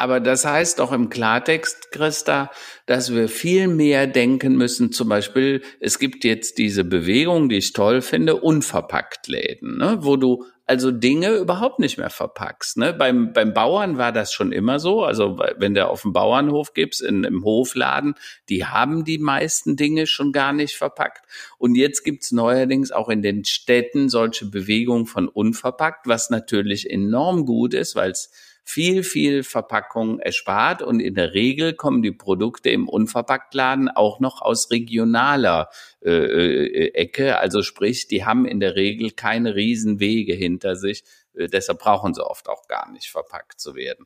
Aber 0.00 0.20
das 0.20 0.44
heißt 0.44 0.78
doch 0.78 0.92
im 0.92 1.08
Klartext, 1.08 1.90
Christa, 1.90 2.52
dass 2.86 3.12
wir 3.12 3.28
viel 3.28 3.66
mehr 3.66 4.06
denken 4.06 4.56
müssen. 4.56 4.92
Zum 4.92 5.08
Beispiel, 5.08 5.60
es 5.80 5.98
gibt 5.98 6.22
jetzt 6.22 6.58
diese 6.58 6.84
Bewegung, 6.84 7.48
die 7.48 7.56
ich 7.56 7.72
toll 7.72 8.00
finde, 8.00 8.36
unverpackt 8.36 9.26
Läden, 9.26 9.76
ne? 9.76 9.98
wo 10.02 10.16
du 10.16 10.44
also 10.68 10.90
Dinge 10.90 11.34
überhaupt 11.36 11.78
nicht 11.78 11.96
mehr 11.96 12.10
verpackst. 12.10 12.76
Ne? 12.76 12.92
Beim, 12.92 13.32
beim 13.32 13.54
Bauern 13.54 13.96
war 13.96 14.12
das 14.12 14.34
schon 14.34 14.52
immer 14.52 14.78
so. 14.78 15.02
Also 15.02 15.38
wenn 15.56 15.72
du 15.72 15.88
auf 15.88 16.02
dem 16.02 16.12
Bauernhof 16.12 16.74
gibst, 16.74 17.00
in, 17.00 17.24
im 17.24 17.42
Hofladen, 17.42 18.16
die 18.50 18.66
haben 18.66 19.04
die 19.04 19.16
meisten 19.16 19.76
Dinge 19.76 20.06
schon 20.06 20.30
gar 20.30 20.52
nicht 20.52 20.76
verpackt. 20.76 21.26
Und 21.56 21.74
jetzt 21.74 22.04
gibt's 22.04 22.32
neuerdings 22.32 22.92
auch 22.92 23.08
in 23.08 23.22
den 23.22 23.46
Städten 23.46 24.10
solche 24.10 24.44
Bewegungen 24.44 25.06
von 25.06 25.26
unverpackt, 25.26 26.06
was 26.06 26.28
natürlich 26.28 26.90
enorm 26.90 27.46
gut 27.46 27.72
ist, 27.72 27.96
weil 27.96 28.10
es 28.10 28.30
viel, 28.68 29.02
viel 29.02 29.44
Verpackung 29.44 30.20
erspart 30.20 30.82
und 30.82 31.00
in 31.00 31.14
der 31.14 31.32
Regel 31.32 31.72
kommen 31.72 32.02
die 32.02 32.12
Produkte 32.12 32.68
im 32.68 32.86
Unverpacktladen 32.86 33.88
auch 33.88 34.20
noch 34.20 34.42
aus 34.42 34.70
regionaler 34.70 35.70
äh, 36.04 36.10
äh, 36.10 36.92
Ecke. 36.92 37.38
Also 37.38 37.62
sprich, 37.62 38.08
die 38.08 38.26
haben 38.26 38.44
in 38.44 38.60
der 38.60 38.76
Regel 38.76 39.12
keine 39.12 39.54
Riesenwege 39.54 40.34
hinter 40.34 40.76
sich. 40.76 41.02
Äh, 41.34 41.46
deshalb 41.48 41.78
brauchen 41.78 42.12
sie 42.12 42.22
oft 42.22 42.46
auch 42.50 42.68
gar 42.68 42.92
nicht 42.92 43.08
verpackt 43.08 43.58
zu 43.58 43.74
werden. 43.74 44.04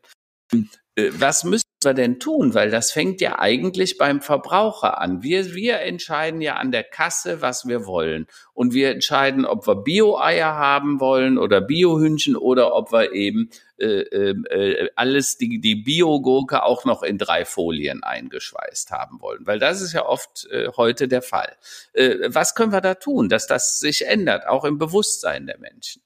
Äh, 0.95 1.11
was 1.19 1.45
müssen 1.45 1.63
wir 1.83 1.95
denn 1.95 2.21
tun? 2.21 2.55
Weil 2.55 2.71
das 2.71 2.93
fängt 2.93 3.21
ja 3.21 3.39
eigentlich 3.39 3.99
beim 3.99 4.21
Verbraucher 4.21 5.01
an. 5.01 5.23
Wir, 5.23 5.55
wir 5.55 5.81
entscheiden 5.81 6.41
ja 6.41 6.57
an 6.57 6.71
der 6.71 6.85
Kasse, 6.85 7.41
was 7.41 7.67
wir 7.67 7.87
wollen. 7.87 8.27
Und 8.53 8.73
wir 8.75 8.91
entscheiden, 8.91 9.45
ob 9.45 9.67
wir 9.67 9.77
Bio-Eier 9.77 10.55
haben 10.55 11.01
wollen 11.01 11.39
oder 11.39 11.61
Bio-Hühnchen 11.61 12.37
oder 12.37 12.75
ob 12.75 12.93
wir 12.93 13.13
eben 13.13 13.51
äh, 13.79 14.03
äh, 14.03 14.37
äh 14.51 14.91
alles, 14.95 15.39
die, 15.39 15.61
die 15.61 15.77
Bio-Gurke 15.77 16.63
auch 16.63 16.85
noch 16.85 17.03
in 17.03 17.19
drei 17.19 17.45
Folien 17.45 18.03
eingeschweißt 18.03 18.91
haben 18.91 19.21
wollen. 19.21 19.47
Weil 19.47 19.59
das 19.59 19.81
ist 19.81 19.93
ja 19.93 20.05
oft 20.07 20.47
äh, 20.51 20.69
heute 20.77 21.09
der 21.09 21.23
Fall. 21.23 21.57
Äh, 21.95 22.17
was 22.29 22.55
können 22.55 22.73
wir 22.73 22.81
da 22.81 22.95
tun, 22.95 23.29
dass 23.29 23.47
das 23.47 23.81
sich 23.81 24.07
ändert, 24.07 24.47
auch 24.47 24.65
im 24.65 24.79
Bewusstsein 24.79 25.47
der 25.47 25.59
Menschen? 25.59 26.03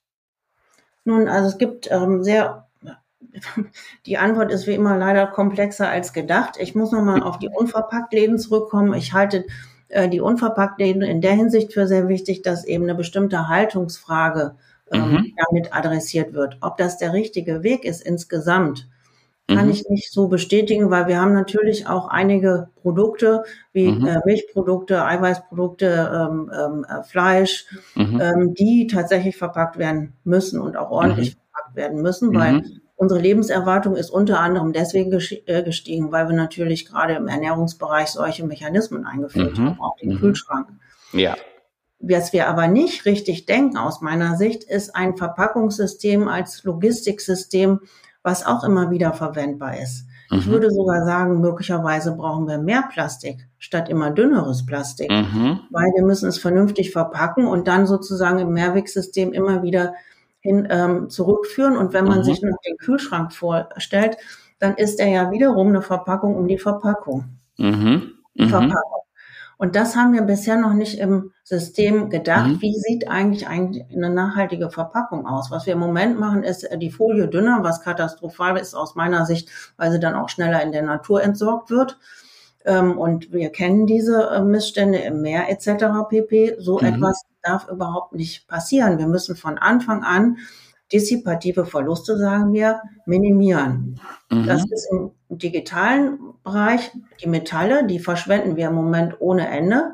Nun, 1.04 1.28
also 1.28 1.48
es 1.48 1.58
gibt 1.58 1.88
ähm, 1.90 2.24
sehr 2.24 2.66
die 4.06 4.18
Antwort 4.18 4.52
ist 4.52 4.66
wie 4.66 4.74
immer 4.74 4.96
leider 4.96 5.26
komplexer 5.26 5.88
als 5.88 6.12
gedacht. 6.12 6.56
Ich 6.58 6.74
muss 6.74 6.92
nochmal 6.92 7.22
auf 7.22 7.38
die 7.38 7.48
Unverpacktläden 7.48 8.38
zurückkommen. 8.38 8.94
Ich 8.94 9.12
halte 9.12 9.44
äh, 9.88 10.08
die 10.08 10.20
Unverpacktläden 10.20 11.02
in 11.02 11.20
der 11.20 11.32
Hinsicht 11.32 11.72
für 11.72 11.86
sehr 11.86 12.08
wichtig, 12.08 12.42
dass 12.42 12.64
eben 12.64 12.84
eine 12.84 12.94
bestimmte 12.94 13.48
Haltungsfrage 13.48 14.56
ähm, 14.92 15.10
mhm. 15.10 15.32
damit 15.36 15.74
adressiert 15.74 16.32
wird. 16.32 16.58
Ob 16.60 16.76
das 16.76 16.98
der 16.98 17.12
richtige 17.12 17.62
Weg 17.62 17.84
ist 17.84 18.02
insgesamt, 18.02 18.88
kann 19.48 19.66
mhm. 19.66 19.72
ich 19.72 19.88
nicht 19.88 20.12
so 20.12 20.26
bestätigen, 20.26 20.90
weil 20.90 21.06
wir 21.06 21.20
haben 21.20 21.32
natürlich 21.32 21.86
auch 21.86 22.08
einige 22.08 22.68
Produkte 22.82 23.44
wie 23.72 23.92
mhm. 23.92 24.06
äh, 24.06 24.20
Milchprodukte, 24.24 25.04
Eiweißprodukte, 25.04 26.10
ähm, 26.12 26.50
ähm, 26.52 26.86
äh, 26.88 27.02
Fleisch, 27.04 27.66
mhm. 27.94 28.20
ähm, 28.20 28.54
die 28.54 28.88
tatsächlich 28.88 29.36
verpackt 29.36 29.78
werden 29.78 30.14
müssen 30.24 30.60
und 30.60 30.76
auch 30.76 30.90
ordentlich 30.90 31.36
mhm. 31.36 31.40
verpackt 31.52 31.76
werden 31.76 32.02
müssen, 32.02 32.34
weil 32.34 32.52
mhm. 32.54 32.80
Unsere 32.98 33.20
Lebenserwartung 33.20 33.94
ist 33.94 34.10
unter 34.10 34.40
anderem 34.40 34.72
deswegen 34.72 35.12
äh, 35.12 35.62
gestiegen, 35.62 36.12
weil 36.12 36.28
wir 36.28 36.36
natürlich 36.36 36.86
gerade 36.86 37.14
im 37.14 37.28
Ernährungsbereich 37.28 38.08
solche 38.08 38.46
Mechanismen 38.46 39.04
eingeführt 39.04 39.58
mhm. 39.58 39.66
haben, 39.66 39.80
auch 39.80 39.96
den 39.98 40.14
mhm. 40.14 40.18
Kühlschrank. 40.18 40.68
Ja. 41.12 41.36
Was 41.98 42.32
wir 42.32 42.48
aber 42.48 42.68
nicht 42.68 43.04
richtig 43.04 43.44
denken 43.44 43.76
aus 43.76 44.00
meiner 44.00 44.36
Sicht, 44.36 44.64
ist 44.64 44.96
ein 44.96 45.16
Verpackungssystem 45.16 46.26
als 46.26 46.64
Logistiksystem, 46.64 47.80
was 48.22 48.46
auch 48.46 48.64
immer 48.64 48.90
wieder 48.90 49.12
verwendbar 49.12 49.78
ist. 49.78 50.06
Mhm. 50.30 50.38
Ich 50.38 50.46
würde 50.46 50.70
sogar 50.70 51.04
sagen, 51.04 51.40
möglicherweise 51.40 52.16
brauchen 52.16 52.48
wir 52.48 52.58
mehr 52.58 52.88
Plastik 52.90 53.46
statt 53.58 53.90
immer 53.90 54.10
dünneres 54.10 54.64
Plastik, 54.64 55.10
mhm. 55.10 55.60
weil 55.70 55.92
wir 55.96 56.04
müssen 56.04 56.28
es 56.28 56.38
vernünftig 56.38 56.92
verpacken 56.92 57.46
und 57.46 57.68
dann 57.68 57.86
sozusagen 57.86 58.38
im 58.38 58.52
Mehrwegsystem 58.52 59.32
immer 59.32 59.62
wieder 59.62 59.94
hin 60.46 60.68
ähm, 60.70 61.10
zurückführen. 61.10 61.76
Und 61.76 61.92
wenn 61.92 62.04
man 62.04 62.18
mhm. 62.18 62.24
sich 62.24 62.42
noch 62.42 62.56
den 62.66 62.76
Kühlschrank 62.78 63.32
vorstellt, 63.32 64.16
dann 64.58 64.74
ist 64.74 65.00
er 65.00 65.08
ja 65.08 65.30
wiederum 65.30 65.68
eine 65.68 65.82
Verpackung 65.82 66.36
um 66.36 66.48
die 66.48 66.58
Verpackung. 66.58 67.24
Mhm. 67.58 68.12
Mhm. 68.34 68.48
Verpackung. 68.48 69.02
Und 69.58 69.74
das 69.74 69.96
haben 69.96 70.12
wir 70.12 70.22
bisher 70.22 70.58
noch 70.58 70.74
nicht 70.74 70.98
im 70.98 71.32
System 71.42 72.10
gedacht. 72.10 72.48
Mhm. 72.48 72.62
Wie 72.62 72.74
sieht 72.74 73.08
eigentlich, 73.08 73.48
eigentlich 73.48 73.84
eine 73.90 74.10
nachhaltige 74.10 74.70
Verpackung 74.70 75.26
aus? 75.26 75.50
Was 75.50 75.64
wir 75.64 75.72
im 75.72 75.78
Moment 75.78 76.20
machen, 76.20 76.42
ist 76.42 76.64
äh, 76.64 76.78
die 76.78 76.90
Folie 76.90 77.28
dünner, 77.28 77.60
was 77.62 77.80
katastrophal 77.80 78.58
ist 78.58 78.74
aus 78.74 78.94
meiner 78.94 79.24
Sicht, 79.24 79.48
weil 79.78 79.90
sie 79.90 80.00
dann 80.00 80.14
auch 80.14 80.28
schneller 80.28 80.62
in 80.62 80.72
der 80.72 80.82
Natur 80.82 81.22
entsorgt 81.22 81.70
wird. 81.70 81.98
Ähm, 82.66 82.98
und 82.98 83.32
wir 83.32 83.50
kennen 83.50 83.86
diese 83.86 84.28
äh, 84.30 84.42
Missstände 84.42 84.98
im 84.98 85.22
Meer 85.22 85.48
etc. 85.48 85.84
pp. 86.08 86.56
So 86.58 86.78
mhm. 86.78 86.86
etwas 86.86 87.22
darf 87.42 87.68
überhaupt 87.68 88.12
nicht 88.12 88.48
passieren. 88.48 88.98
Wir 88.98 89.06
müssen 89.06 89.36
von 89.36 89.56
Anfang 89.56 90.02
an 90.02 90.38
dissipative 90.92 91.64
Verluste, 91.64 92.18
sagen 92.18 92.52
wir, 92.52 92.82
minimieren. 93.06 94.00
Mhm. 94.30 94.46
Das 94.46 94.64
ist 94.70 94.88
im 94.90 95.12
digitalen 95.28 96.18
Bereich 96.44 96.92
die 97.22 97.28
Metalle, 97.28 97.86
die 97.86 97.98
verschwenden 97.98 98.56
wir 98.56 98.68
im 98.68 98.74
Moment 98.74 99.20
ohne 99.20 99.48
Ende 99.48 99.92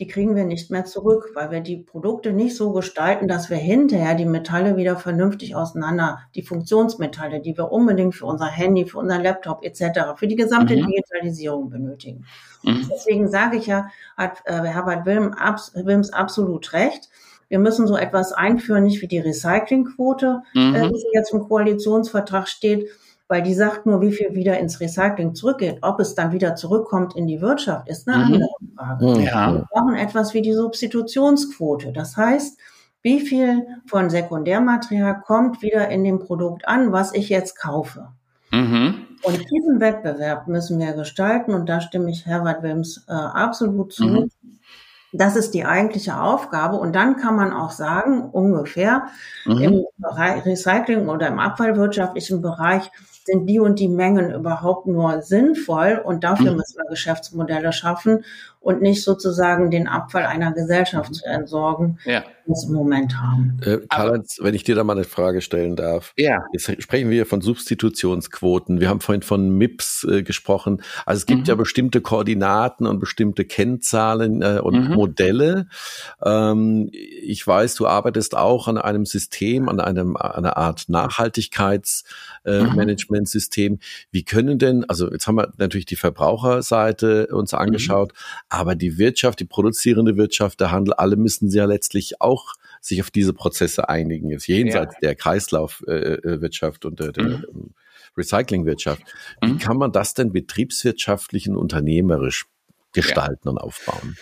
die 0.00 0.06
kriegen 0.06 0.34
wir 0.34 0.44
nicht 0.44 0.70
mehr 0.70 0.86
zurück, 0.86 1.32
weil 1.34 1.50
wir 1.50 1.60
die 1.60 1.76
Produkte 1.76 2.32
nicht 2.32 2.56
so 2.56 2.72
gestalten, 2.72 3.28
dass 3.28 3.50
wir 3.50 3.58
hinterher 3.58 4.14
die 4.14 4.24
Metalle 4.24 4.78
wieder 4.78 4.96
vernünftig 4.96 5.54
auseinander, 5.54 6.20
die 6.34 6.42
Funktionsmetalle, 6.42 7.40
die 7.40 7.56
wir 7.58 7.70
unbedingt 7.70 8.14
für 8.14 8.24
unser 8.24 8.46
Handy, 8.46 8.86
für 8.86 8.98
unser 8.98 9.18
Laptop 9.18 9.62
etc., 9.62 10.16
für 10.16 10.26
die 10.26 10.36
gesamte 10.36 10.74
mhm. 10.74 10.86
Digitalisierung 10.86 11.68
benötigen. 11.68 12.24
Mhm. 12.62 12.88
Deswegen 12.90 13.28
sage 13.28 13.58
ich 13.58 13.66
ja, 13.66 13.88
hat 14.16 14.38
äh, 14.46 14.54
Herbert 14.54 15.04
Wilm, 15.04 15.34
abs, 15.34 15.72
Wilms 15.74 16.10
absolut 16.10 16.72
recht. 16.72 17.10
Wir 17.50 17.58
müssen 17.58 17.86
so 17.86 17.96
etwas 17.96 18.32
einführen, 18.32 18.84
nicht 18.84 19.02
wie 19.02 19.08
die 19.08 19.18
Recyclingquote, 19.18 20.42
mhm. 20.54 20.74
äh, 20.74 20.88
die 20.88 21.04
jetzt 21.12 21.34
im 21.34 21.40
Koalitionsvertrag 21.40 22.48
steht, 22.48 22.88
weil 23.30 23.42
die 23.42 23.54
sagt 23.54 23.86
nur, 23.86 24.00
wie 24.00 24.10
viel 24.10 24.34
wieder 24.34 24.58
ins 24.58 24.80
Recycling 24.80 25.36
zurückgeht. 25.36 25.78
Ob 25.82 26.00
es 26.00 26.16
dann 26.16 26.32
wieder 26.32 26.56
zurückkommt 26.56 27.14
in 27.16 27.28
die 27.28 27.40
Wirtschaft, 27.40 27.88
ist 27.88 28.08
eine 28.08 28.18
mhm. 28.18 28.24
andere 28.24 28.48
Frage. 28.76 29.22
Ja. 29.22 29.52
Wir 29.54 29.66
brauchen 29.70 29.94
etwas 29.94 30.34
wie 30.34 30.42
die 30.42 30.52
Substitutionsquote. 30.52 31.92
Das 31.92 32.16
heißt, 32.16 32.58
wie 33.02 33.20
viel 33.20 33.66
von 33.86 34.10
Sekundärmaterial 34.10 35.22
kommt 35.24 35.62
wieder 35.62 35.88
in 35.88 36.02
dem 36.02 36.18
Produkt 36.18 36.66
an, 36.66 36.90
was 36.90 37.14
ich 37.14 37.28
jetzt 37.28 37.56
kaufe. 37.56 38.08
Mhm. 38.50 39.06
Und 39.22 39.38
diesen 39.38 39.80
Wettbewerb 39.80 40.48
müssen 40.48 40.80
wir 40.80 40.92
gestalten 40.92 41.54
und 41.54 41.68
da 41.68 41.80
stimme 41.80 42.10
ich 42.10 42.26
Herbert 42.26 42.64
Wilms 42.64 43.04
äh, 43.08 43.12
absolut 43.12 43.92
zu. 43.92 44.04
Mhm. 44.04 44.30
Das 45.12 45.36
ist 45.36 45.54
die 45.54 45.64
eigentliche 45.64 46.20
Aufgabe. 46.20 46.76
Und 46.76 46.94
dann 46.94 47.16
kann 47.16 47.36
man 47.36 47.52
auch 47.52 47.70
sagen, 47.70 48.22
ungefähr 48.30 49.06
mhm. 49.44 49.58
im 49.58 49.84
Recycling 50.02 51.08
oder 51.08 51.28
im 51.28 51.38
abfallwirtschaftlichen 51.38 52.42
Bereich 52.42 52.90
sind 53.30 53.46
die 53.46 53.60
und 53.60 53.78
die 53.78 53.88
Mengen 53.88 54.32
überhaupt 54.32 54.86
nur 54.86 55.22
sinnvoll 55.22 56.00
und 56.04 56.24
dafür 56.24 56.52
mhm. 56.52 56.58
müssen 56.58 56.78
wir 56.78 56.88
Geschäftsmodelle 56.88 57.72
schaffen 57.72 58.24
und 58.60 58.80
nicht 58.82 59.02
sozusagen 59.02 59.70
den 59.70 59.88
Abfall 59.88 60.26
einer 60.26 60.52
Gesellschaft 60.52 61.14
zu 61.14 61.24
entsorgen, 61.24 61.98
ja. 62.04 62.22
die 62.46 62.50
wir 62.50 62.68
im 62.68 62.74
Moment 62.74 63.18
haben. 63.18 63.58
Äh, 63.64 63.78
Karl-Heinz, 63.88 64.38
wenn 64.42 64.54
ich 64.54 64.64
dir 64.64 64.74
da 64.74 64.84
mal 64.84 64.92
eine 64.92 65.04
Frage 65.04 65.40
stellen 65.40 65.76
darf. 65.76 66.12
Ja. 66.18 66.44
Jetzt 66.52 66.82
sprechen 66.82 67.08
wir 67.08 67.24
von 67.24 67.40
Substitutionsquoten. 67.40 68.78
Wir 68.78 68.90
haben 68.90 69.00
vorhin 69.00 69.22
von 69.22 69.56
MIPS 69.56 70.04
äh, 70.04 70.22
gesprochen. 70.22 70.82
Also 71.06 71.20
es 71.20 71.26
gibt 71.26 71.40
mhm. 71.40 71.46
ja 71.46 71.54
bestimmte 71.54 72.02
Koordinaten 72.02 72.86
und 72.86 73.00
bestimmte 73.00 73.46
Kennzahlen 73.46 74.42
äh, 74.42 74.60
und 74.62 74.90
mhm. 74.90 74.94
Modelle. 74.94 75.66
Ähm, 76.22 76.90
ich 76.92 77.46
weiß, 77.46 77.76
du 77.76 77.86
arbeitest 77.86 78.36
auch 78.36 78.68
an 78.68 78.76
einem 78.76 79.06
System, 79.06 79.70
an 79.70 79.80
einem 79.80 80.16
einer 80.16 80.58
Art 80.58 80.84
Nachhaltigkeitsmanagementsystem. 80.88 83.72
Äh, 83.72 83.76
mhm. 83.76 83.80
Wie 84.10 84.24
können 84.24 84.58
denn, 84.58 84.84
also 84.84 85.10
jetzt 85.10 85.26
haben 85.26 85.36
wir 85.36 85.50
natürlich 85.56 85.86
die 85.86 85.96
Verbraucherseite 85.96 87.28
uns 87.28 87.54
angeschaut, 87.54 88.12
aber 88.50 88.74
die 88.74 88.98
Wirtschaft, 88.98 89.40
die 89.40 89.44
produzierende 89.44 90.16
Wirtschaft, 90.16 90.60
der 90.60 90.72
Handel, 90.72 90.92
alle 90.94 91.16
müssen 91.16 91.48
ja 91.50 91.64
letztlich 91.64 92.20
auch 92.20 92.54
sich 92.80 93.00
auf 93.00 93.10
diese 93.10 93.32
Prozesse 93.32 93.88
einigen, 93.88 94.30
jetzt 94.30 94.48
jenseits 94.48 94.94
ja. 94.94 95.00
der 95.00 95.14
Kreislaufwirtschaft 95.14 96.84
und 96.84 96.98
der, 96.98 97.12
der 97.12 97.24
mhm. 97.24 97.74
Recyclingwirtschaft. 98.16 99.02
Wie 99.40 99.52
mhm. 99.52 99.58
kann 99.58 99.76
man 99.76 99.92
das 99.92 100.14
denn 100.14 100.32
betriebswirtschaftlich 100.32 101.48
und 101.48 101.56
unternehmerisch 101.56 102.46
gestalten 102.92 103.42
ja. 103.44 103.50
und 103.52 103.58
aufbauen? 103.58 104.16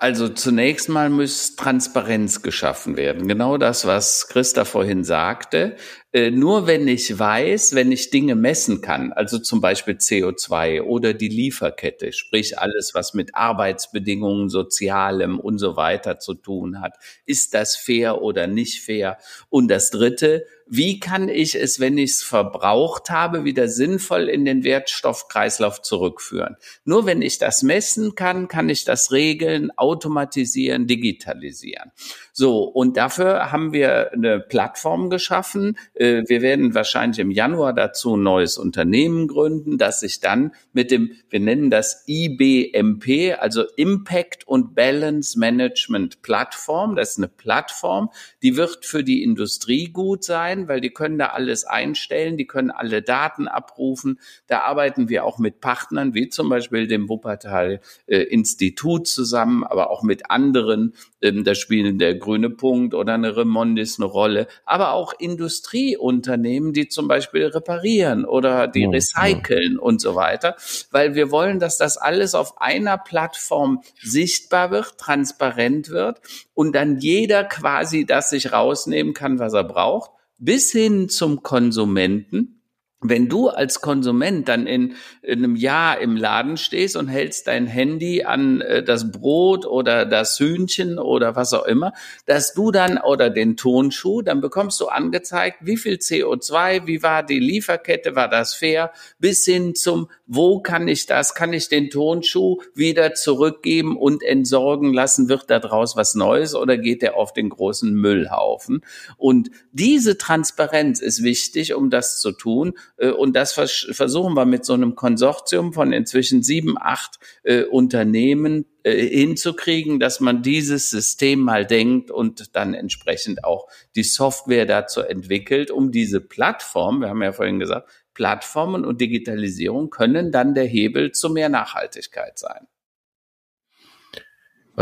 Also 0.00 0.28
zunächst 0.28 0.88
mal 0.88 1.08
muss 1.10 1.56
Transparenz 1.56 2.42
geschaffen 2.42 2.96
werden. 2.96 3.26
Genau 3.26 3.56
das, 3.56 3.86
was 3.86 4.28
Christa 4.28 4.64
vorhin 4.64 5.02
sagte. 5.02 5.76
Äh, 6.12 6.30
nur 6.30 6.66
wenn 6.66 6.88
ich 6.88 7.18
weiß, 7.18 7.74
wenn 7.74 7.92
ich 7.92 8.10
Dinge 8.10 8.34
messen 8.34 8.80
kann, 8.80 9.12
also 9.12 9.38
zum 9.38 9.60
Beispiel 9.60 9.94
CO2 9.94 10.82
oder 10.82 11.14
die 11.14 11.28
Lieferkette, 11.28 12.12
sprich 12.12 12.58
alles, 12.58 12.92
was 12.94 13.12
mit 13.12 13.34
Arbeitsbedingungen, 13.34 14.48
Sozialem 14.48 15.38
und 15.38 15.58
so 15.58 15.76
weiter 15.76 16.18
zu 16.18 16.34
tun 16.34 16.80
hat, 16.80 16.94
ist 17.26 17.54
das 17.54 17.76
fair 17.76 18.22
oder 18.22 18.46
nicht 18.46 18.82
fair? 18.82 19.18
Und 19.50 19.68
das 19.68 19.90
Dritte, 19.90 20.46
wie 20.70 21.00
kann 21.00 21.28
ich 21.28 21.54
es, 21.54 21.80
wenn 21.80 21.98
ich 21.98 22.10
es 22.10 22.22
verbraucht 22.22 23.10
habe, 23.10 23.44
wieder 23.44 23.68
sinnvoll 23.68 24.28
in 24.28 24.44
den 24.44 24.64
Wertstoffkreislauf 24.64 25.82
zurückführen? 25.82 26.56
Nur 26.84 27.06
wenn 27.06 27.22
ich 27.22 27.38
das 27.38 27.62
messen 27.62 28.14
kann, 28.14 28.48
kann 28.48 28.68
ich 28.68 28.84
das 28.84 29.12
regeln, 29.12 29.70
automatisieren, 29.76 30.86
digitalisieren. 30.86 31.92
So, 32.32 32.62
und 32.62 32.96
dafür 32.96 33.50
haben 33.50 33.72
wir 33.72 34.12
eine 34.12 34.40
Plattform 34.40 35.10
geschaffen. 35.10 35.76
Äh, 35.94 36.22
wir 36.28 36.42
werden 36.42 36.74
wahrscheinlich 36.74 37.18
im 37.18 37.30
Januar 37.30 37.72
dazu 37.72 38.16
ein 38.16 38.22
neues 38.22 38.58
Unternehmen 38.58 39.26
gründen, 39.26 39.78
das 39.78 40.00
sich 40.00 40.20
dann 40.20 40.52
mit 40.72 40.90
dem, 40.90 41.12
wir 41.30 41.40
nennen 41.40 41.70
das 41.70 42.04
IBMP, 42.06 43.36
also 43.38 43.64
Impact 43.76 44.46
und 44.46 44.74
Balance 44.74 45.38
Management 45.38 46.22
Plattform. 46.22 46.94
Das 46.94 47.10
ist 47.10 47.18
eine 47.18 47.28
Plattform, 47.28 48.10
die 48.42 48.56
wird 48.56 48.84
für 48.84 49.02
die 49.02 49.22
Industrie 49.22 49.88
gut 49.88 50.24
sein, 50.24 50.57
weil 50.66 50.80
die 50.80 50.90
können 50.90 51.18
da 51.18 51.26
alles 51.26 51.64
einstellen, 51.64 52.36
die 52.36 52.46
können 52.46 52.70
alle 52.70 53.02
Daten 53.02 53.46
abrufen. 53.46 54.18
Da 54.46 54.62
arbeiten 54.62 55.08
wir 55.08 55.24
auch 55.24 55.38
mit 55.38 55.60
Partnern, 55.60 56.14
wie 56.14 56.28
zum 56.28 56.48
Beispiel 56.48 56.88
dem 56.88 57.08
Wuppertal 57.08 57.80
äh, 58.06 58.22
Institut 58.22 59.06
zusammen, 59.06 59.62
aber 59.62 59.90
auch 59.90 60.02
mit 60.02 60.30
anderen. 60.30 60.94
Ähm, 61.22 61.44
da 61.44 61.54
spielen 61.54 61.98
der 61.98 62.14
grüne 62.14 62.50
Punkt 62.50 62.94
oder 62.94 63.14
eine 63.14 63.36
Remondis 63.36 63.98
eine 63.98 64.06
Rolle, 64.06 64.46
aber 64.64 64.92
auch 64.92 65.12
Industrieunternehmen, 65.18 66.72
die 66.72 66.88
zum 66.88 67.08
Beispiel 67.08 67.46
reparieren 67.46 68.24
oder 68.24 68.66
die 68.66 68.86
recyceln 68.86 69.78
und 69.78 70.00
so 70.00 70.14
weiter, 70.14 70.56
weil 70.90 71.14
wir 71.14 71.30
wollen, 71.30 71.58
dass 71.58 71.76
das 71.78 71.96
alles 71.96 72.34
auf 72.34 72.60
einer 72.60 72.98
Plattform 72.98 73.82
sichtbar 74.02 74.70
wird, 74.70 74.98
transparent 74.98 75.90
wird 75.90 76.20
und 76.54 76.74
dann 76.74 76.98
jeder 76.98 77.44
quasi 77.44 78.06
das 78.06 78.30
sich 78.30 78.52
rausnehmen 78.52 79.14
kann, 79.14 79.38
was 79.38 79.52
er 79.52 79.64
braucht, 79.64 80.10
bis 80.38 80.72
hin 80.72 81.08
zum 81.08 81.42
Konsumenten 81.42 82.57
wenn 83.00 83.28
du 83.28 83.48
als 83.48 83.80
Konsument 83.80 84.48
dann 84.48 84.66
in, 84.66 84.96
in, 85.22 85.44
einem 85.44 85.54
Jahr 85.54 86.00
im 86.00 86.16
Laden 86.16 86.56
stehst 86.56 86.96
und 86.96 87.06
hältst 87.06 87.46
dein 87.46 87.66
Handy 87.66 88.24
an 88.24 88.60
äh, 88.60 88.82
das 88.82 89.12
Brot 89.12 89.66
oder 89.66 90.04
das 90.04 90.38
Hühnchen 90.40 90.98
oder 90.98 91.36
was 91.36 91.52
auch 91.52 91.64
immer, 91.64 91.92
dass 92.26 92.54
du 92.54 92.72
dann 92.72 92.98
oder 92.98 93.30
den 93.30 93.56
Tonschuh, 93.56 94.22
dann 94.22 94.40
bekommst 94.40 94.80
du 94.80 94.88
angezeigt, 94.88 95.58
wie 95.60 95.76
viel 95.76 95.94
CO2, 95.94 96.86
wie 96.88 97.02
war 97.02 97.22
die 97.22 97.38
Lieferkette, 97.38 98.16
war 98.16 98.28
das 98.28 98.54
fair, 98.54 98.92
bis 99.20 99.44
hin 99.44 99.76
zum, 99.76 100.08
wo 100.26 100.60
kann 100.60 100.88
ich 100.88 101.06
das, 101.06 101.34
kann 101.34 101.52
ich 101.52 101.68
den 101.68 101.90
Tonschuh 101.90 102.58
wieder 102.74 103.14
zurückgeben 103.14 103.96
und 103.96 104.24
entsorgen 104.24 104.92
lassen, 104.92 105.28
wird 105.28 105.50
da 105.50 105.60
draus 105.60 105.94
was 105.94 106.16
Neues 106.16 106.56
oder 106.56 106.76
geht 106.76 107.02
der 107.02 107.16
auf 107.16 107.32
den 107.32 107.48
großen 107.50 107.94
Müllhaufen? 107.94 108.84
Und 109.16 109.50
diese 109.70 110.18
Transparenz 110.18 111.00
ist 111.00 111.22
wichtig, 111.22 111.74
um 111.74 111.90
das 111.90 112.20
zu 112.20 112.32
tun. 112.32 112.74
Äh, 112.98 113.10
und 113.10 113.34
das 113.34 113.52
versuchen 113.52 114.34
wir 114.34 114.44
mit 114.44 114.64
so 114.64 114.74
einem 114.74 114.94
Konsortium 114.94 115.72
von 115.72 115.92
inzwischen 115.92 116.42
sieben, 116.42 116.76
acht 116.78 117.18
äh, 117.44 117.64
Unternehmen 117.64 118.66
äh, 118.82 118.96
hinzukriegen, 119.06 120.00
dass 120.00 120.20
man 120.20 120.42
dieses 120.42 120.90
System 120.90 121.40
mal 121.40 121.66
denkt 121.66 122.10
und 122.10 122.54
dann 122.54 122.74
entsprechend 122.74 123.44
auch 123.44 123.68
die 123.94 124.02
Software 124.02 124.66
dazu 124.66 125.00
entwickelt, 125.00 125.70
um 125.70 125.92
diese 125.92 126.20
Plattform, 126.20 127.00
wir 127.00 127.08
haben 127.08 127.22
ja 127.22 127.32
vorhin 127.32 127.58
gesagt, 127.58 127.88
Plattformen 128.14 128.84
und 128.84 129.00
Digitalisierung 129.00 129.90
können 129.90 130.32
dann 130.32 130.54
der 130.54 130.64
Hebel 130.64 131.12
zu 131.12 131.30
mehr 131.30 131.48
Nachhaltigkeit 131.48 132.36
sein. 132.36 132.66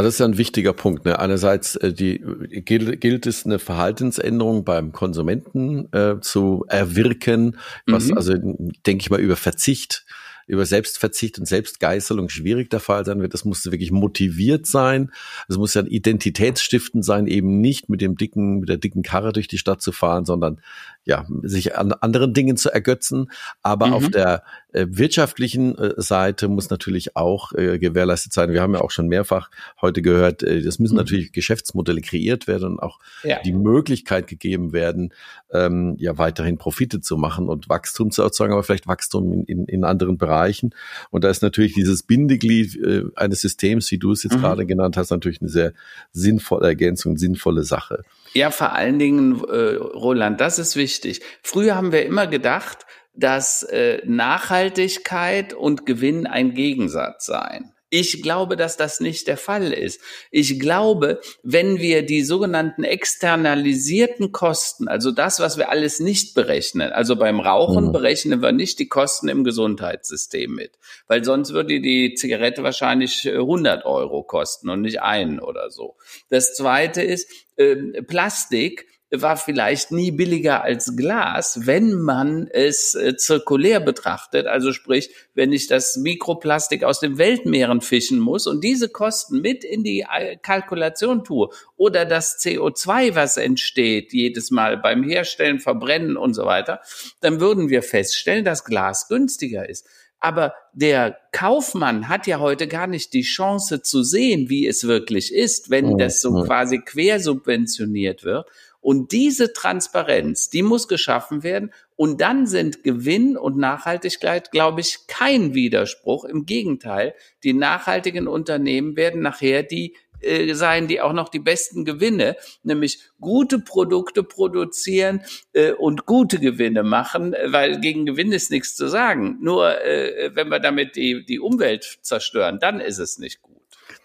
Das 0.03 0.15
ist 0.15 0.21
ja 0.21 0.27
ein 0.27 0.37
wichtiger 0.37 0.73
Punkt. 0.73 1.05
Ne? 1.05 1.19
Einerseits 1.19 1.77
äh, 1.77 1.93
die, 1.93 2.23
gilt, 2.51 3.01
gilt 3.01 3.27
es, 3.27 3.47
eine 3.47 3.59
Verhaltensänderung 3.59 4.65
beim 4.65 4.93
Konsumenten 4.93 5.91
äh, 5.93 6.21
zu 6.21 6.65
erwirken, 6.69 7.57
was 7.87 8.07
mhm. 8.07 8.17
also, 8.17 8.35
denke 8.35 9.03
ich 9.03 9.11
mal, 9.11 9.21
über 9.21 9.37
Verzicht 9.37 10.05
über 10.47 10.65
Selbstverzicht 10.65 11.39
und 11.39 11.47
Selbstgeißelung 11.47 12.29
schwierig 12.29 12.71
der 12.71 12.81
Fall 12.81 13.05
sein 13.05 13.21
wird. 13.21 13.35
Das 13.35 13.45
muss 13.45 13.65
wirklich 13.71 13.91
motiviert 13.91 14.67
sein. 14.67 15.11
Es 15.49 15.59
muss 15.59 15.75
ja 15.75 15.83
identitätsstiftend 15.83 17.05
sein, 17.05 17.27
eben 17.27 17.61
nicht 17.61 17.89
mit 17.89 18.01
dem 18.01 18.17
dicken, 18.17 18.61
mit 18.61 18.69
der 18.69 18.77
dicken 18.77 19.03
Karre 19.03 19.33
durch 19.33 19.49
die 19.49 19.59
Stadt 19.59 19.83
zu 19.83 19.91
fahren, 19.91 20.25
sondern 20.25 20.61
ja, 21.07 21.25
sich 21.43 21.77
an 21.77 21.93
anderen 21.93 22.35
Dingen 22.35 22.57
zu 22.57 22.71
ergötzen. 22.71 23.31
Aber 23.63 23.87
mhm. 23.87 23.93
auf 23.95 24.09
der 24.11 24.43
äh, 24.73 24.87
wirtschaftlichen 24.91 25.79
äh, 25.79 25.95
Seite 25.97 26.49
muss 26.49 26.69
natürlich 26.69 27.17
auch 27.17 27.53
äh, 27.53 27.79
gewährleistet 27.79 28.33
sein. 28.33 28.53
Wir 28.53 28.61
haben 28.61 28.75
ja 28.75 28.81
auch 28.81 28.91
schon 28.91 29.07
mehrfach 29.07 29.49
heute 29.81 30.03
gehört, 30.03 30.43
äh, 30.43 30.61
das 30.63 30.81
müssen 30.81 30.95
mhm. 30.95 30.99
natürlich 30.99 31.31
Geschäftsmodelle 31.31 32.01
kreiert 32.01 32.49
werden 32.49 32.73
und 32.73 32.81
auch 32.81 32.99
ja. 33.23 33.41
die 33.41 33.53
Möglichkeit 33.53 34.27
gegeben 34.27 34.73
werden, 34.73 35.15
ähm, 35.53 35.95
ja 35.99 36.19
weiterhin 36.19 36.59
Profite 36.59 37.01
zu 37.01 37.17
machen 37.17 37.49
und 37.49 37.69
Wachstum 37.69 38.11
zu 38.11 38.23
erzeugen, 38.23 38.53
aber 38.53 38.65
vielleicht 38.65 38.89
Wachstum 38.89 39.33
in, 39.33 39.45
in, 39.45 39.65
in 39.67 39.85
anderen 39.85 40.19
Bereichen. 40.19 40.75
Und 41.11 41.23
da 41.23 41.31
ist 41.31 41.43
natürlich 41.43 41.75
dieses 41.75 42.03
Bindeglied 42.03 42.77
äh, 42.83 43.05
eines 43.15 43.43
Systems, 43.43 43.89
wie 43.93 43.99
du 43.99 44.11
es 44.11 44.25
jetzt 44.25 44.35
mhm. 44.35 44.41
gerade 44.41 44.67
genannt 44.67 44.97
hast, 44.97 45.11
natürlich 45.11 45.41
eine 45.41 45.51
sehr 45.51 45.73
sinnvolle 46.11 46.67
Ergänzung, 46.67 47.17
sinnvolle 47.17 47.63
Sache. 47.63 48.03
Ja, 48.37 48.51
vor 48.51 48.73
allen 48.73 48.99
Dingen, 48.99 49.43
äh, 49.49 49.77
Roland, 49.77 50.43
das 50.43 50.59
ist 50.59 50.77
wichtig. 50.77 51.23
Früher 51.43 51.75
haben 51.75 51.91
wir 51.91 52.05
immer 52.05 52.27
gedacht, 52.27 52.85
dass 53.15 53.63
äh, 53.63 54.03
Nachhaltigkeit 54.05 55.55
und 55.55 55.87
Gewinn 55.87 56.27
ein 56.27 56.53
Gegensatz 56.53 57.25
seien. 57.25 57.73
Ich 57.89 58.21
glaube, 58.21 58.57
dass 58.57 58.77
das 58.77 58.99
nicht 58.99 59.29
der 59.29 59.37
Fall 59.37 59.73
ist. 59.73 60.01
Ich 60.33 60.59
glaube, 60.59 61.21
wenn 61.45 61.79
wir 61.79 62.05
die 62.05 62.23
sogenannten 62.23 62.83
externalisierten 62.83 64.33
Kosten, 64.33 64.89
also 64.89 65.13
das, 65.13 65.39
was 65.39 65.57
wir 65.57 65.71
alles 65.71 66.01
nicht 66.01 66.35
berechnen, 66.35 66.91
also 66.91 67.15
beim 67.15 67.39
Rauchen 67.39 67.87
mhm. 67.87 67.93
berechnen 67.93 68.43
wir 68.43 68.51
nicht 68.51 68.81
die 68.81 68.89
Kosten 68.89 69.29
im 69.29 69.45
Gesundheitssystem 69.45 70.53
mit, 70.53 70.73
weil 71.07 71.25
sonst 71.25 71.53
würde 71.53 71.81
die 71.81 72.15
Zigarette 72.15 72.65
wahrscheinlich 72.65 73.29
100 73.29 73.83
äh, 73.83 73.87
Euro 73.87 74.25
kosten 74.25 74.69
und 74.69 74.81
nicht 74.81 75.01
einen 75.03 75.39
oder 75.39 75.71
so. 75.71 75.97
Das 76.29 76.55
zweite 76.55 77.03
ist, 77.03 77.31
äh, 77.57 77.77
Plastik 78.03 78.87
war 79.23 79.37
vielleicht 79.37 79.93
nie 79.93 80.11
billiger 80.11 80.63
als 80.63 80.97
Glas, 80.97 81.67
wenn 81.67 81.95
man 81.95 82.49
es 82.49 82.95
äh, 82.95 83.17
zirkulär 83.17 83.81
betrachtet. 83.81 84.47
Also 84.47 84.73
sprich, 84.73 85.11
wenn 85.35 85.53
ich 85.53 85.67
das 85.67 85.97
Mikroplastik 85.97 86.85
aus 86.85 87.01
den 87.01 87.19
Weltmeeren 87.19 87.81
fischen 87.81 88.19
muss 88.19 88.47
und 88.47 88.65
diese 88.65 88.89
Kosten 88.89 89.41
mit 89.41 89.65
in 89.65 89.85
die 89.85 90.01
äh, 90.01 90.37
Kalkulation 90.37 91.25
tue 91.25 91.49
oder 91.77 92.05
das 92.05 92.39
CO2, 92.39 93.15
was 93.15 93.37
entsteht 93.37 94.13
jedes 94.13 94.51
Mal 94.51 94.77
beim 94.77 95.03
Herstellen, 95.03 95.61
Verbrennen 95.61 96.17
und 96.17 96.35
so 96.35 96.45
weiter, 96.45 96.81
dann 97.21 97.41
würden 97.41 97.69
wir 97.69 97.83
feststellen, 97.83 98.45
dass 98.45 98.65
Glas 98.65 99.09
günstiger 99.09 99.69
ist. 99.69 99.87
Aber 100.19 100.55
der 100.73 101.19
Kaufmann 101.33 102.09
hat 102.09 102.27
ja 102.27 102.41
heute 102.41 102.69
gar 102.69 102.87
nicht 102.87 103.13
die 103.13 103.23
Chance 103.23 103.83
zu 103.83 104.03
sehen, 104.03 104.49
wie 104.49 104.67
es 104.67 104.87
wirklich 104.87 105.33
ist, 105.33 105.71
wenn 105.71 105.91
mhm. 105.93 105.99
das 105.99 106.21
so 106.21 106.33
mhm. 106.33 106.45
quasi 106.47 106.79
quersubventioniert 106.79 108.25
wird. 108.25 108.47
Und 108.87 109.11
diese 109.11 109.53
Transparenz, 109.53 110.49
die 110.49 110.63
muss 110.63 110.87
geschaffen 110.87 111.43
werden. 111.43 111.73
Und 111.97 112.21
dann 112.21 112.47
sind 112.47 112.85
Gewinn 112.85 113.37
und 113.37 113.57
Nachhaltigkeit, 113.57 114.53
glaube 114.53 114.81
ich, 114.81 115.09
kein 115.09 115.55
Widerspruch. 115.55 116.25
Im 116.25 116.47
Gegenteil, 116.47 117.17
die 117.43 117.53
nachhaltigen 117.53 118.29
Unternehmen 118.29 118.97
werden 118.97 119.23
nachher 119.23 119.65
die 119.65 119.97
äh, 120.21 120.55
sein, 120.55 120.87
die 120.87 121.01
auch 121.01 121.15
noch 121.15 121.31
die 121.31 121.41
besten 121.41 121.85
Gewinne, 121.85 122.37
nämlich 122.63 123.01
gute 123.21 123.59
Produkte 123.59 124.23
produzieren 124.23 125.23
äh, 125.53 125.73
und 125.73 126.07
gute 126.07 126.39
Gewinne 126.39 126.85
machen, 126.85 127.35
weil 127.47 127.81
gegen 127.81 128.07
Gewinn 128.07 128.31
ist 128.31 128.53
nichts 128.53 128.77
zu 128.77 128.87
sagen. 128.87 129.39
Nur 129.41 129.85
äh, 129.85 130.31
wenn 130.35 130.49
wir 130.49 130.61
damit 130.61 130.95
die, 130.95 131.27
die 131.27 131.41
Umwelt 131.41 131.99
zerstören, 132.03 132.61
dann 132.61 132.79
ist 132.79 132.99
es 132.99 133.19
nicht 133.19 133.43
gut 133.43 133.56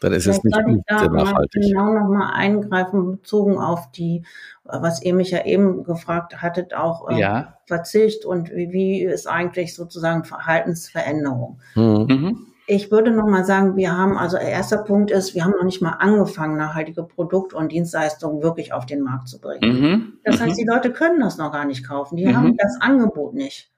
dann 0.01 0.13
ist 0.13 0.27
es 0.27 0.43
nicht 0.43 0.59
gut, 0.65 0.81
sehr 0.87 1.09
nachhaltig. 1.09 1.61
Genau 1.61 1.93
nochmal 1.93 2.33
eingreifen, 2.33 3.11
bezogen 3.11 3.59
auf 3.59 3.91
die, 3.91 4.25
was 4.63 5.03
ihr 5.03 5.13
mich 5.13 5.29
ja 5.29 5.45
eben 5.45 5.83
gefragt 5.83 6.41
hattet, 6.41 6.73
auch 6.73 7.07
äh, 7.09 7.19
ja. 7.19 7.57
Verzicht 7.67 8.25
und 8.25 8.51
wie, 8.51 8.71
wie 8.71 9.03
ist 9.03 9.27
eigentlich 9.27 9.75
sozusagen 9.75 10.25
Verhaltensveränderung. 10.25 11.59
Mhm. 11.75 12.07
mhm. 12.09 12.47
Ich 12.67 12.89
würde 12.89 13.11
nochmal 13.11 13.43
sagen, 13.43 13.75
wir 13.75 13.97
haben, 13.97 14.17
also 14.17 14.37
erster 14.37 14.77
Punkt 14.77 15.11
ist, 15.11 15.35
wir 15.35 15.43
haben 15.43 15.51
noch 15.57 15.65
nicht 15.65 15.81
mal 15.81 15.97
angefangen, 15.99 16.55
nachhaltige 16.55 17.03
Produkte 17.03 17.57
und 17.57 17.69
Dienstleistungen 17.69 18.41
wirklich 18.41 18.71
auf 18.71 18.85
den 18.85 19.01
Markt 19.01 19.27
zu 19.27 19.41
bringen. 19.41 19.81
Mhm. 19.81 20.13
Das 20.23 20.39
heißt, 20.39 20.53
mhm. 20.53 20.57
die 20.57 20.67
Leute 20.69 20.93
können 20.93 21.19
das 21.19 21.37
noch 21.37 21.51
gar 21.51 21.65
nicht 21.65 21.85
kaufen. 21.85 22.15
Die 22.15 22.27
mhm. 22.27 22.37
haben 22.37 22.57
das 22.57 22.77
Angebot 22.79 23.33
nicht. 23.33 23.71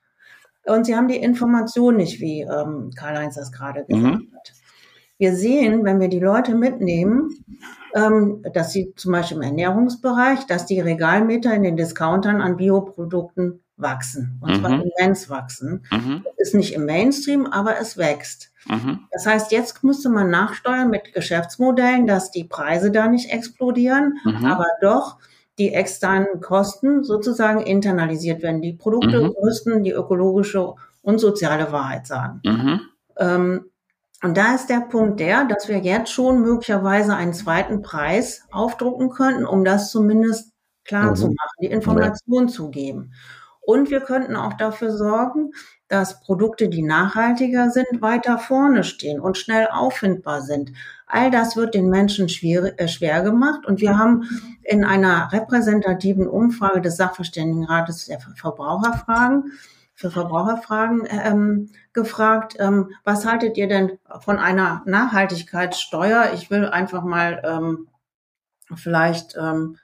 Und 0.65 0.85
sie 0.85 0.95
haben 0.95 1.07
die 1.07 1.17
Information 1.17 1.97
nicht, 1.97 2.19
wie 2.19 2.41
ähm, 2.41 2.91
Karl-Heinz 2.95 3.35
das 3.35 3.51
gerade 3.51 3.83
gesagt 3.85 4.27
hat. 4.35 4.62
Wir 5.23 5.37
sehen, 5.37 5.85
wenn 5.85 6.01
wir 6.01 6.09
die 6.09 6.19
Leute 6.19 6.53
mitnehmen, 6.53 7.29
ähm, 7.95 8.43
dass 8.53 8.73
sie 8.73 8.93
zum 8.97 9.13
Beispiel 9.13 9.37
im 9.37 9.43
Ernährungsbereich, 9.43 10.45
dass 10.47 10.65
die 10.65 10.81
Regalmeter 10.81 11.53
in 11.53 11.63
den 11.63 11.77
Discountern 11.77 12.41
an 12.41 12.57
Bioprodukten 12.57 13.61
wachsen. 13.77 14.37
Und 14.41 14.51
mhm. 14.51 14.59
zwar 14.59 14.83
immens 14.83 15.29
wachsen. 15.29 15.85
Mhm. 15.91 16.25
Ist 16.35 16.55
nicht 16.55 16.73
im 16.73 16.85
Mainstream, 16.85 17.45
aber 17.45 17.79
es 17.79 17.97
wächst. 17.97 18.51
Mhm. 18.67 19.07
Das 19.11 19.25
heißt, 19.25 19.53
jetzt 19.53 19.81
müsste 19.81 20.09
man 20.09 20.29
nachsteuern 20.29 20.89
mit 20.89 21.13
Geschäftsmodellen, 21.13 22.05
dass 22.05 22.29
die 22.29 22.43
Preise 22.43 22.91
da 22.91 23.07
nicht 23.07 23.31
explodieren, 23.31 24.17
mhm. 24.25 24.45
aber 24.45 24.67
doch 24.81 25.19
die 25.57 25.73
externen 25.73 26.41
Kosten 26.41 27.05
sozusagen 27.05 27.61
internalisiert 27.61 28.43
werden. 28.43 28.61
Die 28.61 28.73
Produkte 28.73 29.21
mhm. 29.21 29.35
müssten 29.41 29.83
die 29.83 29.91
ökologische 29.91 30.73
und 31.01 31.19
soziale 31.19 31.71
Wahrheit 31.71 32.07
sagen. 32.07 32.41
Mhm. 32.43 32.81
Ähm, 33.17 33.65
und 34.23 34.37
da 34.37 34.55
ist 34.55 34.69
der 34.69 34.79
Punkt 34.79 35.19
der, 35.19 35.43
dass 35.45 35.67
wir 35.67 35.79
jetzt 35.79 36.11
schon 36.11 36.41
möglicherweise 36.41 37.13
einen 37.13 37.33
zweiten 37.33 37.81
Preis 37.81 38.43
aufdrucken 38.51 39.09
könnten, 39.09 39.45
um 39.45 39.65
das 39.65 39.91
zumindest 39.91 40.53
klar 40.85 41.11
mhm. 41.11 41.15
zu 41.15 41.25
machen, 41.25 41.57
die 41.61 41.67
Information 41.67 42.47
ja. 42.47 42.53
zu 42.53 42.69
geben. 42.69 43.13
Und 43.59 43.89
wir 43.89 43.99
könnten 43.99 44.35
auch 44.35 44.53
dafür 44.53 44.91
sorgen, 44.91 45.51
dass 45.87 46.21
Produkte, 46.21 46.69
die 46.69 46.83
nachhaltiger 46.83 47.69
sind, 47.69 48.01
weiter 48.01 48.37
vorne 48.37 48.83
stehen 48.83 49.19
und 49.19 49.37
schnell 49.37 49.67
auffindbar 49.67 50.41
sind. 50.41 50.71
All 51.05 51.29
das 51.29 51.55
wird 51.55 51.73
den 51.73 51.89
Menschen 51.89 52.29
schwer, 52.29 52.79
äh, 52.79 52.87
schwer 52.87 53.21
gemacht. 53.23 53.65
Und 53.65 53.81
wir 53.81 53.97
haben 53.97 54.23
in 54.63 54.85
einer 54.85 55.31
repräsentativen 55.31 56.27
Umfrage 56.27 56.81
des 56.81 56.97
Sachverständigenrates 56.97 58.05
der 58.05 58.19
Verbraucherfragen 58.19 59.51
für 59.95 60.09
Verbraucherfragen 60.09 61.07
ähm, 61.09 61.69
gefragt, 61.93 62.55
ähm, 62.59 62.91
was 63.03 63.25
haltet 63.25 63.57
ihr 63.57 63.67
denn 63.67 63.99
von 64.21 64.39
einer 64.39 64.81
Nachhaltigkeitssteuer? 64.85 66.31
Ich 66.33 66.49
will 66.49 66.67
einfach 66.67 67.03
mal 67.03 67.41
ähm, 67.45 67.87
vielleicht 68.73 69.35
ähm, 69.37 69.77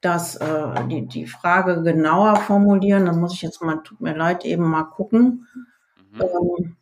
das, 0.00 0.36
äh, 0.36 0.86
die, 0.88 1.06
die 1.06 1.26
Frage 1.26 1.82
genauer 1.82 2.36
formulieren. 2.36 3.06
Da 3.06 3.12
muss 3.12 3.34
ich 3.34 3.42
jetzt 3.42 3.60
mal, 3.62 3.82
tut 3.82 4.00
mir 4.00 4.16
leid, 4.16 4.44
eben 4.44 4.64
mal 4.64 4.84
gucken 4.84 5.46
mhm. 6.12 6.20
ähm, 6.22 6.76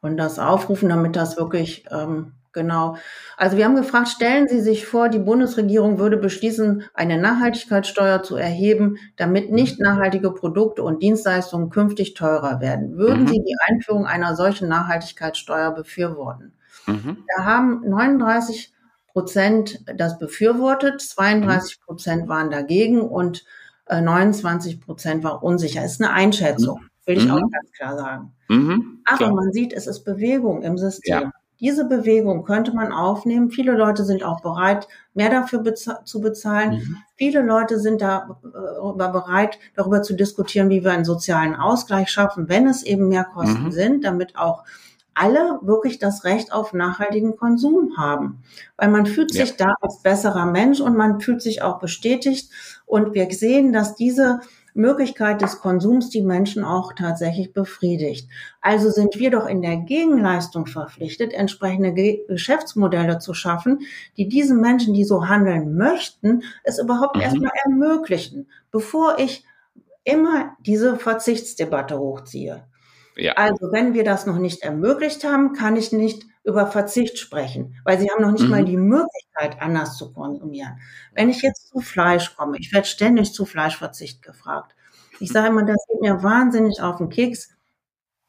und 0.00 0.16
das 0.16 0.38
aufrufen, 0.38 0.88
damit 0.88 1.16
das 1.16 1.36
wirklich 1.36 1.84
ähm, 1.90 2.34
genau. 2.52 2.96
Also 3.36 3.56
wir 3.56 3.64
haben 3.64 3.76
gefragt, 3.76 4.08
stellen 4.08 4.48
Sie 4.48 4.60
sich 4.60 4.86
vor, 4.86 5.08
die 5.08 5.18
Bundesregierung 5.18 5.98
würde 5.98 6.16
beschließen, 6.16 6.84
eine 6.94 7.18
Nachhaltigkeitssteuer 7.18 8.22
zu 8.22 8.36
erheben, 8.36 8.96
damit 9.16 9.50
nicht 9.50 9.80
nachhaltige 9.80 10.32
Produkte 10.32 10.82
und 10.82 11.02
Dienstleistungen 11.02 11.70
künftig 11.70 12.14
teurer 12.14 12.60
werden. 12.60 12.96
Würden 12.96 13.22
mhm. 13.24 13.28
Sie 13.28 13.40
die 13.40 13.56
Einführung 13.66 14.06
einer 14.06 14.36
solchen 14.36 14.68
Nachhaltigkeitssteuer 14.68 15.72
befürworten? 15.72 16.52
Mhm. 16.86 17.24
Da 17.36 17.44
haben 17.44 17.82
39 17.88 18.72
Prozent 19.12 19.84
das 19.96 20.18
befürwortet, 20.18 21.00
32 21.00 21.80
Prozent 21.80 22.28
waren 22.28 22.50
dagegen 22.50 23.00
und 23.00 23.44
29 23.90 24.74
äh, 24.74 24.78
Prozent 24.78 25.24
war 25.24 25.42
unsicher. 25.42 25.84
Ist 25.84 26.00
eine 26.00 26.12
Einschätzung, 26.12 26.80
will 27.06 27.18
ich 27.18 27.24
mhm. 27.24 27.32
auch 27.32 27.50
ganz 27.50 27.72
klar 27.76 27.96
sagen. 27.96 28.32
Mhm, 28.48 29.02
Aber 29.04 29.16
klar. 29.16 29.34
man 29.34 29.52
sieht, 29.52 29.72
es 29.72 29.86
ist 29.86 30.04
Bewegung 30.04 30.62
im 30.62 30.78
System. 30.78 31.22
Ja. 31.22 31.32
Diese 31.60 31.84
Bewegung 31.84 32.44
könnte 32.44 32.72
man 32.72 32.92
aufnehmen. 32.92 33.50
Viele 33.50 33.72
Leute 33.72 34.04
sind 34.04 34.24
auch 34.24 34.40
bereit, 34.40 34.88
mehr 35.14 35.30
dafür 35.30 35.60
beza 35.60 36.04
zu 36.04 36.20
bezahlen. 36.20 36.72
Mhm. 36.72 36.96
Viele 37.16 37.42
Leute 37.42 37.78
sind 37.78 38.00
da 38.00 38.38
äh, 38.42 38.96
bereit, 38.96 39.58
darüber 39.76 40.02
zu 40.02 40.14
diskutieren, 40.14 40.70
wie 40.70 40.82
wir 40.82 40.92
einen 40.92 41.04
sozialen 41.04 41.54
Ausgleich 41.54 42.10
schaffen, 42.10 42.48
wenn 42.48 42.66
es 42.66 42.82
eben 42.82 43.08
mehr 43.08 43.24
Kosten 43.24 43.64
mhm. 43.64 43.72
sind, 43.72 44.04
damit 44.04 44.36
auch 44.36 44.64
alle 45.14 45.58
wirklich 45.60 45.98
das 45.98 46.24
Recht 46.24 46.52
auf 46.52 46.72
nachhaltigen 46.72 47.36
Konsum 47.36 47.98
haben. 47.98 48.42
Weil 48.76 48.88
man 48.88 49.04
fühlt 49.04 49.32
sich 49.32 49.50
ja. 49.50 49.66
da 49.66 49.74
als 49.82 50.02
besserer 50.02 50.46
Mensch 50.46 50.80
und 50.80 50.96
man 50.96 51.20
fühlt 51.20 51.42
sich 51.42 51.62
auch 51.62 51.78
bestätigt. 51.78 52.50
Und 52.86 53.12
wir 53.12 53.30
sehen, 53.30 53.72
dass 53.72 53.94
diese 53.94 54.40
Möglichkeit 54.74 55.42
des 55.42 55.60
Konsums 55.60 56.10
die 56.10 56.22
Menschen 56.22 56.64
auch 56.64 56.92
tatsächlich 56.92 57.52
befriedigt. 57.52 58.28
Also 58.60 58.90
sind 58.90 59.18
wir 59.18 59.30
doch 59.30 59.46
in 59.46 59.62
der 59.62 59.76
Gegenleistung 59.76 60.66
verpflichtet, 60.66 61.32
entsprechende 61.32 61.92
Ge 61.92 62.24
Geschäftsmodelle 62.28 63.18
zu 63.18 63.34
schaffen, 63.34 63.80
die 64.16 64.28
diesen 64.28 64.60
Menschen, 64.60 64.94
die 64.94 65.04
so 65.04 65.28
handeln 65.28 65.76
möchten, 65.76 66.42
es 66.64 66.78
überhaupt 66.78 67.16
mhm. 67.16 67.22
erstmal 67.22 67.52
ermöglichen, 67.64 68.48
bevor 68.70 69.18
ich 69.18 69.44
immer 70.04 70.56
diese 70.64 70.96
Verzichtsdebatte 70.96 71.98
hochziehe. 71.98 72.64
Ja. 73.16 73.32
Also 73.34 73.72
wenn 73.72 73.94
wir 73.94 74.04
das 74.04 74.26
noch 74.26 74.38
nicht 74.38 74.62
ermöglicht 74.62 75.24
haben, 75.24 75.52
kann 75.52 75.76
ich 75.76 75.92
nicht 75.92 76.24
über 76.50 76.66
Verzicht 76.66 77.18
sprechen, 77.18 77.76
weil 77.84 77.98
sie 77.98 78.10
haben 78.10 78.22
noch 78.22 78.32
nicht 78.32 78.44
mhm. 78.44 78.50
mal 78.50 78.64
die 78.64 78.76
Möglichkeit, 78.76 79.60
anders 79.60 79.96
zu 79.96 80.12
konsumieren. 80.12 80.78
Wenn 81.14 81.30
ich 81.30 81.42
jetzt 81.42 81.68
zu 81.68 81.80
Fleisch 81.80 82.36
komme, 82.36 82.58
ich 82.58 82.72
werde 82.72 82.86
ständig 82.86 83.32
zu 83.32 83.46
Fleischverzicht 83.46 84.22
gefragt. 84.22 84.74
Ich 85.20 85.32
sage 85.32 85.48
immer, 85.48 85.64
das 85.64 85.84
geht 85.88 86.00
mir 86.00 86.22
wahnsinnig 86.22 86.82
auf 86.82 86.96
den 86.96 87.08
Keks. 87.08 87.50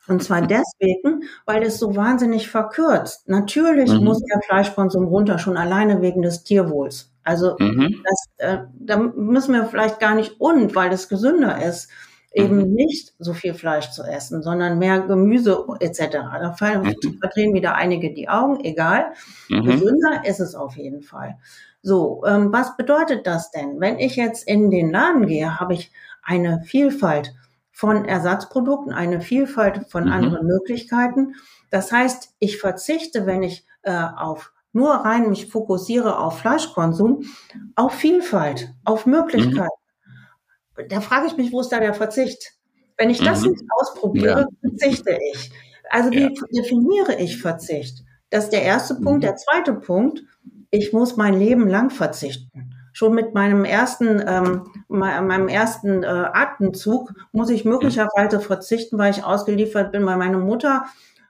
Und 0.08 0.24
zwar 0.24 0.42
deswegen, 0.42 1.24
weil 1.46 1.64
es 1.64 1.78
so 1.78 1.96
wahnsinnig 1.96 2.50
verkürzt. 2.50 3.30
Natürlich 3.30 3.92
mhm. 3.92 4.04
muss 4.04 4.22
der 4.24 4.42
Fleischkonsum 4.42 5.06
runter, 5.06 5.38
schon 5.38 5.58
alleine 5.58 6.02
wegen 6.02 6.22
des 6.22 6.44
Tierwohls. 6.44 7.12
Also 7.24 7.56
mhm. 7.60 8.04
das, 8.04 8.26
äh, 8.38 8.58
da 8.74 8.98
müssen 8.98 9.54
wir 9.54 9.66
vielleicht 9.66 10.00
gar 10.00 10.16
nicht 10.16 10.40
und, 10.40 10.76
weil 10.76 10.92
es 10.92 11.08
gesünder 11.08 11.64
ist 11.64 11.90
eben 12.34 12.58
mhm. 12.58 12.74
nicht 12.74 13.14
so 13.20 13.34
viel 13.34 13.54
Fleisch 13.54 13.92
zu 13.92 14.04
essen, 14.04 14.42
sondern 14.42 14.80
mehr 14.80 15.02
Gemüse 15.02 15.66
etc. 15.80 16.12
Da 16.12 16.54
fallen, 16.54 16.84
mhm. 16.84 17.20
verdrehen 17.20 17.54
wieder 17.54 17.76
einige 17.76 18.14
die 18.14 18.30
Augen, 18.30 18.64
egal. 18.64 19.12
Mhm. 19.50 19.66
Gesünder 19.66 20.24
ist 20.26 20.40
es 20.40 20.56
auf 20.56 20.78
jeden 20.78 21.02
Fall. 21.02 21.38
So, 21.82 22.24
ähm, 22.26 22.54
was 22.54 22.78
bedeutet 22.78 23.28
das 23.28 23.52
denn? 23.52 23.80
Wenn 23.80 24.00
ich 24.00 24.16
jetzt 24.16 24.48
in 24.48 24.72
den 24.72 24.92
Laden 24.92 25.26
gehe, 25.28 25.60
habe 25.60 25.74
ich 25.74 25.92
eine 26.24 26.62
Vielfalt 26.64 27.34
von 27.72 28.06
Ersatzprodukten, 28.06 28.94
eine 28.94 29.22
Vielfalt 29.22 29.88
von 29.90 30.06
mhm. 30.06 30.12
anderen 30.12 30.48
Möglichkeiten. 30.48 31.36
Das 31.70 31.92
heißt, 31.92 32.36
ich 32.40 32.60
verzichte, 32.60 33.26
wenn 33.26 33.44
ich 33.44 33.66
äh, 33.82 33.92
auf 33.92 34.54
nur 34.74 34.92
rein 34.92 35.30
mich 35.30 35.48
fokussiere 35.48 36.18
auf 36.18 36.40
Fleischkonsum, 36.40 37.24
auf 37.76 37.94
Vielfalt, 37.94 38.74
auf 38.86 39.06
Möglichkeiten. 39.06 39.64
Mhm 39.64 39.81
da 40.88 41.02
frage 41.02 41.28
ich 41.28 41.38
mich, 41.38 41.52
wo 41.52 41.62
ist 41.62 41.70
da 41.70 41.80
der 41.80 41.94
Verzicht? 41.94 42.54
Wenn 42.98 43.10
ich 43.10 43.20
das 43.24 43.42
mhm. 43.42 43.52
nicht 43.52 43.64
ausprobiere, 43.80 44.42
ja. 44.42 44.70
verzichte 44.70 45.18
ich. 45.34 45.52
Also 45.90 46.12
wie 46.12 46.24
ja. 46.24 46.30
definiere 46.52 47.16
ich 47.16 47.42
Verzicht? 47.42 48.04
Das 48.30 48.46
ist 48.46 48.54
der 48.54 48.64
erste 48.64 48.96
Punkt. 48.96 49.18
Mhm. 49.18 49.22
Der 49.22 49.36
zweite 49.36 49.74
Punkt, 49.74 50.24
ich 50.70 50.94
muss 50.94 51.18
mein 51.18 51.38
Leben 51.38 51.68
lang 51.68 51.90
verzichten. 51.90 52.74
Schon 52.94 53.14
mit 53.14 53.34
meinem 53.34 53.66
ersten, 53.66 54.22
ähm, 54.26 54.64
meinem 54.88 55.48
ersten 55.48 56.04
äh, 56.04 56.08
Atemzug 56.08 57.14
muss 57.32 57.50
ich 57.50 57.66
möglicherweise 57.66 58.40
verzichten, 58.40 58.98
weil 58.98 59.12
ich 59.12 59.24
ausgeliefert 59.24 59.92
bin, 59.92 60.06
weil 60.06 60.18
meine 60.18 60.38
Mutter 60.38 60.86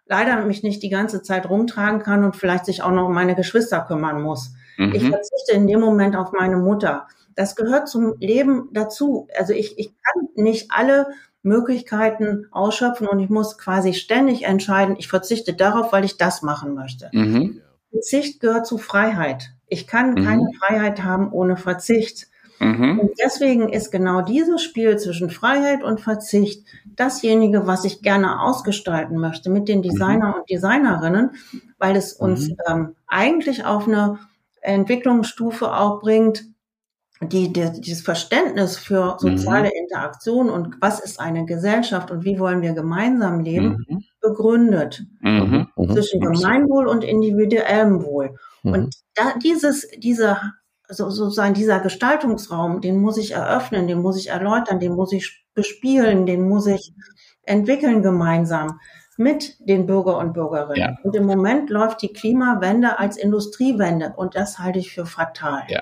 leider 0.07 0.43
mich 0.45 0.63
nicht 0.63 0.83
die 0.83 0.89
ganze 0.89 1.21
Zeit 1.21 1.49
rumtragen 1.49 2.01
kann 2.01 2.23
und 2.23 2.35
vielleicht 2.35 2.65
sich 2.65 2.83
auch 2.83 2.91
noch 2.91 3.07
um 3.07 3.13
meine 3.13 3.35
Geschwister 3.35 3.81
kümmern 3.81 4.21
muss. 4.21 4.53
Mhm. 4.77 4.93
Ich 4.93 5.07
verzichte 5.07 5.53
in 5.53 5.67
dem 5.67 5.79
Moment 5.79 6.15
auf 6.15 6.31
meine 6.33 6.57
Mutter. 6.57 7.07
Das 7.35 7.55
gehört 7.55 7.87
zum 7.87 8.15
Leben 8.19 8.69
dazu. 8.71 9.27
Also 9.37 9.53
ich, 9.53 9.77
ich 9.79 9.93
kann 10.01 10.27
nicht 10.35 10.71
alle 10.71 11.07
Möglichkeiten 11.43 12.47
ausschöpfen 12.51 13.07
und 13.07 13.19
ich 13.19 13.29
muss 13.29 13.57
quasi 13.57 13.93
ständig 13.93 14.43
entscheiden, 14.43 14.95
ich 14.97 15.07
verzichte 15.07 15.53
darauf, 15.53 15.91
weil 15.91 16.05
ich 16.05 16.17
das 16.17 16.41
machen 16.41 16.75
möchte. 16.75 17.09
Mhm. 17.13 17.61
Verzicht 17.91 18.39
gehört 18.39 18.67
zu 18.67 18.77
Freiheit. 18.77 19.51
Ich 19.67 19.87
kann 19.87 20.13
mhm. 20.13 20.23
keine 20.23 20.49
Freiheit 20.59 21.03
haben 21.03 21.31
ohne 21.31 21.57
Verzicht. 21.57 22.27
Mhm. 22.59 22.99
Und 22.99 23.11
deswegen 23.23 23.69
ist 23.69 23.91
genau 23.91 24.21
dieses 24.21 24.61
Spiel 24.61 24.97
zwischen 24.97 25.31
Freiheit 25.31 25.83
und 25.83 25.99
Verzicht 25.99 26.63
dasjenige, 26.95 27.65
was 27.65 27.85
ich 27.85 28.03
gerne 28.03 28.39
ausgestalten 28.41 29.17
möchte 29.17 29.49
mit 29.49 29.67
den 29.67 29.81
Designer 29.81 30.27
mhm. 30.27 30.33
und 30.35 30.49
Designerinnen, 30.49 31.31
weil 31.79 31.95
es 31.95 32.13
uns 32.13 32.49
mhm. 32.49 32.57
ähm, 32.67 32.95
eigentlich 33.07 33.65
auf 33.65 33.87
eine 33.87 34.19
Entwicklungsstufe 34.61 35.73
auch 35.73 36.01
bringt, 36.01 36.45
die, 37.21 37.53
die, 37.53 37.69
dieses 37.81 38.01
Verständnis 38.01 38.77
für 38.77 39.17
soziale 39.19 39.69
mhm. 39.69 39.83
Interaktion 39.83 40.49
und 40.49 40.75
was 40.81 40.99
ist 40.99 41.19
eine 41.19 41.45
Gesellschaft 41.45 42.09
und 42.09 42.25
wie 42.25 42.39
wollen 42.39 42.61
wir 42.61 42.73
gemeinsam 42.73 43.41
leben, 43.41 43.85
mhm. 43.87 44.03
begründet 44.19 45.03
mhm. 45.19 45.67
mhm. 45.75 45.91
zwischen 45.91 46.19
Gemeinwohl 46.19 46.87
und 46.87 47.03
individuellem 47.03 48.03
Wohl. 48.03 48.35
Mhm. 48.63 48.73
Und 48.73 48.95
da 49.13 49.33
dieses, 49.43 49.87
dieser, 49.97 50.53
so, 50.89 51.09
sozusagen 51.09 51.53
dieser 51.53 51.79
Gestaltungsraum, 51.79 52.81
den 52.81 52.99
muss 52.99 53.17
ich 53.17 53.31
eröffnen, 53.33 53.87
den 53.87 54.01
muss 54.01 54.17
ich 54.17 54.29
erläutern, 54.29 54.79
den 54.79 54.93
muss 54.93 55.13
ich 55.13 55.45
bespielen, 55.53 56.25
den 56.25 56.47
muss 56.47 56.65
ich 56.65 56.93
entwickeln 57.43 58.01
gemeinsam 58.01 58.79
mit 59.17 59.57
den 59.59 59.85
Bürger 59.85 60.17
und 60.17 60.33
Bürgerinnen. 60.33 60.75
Ja. 60.75 60.97
Und 61.03 61.15
im 61.15 61.25
Moment 61.25 61.69
läuft 61.69 62.01
die 62.01 62.13
Klimawende 62.13 62.97
als 62.97 63.17
Industriewende 63.17 64.13
und 64.15 64.35
das 64.35 64.57
halte 64.57 64.79
ich 64.79 64.91
für 64.91 65.05
fatal. 65.05 65.63
Ja. 65.67 65.81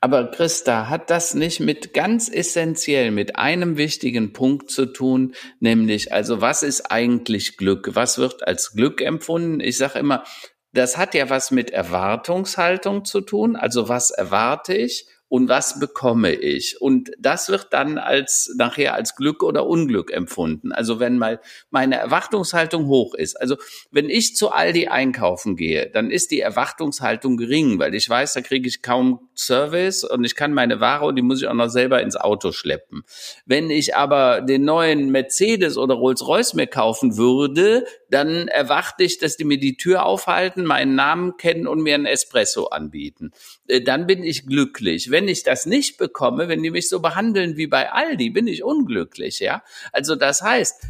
Aber 0.00 0.30
Christa, 0.30 0.88
hat 0.88 1.10
das 1.10 1.34
nicht 1.34 1.60
mit 1.60 1.94
ganz 1.94 2.28
essentiell 2.28 3.10
mit 3.10 3.36
einem 3.36 3.76
wichtigen 3.76 4.32
Punkt 4.32 4.70
zu 4.70 4.86
tun, 4.86 5.34
nämlich 5.58 6.12
also 6.12 6.40
was 6.40 6.62
ist 6.62 6.92
eigentlich 6.92 7.56
Glück? 7.56 7.90
Was 7.94 8.18
wird 8.18 8.46
als 8.46 8.72
Glück 8.72 9.00
empfunden? 9.00 9.60
Ich 9.60 9.78
sage 9.78 9.98
immer, 9.98 10.24
das 10.72 10.98
hat 10.98 11.14
ja 11.14 11.30
was 11.30 11.50
mit 11.50 11.70
Erwartungshaltung 11.70 13.04
zu 13.04 13.22
tun. 13.22 13.56
Also 13.56 13.88
was 13.88 14.10
erwarte 14.10 14.74
ich? 14.74 15.08
Und 15.28 15.48
was 15.48 15.80
bekomme 15.80 16.32
ich? 16.32 16.80
Und 16.80 17.10
das 17.18 17.48
wird 17.48 17.68
dann 17.72 17.98
als 17.98 18.54
nachher 18.56 18.94
als 18.94 19.16
Glück 19.16 19.42
oder 19.42 19.66
Unglück 19.66 20.12
empfunden. 20.12 20.72
Also 20.72 21.00
wenn 21.00 21.18
mal 21.18 21.40
meine 21.70 21.96
Erwartungshaltung 21.96 22.86
hoch 22.86 23.14
ist. 23.14 23.40
Also 23.40 23.56
wenn 23.90 24.08
ich 24.08 24.36
zu 24.36 24.50
Aldi 24.50 24.86
einkaufen 24.86 25.56
gehe, 25.56 25.90
dann 25.90 26.10
ist 26.10 26.30
die 26.30 26.40
Erwartungshaltung 26.40 27.36
gering, 27.36 27.78
weil 27.80 27.94
ich 27.94 28.08
weiß, 28.08 28.34
da 28.34 28.40
kriege 28.40 28.68
ich 28.68 28.82
kaum 28.82 29.28
Service 29.34 30.04
und 30.04 30.24
ich 30.24 30.36
kann 30.36 30.52
meine 30.52 30.80
Ware 30.80 31.06
und 31.06 31.16
die 31.16 31.22
muss 31.22 31.42
ich 31.42 31.48
auch 31.48 31.54
noch 31.54 31.68
selber 31.68 32.02
ins 32.02 32.16
Auto 32.16 32.52
schleppen. 32.52 33.02
Wenn 33.44 33.70
ich 33.70 33.96
aber 33.96 34.42
den 34.42 34.64
neuen 34.64 35.10
Mercedes 35.10 35.76
oder 35.76 35.94
Rolls-Royce 35.94 36.54
mir 36.54 36.68
kaufen 36.68 37.16
würde, 37.16 37.84
dann 38.10 38.48
erwarte 38.48 39.02
ich, 39.02 39.18
dass 39.18 39.36
die 39.36 39.44
mir 39.44 39.58
die 39.58 39.76
Tür 39.76 40.06
aufhalten, 40.06 40.64
meinen 40.64 40.94
Namen 40.94 41.36
kennen 41.36 41.66
und 41.66 41.82
mir 41.82 41.94
einen 41.94 42.06
Espresso 42.06 42.66
anbieten. 42.66 43.32
Äh, 43.66 43.82
dann 43.82 44.06
bin 44.06 44.22
ich 44.22 44.46
glücklich. 44.46 45.10
Wenn 45.16 45.28
ich 45.28 45.44
das 45.44 45.64
nicht 45.64 45.96
bekomme, 45.96 46.46
wenn 46.48 46.62
die 46.62 46.70
mich 46.70 46.90
so 46.90 47.00
behandeln 47.00 47.56
wie 47.56 47.66
bei 47.66 47.90
Aldi, 47.90 48.28
bin 48.28 48.46
ich 48.46 48.62
unglücklich, 48.62 49.40
ja. 49.40 49.62
Also 49.90 50.14
das 50.14 50.42
heißt, 50.42 50.82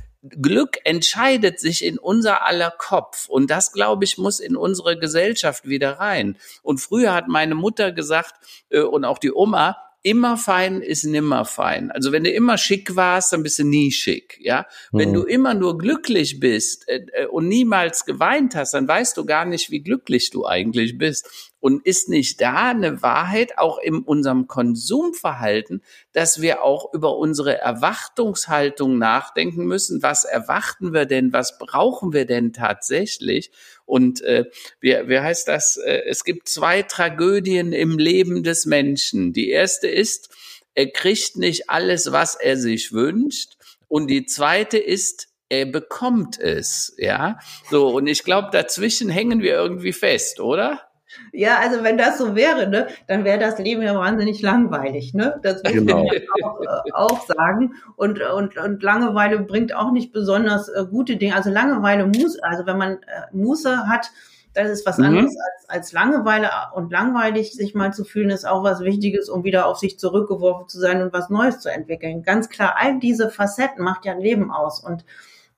Glück 0.42 0.78
entscheidet 0.82 1.60
sich 1.60 1.84
in 1.84 1.96
unser 1.96 2.44
aller 2.44 2.72
Kopf. 2.76 3.28
Und 3.28 3.52
das, 3.52 3.70
glaube 3.70 4.02
ich, 4.02 4.18
muss 4.18 4.40
in 4.40 4.56
unsere 4.56 4.98
Gesellschaft 4.98 5.68
wieder 5.68 6.00
rein. 6.00 6.38
Und 6.64 6.78
früher 6.78 7.14
hat 7.14 7.28
meine 7.28 7.54
Mutter 7.54 7.92
gesagt, 7.92 8.34
äh, 8.70 8.80
und 8.80 9.04
auch 9.04 9.18
die 9.18 9.32
Oma, 9.32 9.76
immer 10.02 10.36
fein 10.36 10.82
ist 10.82 11.04
nimmer 11.04 11.44
fein. 11.44 11.90
Also 11.90 12.12
wenn 12.12 12.22
du 12.22 12.30
immer 12.30 12.58
schick 12.58 12.94
warst, 12.94 13.32
dann 13.32 13.42
bist 13.42 13.58
du 13.58 13.64
nie 13.64 13.90
schick, 13.90 14.38
ja. 14.40 14.66
Mhm. 14.92 14.98
Wenn 14.98 15.12
du 15.12 15.22
immer 15.24 15.52
nur 15.54 15.78
glücklich 15.78 16.38
bist 16.38 16.88
äh, 16.88 17.04
äh, 17.12 17.26
und 17.26 17.48
niemals 17.48 18.04
geweint 18.04 18.54
hast, 18.54 18.74
dann 18.74 18.86
weißt 18.86 19.16
du 19.16 19.24
gar 19.24 19.44
nicht, 19.44 19.72
wie 19.72 19.80
glücklich 19.80 20.30
du 20.30 20.46
eigentlich 20.46 20.96
bist. 20.96 21.54
Und 21.66 21.84
ist 21.84 22.08
nicht 22.08 22.40
da 22.40 22.70
eine 22.70 23.02
Wahrheit 23.02 23.58
auch 23.58 23.78
in 23.78 23.98
unserem 23.98 24.46
Konsumverhalten, 24.46 25.82
dass 26.12 26.40
wir 26.40 26.62
auch 26.62 26.94
über 26.94 27.16
unsere 27.16 27.58
Erwartungshaltung 27.58 28.98
nachdenken 28.98 29.66
müssen? 29.66 30.00
Was 30.00 30.22
erwarten 30.22 30.94
wir 30.94 31.06
denn? 31.06 31.32
Was 31.32 31.58
brauchen 31.58 32.12
wir 32.12 32.24
denn 32.24 32.52
tatsächlich? 32.52 33.50
Und 33.84 34.20
äh, 34.20 34.44
wie, 34.78 34.92
wie 35.08 35.18
heißt 35.18 35.48
das? 35.48 35.76
Äh, 35.76 36.02
es 36.06 36.22
gibt 36.22 36.48
zwei 36.48 36.82
Tragödien 36.82 37.72
im 37.72 37.98
Leben 37.98 38.44
des 38.44 38.64
Menschen. 38.64 39.32
Die 39.32 39.50
erste 39.50 39.88
ist, 39.88 40.30
er 40.76 40.92
kriegt 40.92 41.34
nicht 41.34 41.68
alles, 41.68 42.12
was 42.12 42.36
er 42.36 42.56
sich 42.56 42.92
wünscht. 42.92 43.56
Und 43.88 44.06
die 44.06 44.24
zweite 44.24 44.78
ist, 44.78 45.26
er 45.48 45.66
bekommt 45.66 46.38
es, 46.38 46.94
ja. 46.96 47.40
So, 47.72 47.88
und 47.88 48.06
ich 48.06 48.22
glaube, 48.22 48.50
dazwischen 48.52 49.08
hängen 49.08 49.42
wir 49.42 49.54
irgendwie 49.54 49.92
fest, 49.92 50.38
oder? 50.38 50.85
Ja, 51.32 51.58
also 51.58 51.82
wenn 51.82 51.98
das 51.98 52.18
so 52.18 52.34
wäre, 52.34 52.68
ne, 52.68 52.86
dann 53.06 53.24
wäre 53.24 53.38
das 53.38 53.58
Leben 53.58 53.82
ja 53.82 53.94
wahnsinnig 53.94 54.42
langweilig, 54.42 55.14
ne? 55.14 55.38
Das 55.42 55.62
muss 55.62 55.72
genau. 55.72 56.04
man 56.04 56.16
auch, 56.42 56.60
äh, 56.60 56.92
auch 56.92 57.26
sagen. 57.26 57.74
Und, 57.96 58.20
und, 58.20 58.56
und 58.56 58.82
Langeweile 58.82 59.40
bringt 59.40 59.74
auch 59.74 59.92
nicht 59.92 60.12
besonders 60.12 60.68
äh, 60.68 60.84
gute 60.90 61.16
Dinge. 61.16 61.34
Also 61.34 61.50
Langeweile 61.50 62.06
muss, 62.06 62.38
also 62.40 62.66
wenn 62.66 62.78
man 62.78 62.92
äh, 62.94 63.32
Muße 63.32 63.88
hat, 63.88 64.10
das 64.56 64.70
ist 64.70 64.86
was 64.86 64.96
mhm. 64.96 65.04
anderes 65.04 65.36
als, 65.36 65.68
als 65.68 65.92
Langeweile 65.92 66.48
und 66.74 66.90
langweilig 66.90 67.52
sich 67.52 67.74
mal 67.74 67.92
zu 67.92 68.04
fühlen, 68.04 68.30
ist 68.30 68.46
auch 68.46 68.64
was 68.64 68.80
Wichtiges, 68.80 69.28
um 69.28 69.44
wieder 69.44 69.66
auf 69.66 69.78
sich 69.78 69.98
zurückgeworfen 69.98 70.68
zu 70.68 70.78
sein 70.78 71.02
und 71.02 71.12
was 71.12 71.28
Neues 71.28 71.60
zu 71.60 71.70
entwickeln. 71.70 72.22
Ganz 72.22 72.48
klar, 72.48 72.76
all 72.78 72.98
diese 72.98 73.28
Facetten 73.28 73.84
macht 73.84 74.06
ja 74.06 74.12
ein 74.12 74.20
Leben 74.20 74.50
aus. 74.50 74.80
Und 74.80 75.04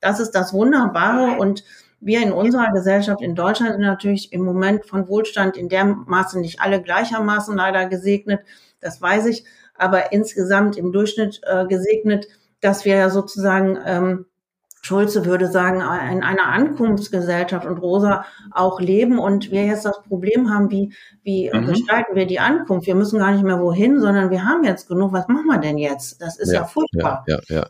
das 0.01 0.19
ist 0.19 0.31
das 0.31 0.53
Wunderbare 0.53 1.39
und 1.39 1.63
wir 2.01 2.21
in 2.21 2.31
unserer 2.31 2.71
Gesellschaft 2.71 3.21
in 3.21 3.35
Deutschland 3.35 3.73
sind 3.73 3.81
natürlich 3.81 4.31
im 4.31 4.41
Moment 4.41 4.85
von 4.85 5.07
Wohlstand 5.07 5.57
in 5.57 5.69
der 5.69 5.85
Maße 5.85 6.39
nicht 6.39 6.61
alle 6.61 6.81
gleichermaßen 6.81 7.55
leider 7.55 7.87
gesegnet. 7.87 8.41
Das 8.79 9.01
weiß 9.01 9.25
ich. 9.27 9.45
Aber 9.75 10.11
insgesamt 10.11 10.77
im 10.77 10.91
Durchschnitt 10.91 11.41
äh, 11.43 11.65
gesegnet, 11.65 12.27
dass 12.61 12.85
wir 12.85 12.95
ja 12.95 13.09
sozusagen, 13.09 13.77
ähm, 13.85 14.25
Schulze 14.81 15.25
würde 15.25 15.47
sagen, 15.47 15.81
in 15.81 16.23
einer 16.23 16.47
Ankunftsgesellschaft 16.47 17.65
und 17.65 17.79
Rosa 17.79 18.23
auch 18.51 18.79
leben 18.79 19.19
und 19.19 19.51
wir 19.51 19.65
jetzt 19.65 19.83
das 19.83 20.01
Problem 20.03 20.49
haben, 20.53 20.71
wie, 20.71 20.93
wie 21.21 21.51
mhm. 21.53 21.65
gestalten 21.65 22.15
wir 22.15 22.25
die 22.25 22.39
Ankunft? 22.39 22.87
Wir 22.87 22.95
müssen 22.95 23.19
gar 23.19 23.31
nicht 23.31 23.43
mehr 23.43 23.59
wohin, 23.59 23.99
sondern 23.99 24.29
wir 24.29 24.45
haben 24.45 24.63
jetzt 24.63 24.87
genug. 24.87 25.11
Was 25.11 25.27
machen 25.27 25.47
wir 25.47 25.57
denn 25.57 25.77
jetzt? 25.77 26.21
Das 26.21 26.39
ist 26.39 26.53
ja, 26.53 26.61
ja 26.61 26.65
furchtbar. 26.65 27.25
Ja, 27.27 27.39
ja, 27.49 27.57
ja. 27.57 27.67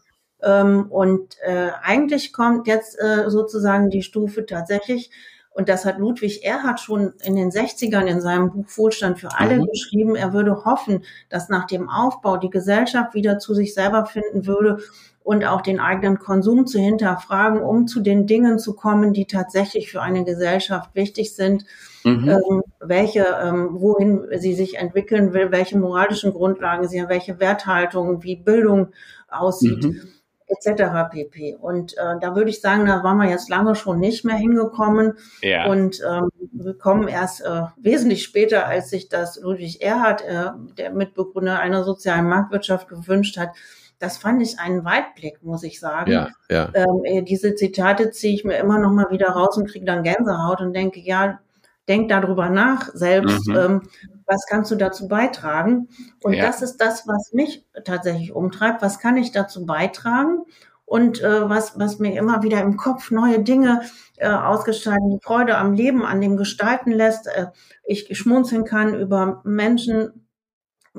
Und 0.48 1.38
äh, 1.42 1.72
eigentlich 1.82 2.34
kommt 2.34 2.68
jetzt 2.68 2.98
äh, 3.00 3.30
sozusagen 3.30 3.90
die 3.90 4.04
Stufe 4.04 4.46
tatsächlich, 4.46 5.12
und 5.60 5.68
das 5.68 5.84
hat 5.84 5.98
Ludwig 5.98 6.46
Erhard 6.46 6.80
schon 6.80 7.14
in 7.22 7.36
den 7.36 7.52
60ern 7.52 8.06
in 8.06 8.22
seinem 8.22 8.50
Buch 8.50 8.66
Wohlstand 8.78 9.20
für 9.20 9.38
alle 9.38 9.58
mhm. 9.58 9.66
geschrieben. 9.66 10.16
Er 10.16 10.32
würde 10.32 10.64
hoffen, 10.64 11.04
dass 11.28 11.50
nach 11.50 11.66
dem 11.66 11.90
Aufbau 11.90 12.38
die 12.38 12.50
Gesellschaft 12.50 13.14
wieder 13.14 13.40
zu 13.40 13.54
sich 13.54 13.74
selber 13.74 14.06
finden 14.06 14.46
würde 14.46 14.78
und 15.22 15.44
auch 15.44 15.60
den 15.60 15.82
eigenen 15.82 16.18
Konsum 16.18 16.66
zu 16.66 16.80
hinterfragen, 16.80 17.62
um 17.62 17.88
zu 17.88 18.00
den 18.00 18.26
Dingen 18.26 18.58
zu 18.58 18.74
kommen, 18.74 19.12
die 19.12 19.26
tatsächlich 19.26 19.92
für 19.92 20.02
eine 20.02 20.24
Gesellschaft 20.24 20.96
wichtig 20.96 21.36
sind, 21.36 21.66
mhm. 22.06 22.30
ähm, 22.30 22.64
welche, 22.80 23.26
ähm, 23.44 23.82
wohin 23.82 24.28
sie 24.38 24.54
sich 24.54 24.78
entwickeln 24.78 25.34
will, 25.34 25.52
welche 25.52 25.78
moralischen 25.78 26.32
Grundlagen 26.32 26.88
sie 26.88 27.02
haben, 27.02 27.10
welche 27.10 27.42
Werthaltungen, 27.42 28.24
wie 28.24 28.38
Bildung 28.38 28.94
aussieht. 29.28 29.84
Mhm 29.84 30.10
etc. 30.50 31.10
pp. 31.12 31.56
Und 31.56 31.98
äh, 31.98 32.16
da 32.20 32.36
würde 32.36 32.50
ich 32.50 32.62
sagen, 32.62 32.86
da 32.86 33.04
waren 33.04 33.18
wir 33.18 33.30
jetzt 33.30 33.50
lange 33.50 33.76
schon 33.76 34.00
nicht 34.00 34.26
mehr 34.26 34.36
hingekommen. 34.36 35.14
Ja. 35.42 35.68
Und 35.68 36.02
ähm, 36.02 36.30
wir 36.52 36.78
kommen 36.78 37.08
erst 37.08 37.42
äh, 37.42 37.62
wesentlich 37.78 38.24
später, 38.24 38.66
als 38.66 38.90
sich 38.90 39.10
das 39.10 39.40
Ludwig 39.40 39.82
Erhard, 39.82 40.22
äh, 40.22 40.52
der 40.78 40.92
Mitbegründer 40.92 41.60
einer 41.60 41.84
sozialen 41.84 42.28
Marktwirtschaft, 42.28 42.88
gewünscht 42.88 43.38
hat. 43.38 43.50
Das 44.00 44.18
fand 44.18 44.42
ich 44.42 44.60
einen 44.60 44.86
Weitblick, 44.86 45.44
muss 45.44 45.64
ich 45.64 45.80
sagen. 45.80 46.12
Ja, 46.12 46.30
ja. 46.50 46.70
Ähm, 46.74 47.02
äh, 47.04 47.22
diese 47.22 47.56
Zitate 47.56 48.12
ziehe 48.12 48.34
ich 48.34 48.44
mir 48.44 48.58
immer 48.58 48.80
noch 48.80 48.92
mal 48.92 49.12
wieder 49.12 49.30
raus 49.30 49.58
und 49.58 49.70
kriege 49.70 49.86
dann 49.86 50.04
Gänsehaut 50.04 50.62
und 50.62 50.74
denke, 50.74 51.00
ja, 51.02 51.40
denk 51.90 52.08
darüber 52.10 52.50
nach 52.50 52.90
selbst, 52.94 53.48
mhm. 53.48 53.56
ähm, 53.56 53.82
was 54.30 54.46
kannst 54.48 54.72
du 54.72 54.76
dazu 54.76 55.08
beitragen? 55.08 55.90
Und 56.22 56.34
ja. 56.34 56.46
das 56.46 56.62
ist 56.62 56.78
das, 56.78 57.08
was 57.08 57.34
mich 57.34 57.66
tatsächlich 57.84 58.32
umtreibt. 58.32 58.82
Was 58.82 59.00
kann 59.00 59.18
ich 59.18 59.32
dazu 59.32 59.66
beitragen? 59.66 60.44
Und 60.86 61.22
äh, 61.22 61.50
was, 61.50 61.78
was 61.78 62.00
mir 62.00 62.18
immer 62.18 62.42
wieder 62.42 62.62
im 62.62 62.78
Kopf 62.78 63.12
neue 63.12 63.40
Dinge 63.44 63.82
äh, 64.18 64.30
ausgestalten, 64.30 65.10
die 65.10 65.24
Freude 65.24 65.58
am 65.58 65.74
Leben, 65.74 66.04
an 66.04 66.22
dem 66.22 66.38
Gestalten 66.38 66.92
lässt. 66.92 67.28
Äh, 67.28 67.48
ich 67.84 68.18
schmunzeln 68.18 68.66
kann 68.66 68.96
über 68.96 69.42
Menschen, 69.44 70.26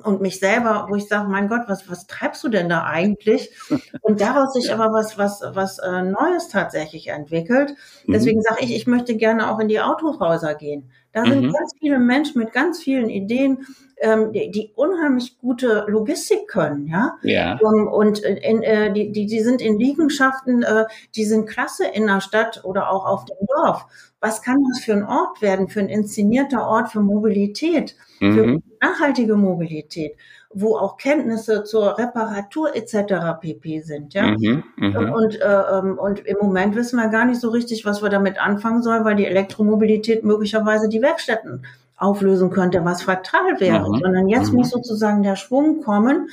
und 0.04 0.20
mich 0.20 0.38
selber, 0.38 0.86
wo 0.88 0.94
ich 0.94 1.08
sage, 1.08 1.28
mein 1.28 1.48
Gott, 1.48 1.62
was, 1.66 1.88
was 1.90 2.06
treibst 2.06 2.42
du 2.44 2.48
denn 2.48 2.68
da 2.68 2.84
eigentlich? 2.84 3.50
Und 4.02 4.20
daraus 4.20 4.52
sich 4.54 4.72
aber 4.72 4.92
was, 4.92 5.18
was, 5.18 5.42
was 5.52 5.78
äh, 5.78 6.02
Neues 6.02 6.48
tatsächlich 6.48 7.08
entwickelt. 7.08 7.74
Mhm. 8.06 8.12
Deswegen 8.12 8.42
sage 8.42 8.62
ich, 8.62 8.74
ich 8.74 8.86
möchte 8.86 9.16
gerne 9.16 9.50
auch 9.50 9.58
in 9.58 9.68
die 9.68 9.80
Autohäuser 9.80 10.54
gehen. 10.54 10.90
Da 11.12 11.24
sind 11.24 11.42
mhm. 11.42 11.52
ganz 11.52 11.72
viele 11.78 11.98
Menschen 11.98 12.40
mit 12.40 12.52
ganz 12.52 12.82
vielen 12.82 13.10
Ideen, 13.10 13.66
ähm, 14.00 14.32
die, 14.32 14.50
die 14.50 14.72
unheimlich 14.76 15.38
gute 15.38 15.84
Logistik 15.88 16.48
können, 16.48 16.86
ja. 16.86 17.18
ja. 17.22 17.58
Um, 17.60 17.88
und 17.88 18.20
in, 18.20 18.62
äh, 18.62 18.92
die, 18.92 19.12
die, 19.12 19.26
die 19.26 19.40
sind 19.40 19.60
in 19.60 19.78
Liegenschaften, 19.78 20.62
äh, 20.62 20.84
die 21.16 21.24
sind 21.24 21.48
klasse 21.48 21.86
in 21.86 22.06
der 22.06 22.20
Stadt 22.20 22.64
oder 22.64 22.90
auch 22.90 23.06
auf 23.06 23.24
dem 23.24 23.36
Dorf. 23.46 23.86
Was 24.20 24.42
kann 24.42 24.58
das 24.70 24.84
für 24.84 24.92
ein 24.92 25.04
Ort 25.04 25.42
werden, 25.42 25.68
für 25.68 25.80
ein 25.80 25.88
inszenierter 25.88 26.66
Ort 26.66 26.90
für 26.90 27.00
Mobilität, 27.00 27.96
mhm. 28.20 28.34
für 28.34 28.62
nachhaltige 28.80 29.36
Mobilität? 29.36 30.16
Wo 30.52 30.76
auch 30.76 30.96
Kenntnisse 30.96 31.62
zur 31.62 31.96
Reparatur 31.96 32.74
etc. 32.74 33.40
pp. 33.40 33.80
sind. 33.80 34.14
Ja? 34.14 34.32
Mhm, 34.32 34.64
mh. 34.76 35.14
und, 35.14 35.40
äh, 35.40 35.78
ähm, 35.78 35.96
und 35.98 36.26
im 36.26 36.38
Moment 36.40 36.74
wissen 36.74 36.96
wir 36.96 37.08
gar 37.08 37.24
nicht 37.24 37.40
so 37.40 37.50
richtig, 37.50 37.84
was 37.84 38.02
wir 38.02 38.08
damit 38.08 38.40
anfangen 38.40 38.82
sollen, 38.82 39.04
weil 39.04 39.14
die 39.14 39.26
Elektromobilität 39.26 40.24
möglicherweise 40.24 40.88
die 40.88 41.02
Werkstätten 41.02 41.64
auflösen 41.96 42.50
könnte, 42.50 42.84
was 42.84 43.02
fatal 43.02 43.60
wäre. 43.60 43.88
Mhm, 43.88 44.00
Sondern 44.02 44.28
jetzt 44.28 44.50
mhm. 44.50 44.58
muss 44.58 44.70
sozusagen 44.70 45.22
der 45.22 45.36
Schwung 45.36 45.82
kommen. 45.82 46.28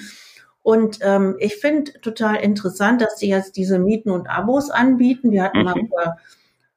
Und 0.63 0.99
ähm, 1.01 1.35
ich 1.39 1.57
finde 1.57 1.93
total 2.01 2.37
interessant, 2.37 3.01
dass 3.01 3.19
sie 3.19 3.29
jetzt 3.29 3.55
diese 3.55 3.77
Mieten 3.77 4.09
und 4.09 4.27
Abos 4.27 4.69
anbieten. 4.69 5.31
Wir 5.31 5.43
hatten 5.43 5.63
mal 5.63 5.75
mhm. 5.75 5.89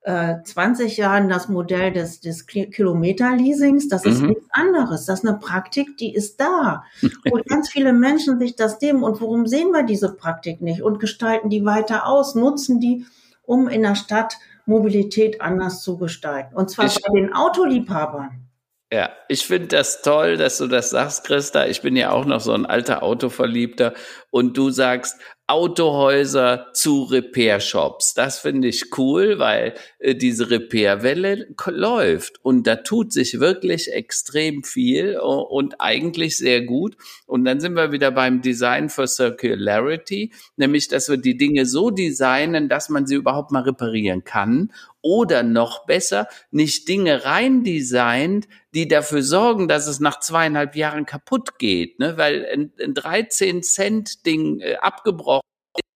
Vor 0.02 0.40
20 0.44 0.98
äh, 0.98 1.02
Jahren 1.02 1.28
das 1.28 1.48
Modell 1.48 1.92
des, 1.92 2.20
des 2.20 2.46
Kilometerleasings. 2.46 3.88
Das 3.88 4.04
ist 4.04 4.20
mhm. 4.20 4.28
nichts 4.28 4.46
anderes. 4.50 5.06
Das 5.06 5.20
ist 5.20 5.28
eine 5.28 5.38
Praktik, 5.38 5.96
die 5.98 6.14
ist 6.14 6.40
da. 6.40 6.84
Und 7.30 7.46
ganz 7.46 7.70
viele 7.70 7.92
Menschen 7.92 8.38
sich 8.38 8.56
das 8.56 8.80
nehmen. 8.80 9.02
Und 9.02 9.20
warum 9.20 9.46
sehen 9.46 9.72
wir 9.72 9.82
diese 9.82 10.14
Praktik 10.14 10.60
nicht? 10.60 10.82
Und 10.82 11.00
gestalten 11.00 11.50
die 11.50 11.64
weiter 11.64 12.06
aus, 12.06 12.34
nutzen 12.34 12.80
die, 12.80 13.04
um 13.42 13.68
in 13.68 13.82
der 13.82 13.94
Stadt 13.94 14.38
Mobilität 14.66 15.40
anders 15.40 15.82
zu 15.82 15.98
gestalten. 15.98 16.54
Und 16.54 16.70
zwar 16.70 16.86
ich, 16.86 17.02
bei 17.02 17.12
den 17.12 17.32
Autoliebhabern. 17.32 18.46
Ja, 18.92 19.10
ich 19.28 19.46
finde 19.46 19.68
das 19.68 20.02
toll, 20.02 20.36
dass 20.36 20.58
du 20.58 20.66
das 20.66 20.90
sagst, 20.90 21.24
Christa. 21.24 21.66
Ich 21.66 21.80
bin 21.80 21.94
ja 21.94 22.10
auch 22.10 22.24
noch 22.24 22.40
so 22.40 22.52
ein 22.52 22.66
alter 22.66 23.02
Autoverliebter 23.02 23.94
und 24.30 24.56
du 24.56 24.70
sagst, 24.70 25.20
Autohäuser 25.50 26.68
zu 26.74 27.02
Repair-Shops. 27.02 28.14
Das 28.14 28.38
finde 28.38 28.68
ich 28.68 28.96
cool, 28.96 29.40
weil 29.40 29.74
äh, 29.98 30.14
diese 30.14 30.48
Repair-Welle 30.48 31.48
läuft 31.66 32.44
und 32.44 32.68
da 32.68 32.76
tut 32.76 33.12
sich 33.12 33.40
wirklich 33.40 33.92
extrem 33.92 34.62
viel 34.62 35.18
und 35.18 35.80
eigentlich 35.80 36.36
sehr 36.36 36.62
gut. 36.62 36.96
Und 37.26 37.44
dann 37.44 37.58
sind 37.58 37.74
wir 37.74 37.90
wieder 37.90 38.12
beim 38.12 38.42
Design 38.42 38.88
for 38.88 39.08
Circularity, 39.08 40.32
nämlich, 40.56 40.86
dass 40.86 41.08
wir 41.08 41.16
die 41.16 41.36
Dinge 41.36 41.66
so 41.66 41.90
designen, 41.90 42.68
dass 42.68 42.88
man 42.88 43.06
sie 43.06 43.16
überhaupt 43.16 43.50
mal 43.50 43.62
reparieren 43.62 44.22
kann 44.22 44.70
oder 45.02 45.42
noch 45.42 45.86
besser, 45.86 46.28
nicht 46.50 46.88
Dinge 46.88 47.24
rein 47.24 47.64
designt, 47.64 48.48
die 48.74 48.88
dafür 48.88 49.22
sorgen, 49.22 49.68
dass 49.68 49.86
es 49.86 50.00
nach 50.00 50.20
zweieinhalb 50.20 50.76
Jahren 50.76 51.06
kaputt 51.06 51.58
geht, 51.58 51.98
ne? 51.98 52.16
weil 52.16 52.46
ein, 52.46 52.72
ein 52.82 52.94
13 52.94 53.62
Cent 53.62 54.26
Ding 54.26 54.60
äh, 54.60 54.76
abgebrochen 54.76 55.42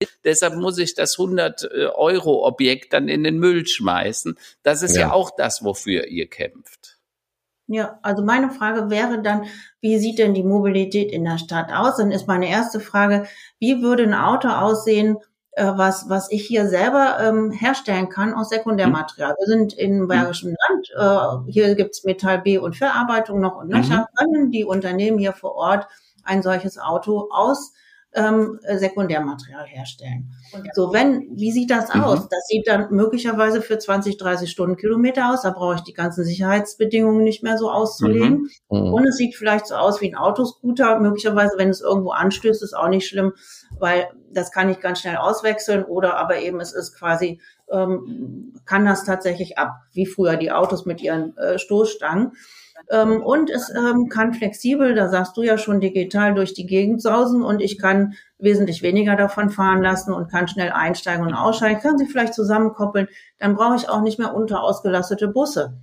ist. 0.01 0.19
Deshalb 0.25 0.57
muss 0.57 0.79
ich 0.79 0.95
das 0.95 1.19
100 1.19 1.65
äh, 1.65 1.87
Euro 1.87 2.47
Objekt 2.47 2.93
dann 2.93 3.09
in 3.09 3.25
den 3.25 3.39
Müll 3.39 3.67
schmeißen. 3.67 4.39
Das 4.63 4.83
ist 4.83 4.97
ja. 4.97 5.03
ja 5.03 5.13
auch 5.13 5.31
das, 5.37 5.65
wofür 5.65 6.07
ihr 6.07 6.29
kämpft. 6.29 6.99
Ja, 7.67 7.99
also 8.03 8.23
meine 8.23 8.51
Frage 8.51 8.91
wäre 8.91 9.23
dann, 9.23 9.47
wie 9.81 9.99
sieht 9.99 10.19
denn 10.19 10.35
die 10.35 10.43
Mobilität 10.43 11.11
in 11.11 11.25
der 11.25 11.39
Stadt 11.39 11.73
aus? 11.73 11.97
Dann 11.97 12.11
ist 12.11 12.29
meine 12.29 12.49
erste 12.49 12.79
Frage, 12.79 13.27
wie 13.59 13.81
würde 13.81 14.03
ein 14.03 14.13
Auto 14.13 14.49
aussehen, 14.49 15.17
äh, 15.57 15.73
was, 15.77 16.09
was 16.09 16.31
ich 16.31 16.47
hier 16.47 16.69
selber 16.69 17.19
ähm, 17.21 17.51
herstellen 17.51 18.09
kann 18.09 18.35
aus 18.35 18.49
Sekundärmaterial. 18.49 19.33
Mhm. 19.33 19.37
Wir 19.39 19.47
sind 19.47 19.73
im 19.75 19.99
mhm. 20.01 20.09
Bergischen 20.09 20.57
Land, 20.69 20.93
äh, 21.47 21.51
hier 21.51 21.75
gibt's 21.75 22.05
Metall 22.05 22.41
B 22.41 22.59
und 22.59 22.77
Verarbeitung 22.77 23.41
noch 23.41 23.57
und 23.57 23.69
nöcher. 23.69 24.09
Mhm. 24.13 24.17
Können 24.17 24.51
die 24.51 24.65
Unternehmen 24.65 25.19
hier 25.19 25.33
vor 25.33 25.55
Ort 25.55 25.87
ein 26.25 26.43
solches 26.43 26.79
Auto 26.79 27.29
aus 27.31 27.73
ähm, 28.15 28.61
Sekundärmaterial 28.77 29.67
herstellen. 29.67 30.33
So, 30.73 30.93
wenn, 30.93 31.29
wie 31.35 31.51
sieht 31.51 31.71
das 31.71 31.93
mhm. 31.93 32.03
aus? 32.03 32.29
Das 32.29 32.47
sieht 32.49 32.67
dann 32.69 32.89
möglicherweise 32.91 33.61
für 33.61 33.79
20, 33.79 34.17
30 34.19 34.51
Stundenkilometer 34.51 35.33
aus. 35.33 35.43
Da 35.43 35.51
brauche 35.51 35.75
ich 35.77 35.81
die 35.83 35.93
ganzen 35.93 36.25
Sicherheitsbedingungen 36.25 37.25
nicht 37.25 37.43
mehr 37.43 37.59
so 37.59 37.71
auszulegen. 37.71 38.49
Mhm. 38.71 38.79
Mhm. 38.79 38.95
Und 38.95 39.07
es 39.07 39.17
sieht 39.17 39.35
vielleicht 39.35 39.67
so 39.67 39.75
aus 39.75 40.01
wie 40.01 40.11
ein 40.11 40.17
Autoscooter. 40.17 41.01
Möglicherweise, 41.01 41.55
wenn 41.59 41.71
es 41.71 41.81
irgendwo 41.81 42.11
anstößt, 42.11 42.63
ist 42.63 42.77
auch 42.77 42.89
nicht 42.89 43.09
schlimm, 43.09 43.33
weil 43.79 44.09
das 44.33 44.53
kann 44.53 44.71
ich 44.71 44.81
ganz 44.81 45.01
schnell 45.01 45.17
auswechseln. 45.17 45.85
Oder 45.85 46.17
aber 46.17 46.39
eben 46.39 46.61
es 46.61 46.73
ist 46.73 46.97
quasi, 46.97 47.41
ähm, 47.71 48.55
kann 48.65 48.85
das 48.85 49.05
tatsächlich 49.05 49.59
ab, 49.59 49.75
wie 49.93 50.07
früher 50.07 50.37
die 50.37 50.53
Autos 50.53 50.87
mit 50.87 51.03
ihren 51.03 51.37
äh, 51.37 51.59
Stoßstangen. 51.59 52.33
Ähm, 52.91 53.23
und 53.23 53.51
es 53.51 53.71
ähm, 53.71 54.09
kann 54.09 54.35
flexibel, 54.35 54.95
da 54.95 55.09
sagst 55.09 55.37
du 55.37 55.43
ja 55.43 55.59
schon, 55.59 55.81
digital 55.81 56.35
durch 56.35 56.55
die 56.55 56.67
Gegend 56.67 57.01
sausen 57.01 57.43
und 57.43 57.61
ich 57.61 57.79
kann 57.79 58.15
wesentlich 58.39 58.83
weniger 58.83 59.17
davon 59.17 59.51
fahren 59.51 59.83
lassen 59.83 60.13
und 60.13 60.31
kann 60.31 60.49
schnell 60.49 60.71
einsteigen 60.71 61.27
und 61.27 61.35
aussteigen, 61.35 61.81
kann 61.81 61.99
sie 61.99 62.07
vielleicht 62.07 62.35
zusammenkoppeln. 62.35 63.09
Dann 63.39 63.57
brauche 63.57 63.77
ich 63.77 63.89
auch 63.89 64.03
nicht 64.03 64.19
mehr 64.19 64.35
unterausgelastete 64.35 65.29
Busse. 65.29 65.75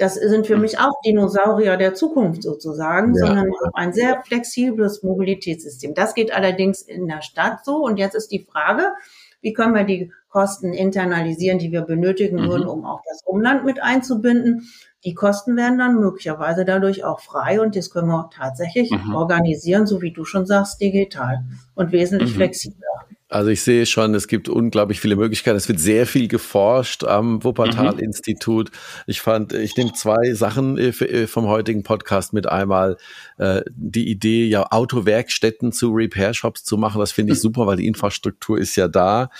Das 0.00 0.14
sind 0.14 0.46
für 0.46 0.56
mich 0.56 0.78
auch 0.78 0.98
Dinosaurier 1.04 1.76
der 1.76 1.92
Zukunft 1.92 2.42
sozusagen, 2.42 3.14
ja. 3.14 3.26
sondern 3.26 3.50
ein 3.74 3.92
sehr 3.92 4.22
flexibles 4.24 5.02
Mobilitätssystem. 5.02 5.92
Das 5.94 6.14
geht 6.14 6.32
allerdings 6.32 6.80
in 6.80 7.06
der 7.06 7.20
Stadt 7.20 7.66
so. 7.66 7.84
Und 7.84 7.98
jetzt 7.98 8.14
ist 8.14 8.32
die 8.32 8.46
Frage, 8.50 8.94
wie 9.42 9.52
können 9.52 9.74
wir 9.74 9.84
die 9.84 10.10
Kosten 10.30 10.72
internalisieren, 10.72 11.58
die 11.58 11.70
wir 11.70 11.82
benötigen 11.82 12.36
mhm. 12.36 12.48
würden, 12.48 12.66
um 12.66 12.86
auch 12.86 13.02
das 13.06 13.20
Umland 13.26 13.66
mit 13.66 13.82
einzubinden? 13.82 14.68
Die 15.04 15.14
Kosten 15.14 15.56
werden 15.56 15.78
dann 15.78 15.98
möglicherweise 15.98 16.64
dadurch 16.64 17.04
auch 17.04 17.20
frei 17.20 17.60
und 17.60 17.74
das 17.74 17.90
können 17.90 18.08
wir 18.08 18.28
tatsächlich 18.34 18.90
mhm. 18.90 19.14
organisieren, 19.14 19.86
so 19.86 20.02
wie 20.02 20.12
du 20.12 20.24
schon 20.24 20.44
sagst, 20.44 20.80
digital 20.80 21.44
und 21.74 21.92
wesentlich 21.92 22.32
mhm. 22.32 22.36
flexibler. 22.36 23.06
Also 23.30 23.50
ich 23.50 23.62
sehe 23.62 23.86
schon, 23.86 24.12
es 24.14 24.26
gibt 24.26 24.48
unglaublich 24.48 25.00
viele 25.00 25.14
Möglichkeiten. 25.14 25.56
Es 25.56 25.68
wird 25.68 25.78
sehr 25.78 26.04
viel 26.04 26.26
geforscht 26.26 27.04
am 27.04 27.44
Wuppertal-Institut. 27.44 28.70
Mhm. 28.70 28.76
Ich 29.06 29.20
fand, 29.20 29.52
ich 29.52 29.76
nehme 29.76 29.92
zwei 29.92 30.34
Sachen 30.34 30.76
äh, 30.76 30.88
äh, 30.88 31.26
vom 31.28 31.46
heutigen 31.46 31.84
Podcast 31.84 32.32
mit. 32.32 32.48
Einmal 32.48 32.96
äh, 33.38 33.62
die 33.70 34.10
Idee, 34.10 34.46
ja 34.46 34.66
Autowerkstätten 34.72 35.70
zu 35.70 35.92
Repair-Shops 35.92 36.64
zu 36.64 36.76
machen. 36.76 36.98
Das 36.98 37.12
finde 37.12 37.32
ich 37.32 37.38
mhm. 37.38 37.42
super, 37.42 37.66
weil 37.68 37.76
die 37.76 37.86
Infrastruktur 37.86 38.58
ist 38.58 38.74
ja 38.74 38.88
da. 38.88 39.30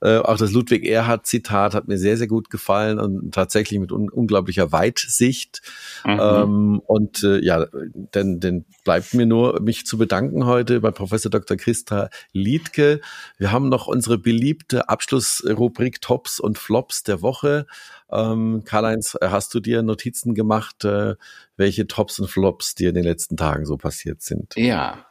Äh, 0.00 0.18
auch 0.18 0.36
das 0.36 0.50
Ludwig 0.50 0.84
Erhard-Zitat 0.84 1.74
hat 1.74 1.86
mir 1.86 1.98
sehr, 1.98 2.16
sehr 2.16 2.26
gut 2.26 2.50
gefallen 2.50 2.98
und 2.98 3.32
tatsächlich 3.32 3.78
mit 3.78 3.92
un 3.92 4.10
unglaublicher 4.10 4.72
Weitsicht. 4.72 5.62
Mhm. 6.04 6.18
Ähm, 6.20 6.82
und 6.84 7.22
äh, 7.22 7.38
ja, 7.44 7.66
denn, 7.94 8.40
denn 8.40 8.64
bleibt 8.84 9.14
mir 9.14 9.26
nur, 9.26 9.60
mich 9.60 9.86
zu 9.86 9.98
bedanken 9.98 10.46
heute 10.46 10.80
bei 10.80 10.90
Professor 10.90 11.30
Dr. 11.30 11.56
Christa 11.56 12.10
Liedke 12.32 13.00
wir 13.38 13.52
haben 13.52 13.68
noch 13.68 13.86
unsere 13.86 14.18
beliebte 14.18 14.88
Abschlussrubrik 14.88 16.00
Tops 16.00 16.40
und 16.40 16.58
Flops 16.58 17.02
der 17.02 17.22
Woche. 17.22 17.66
Ähm, 18.10 18.62
Karl-Heinz, 18.64 19.16
hast 19.20 19.54
du 19.54 19.60
dir 19.60 19.82
Notizen 19.82 20.34
gemacht, 20.34 20.84
äh, 20.84 21.14
welche 21.56 21.86
Tops 21.86 22.18
und 22.18 22.28
Flops 22.28 22.74
dir 22.74 22.88
in 22.88 22.94
den 22.94 23.04
letzten 23.04 23.36
Tagen 23.36 23.66
so 23.66 23.76
passiert 23.76 24.22
sind? 24.22 24.54
Ja, 24.56 25.06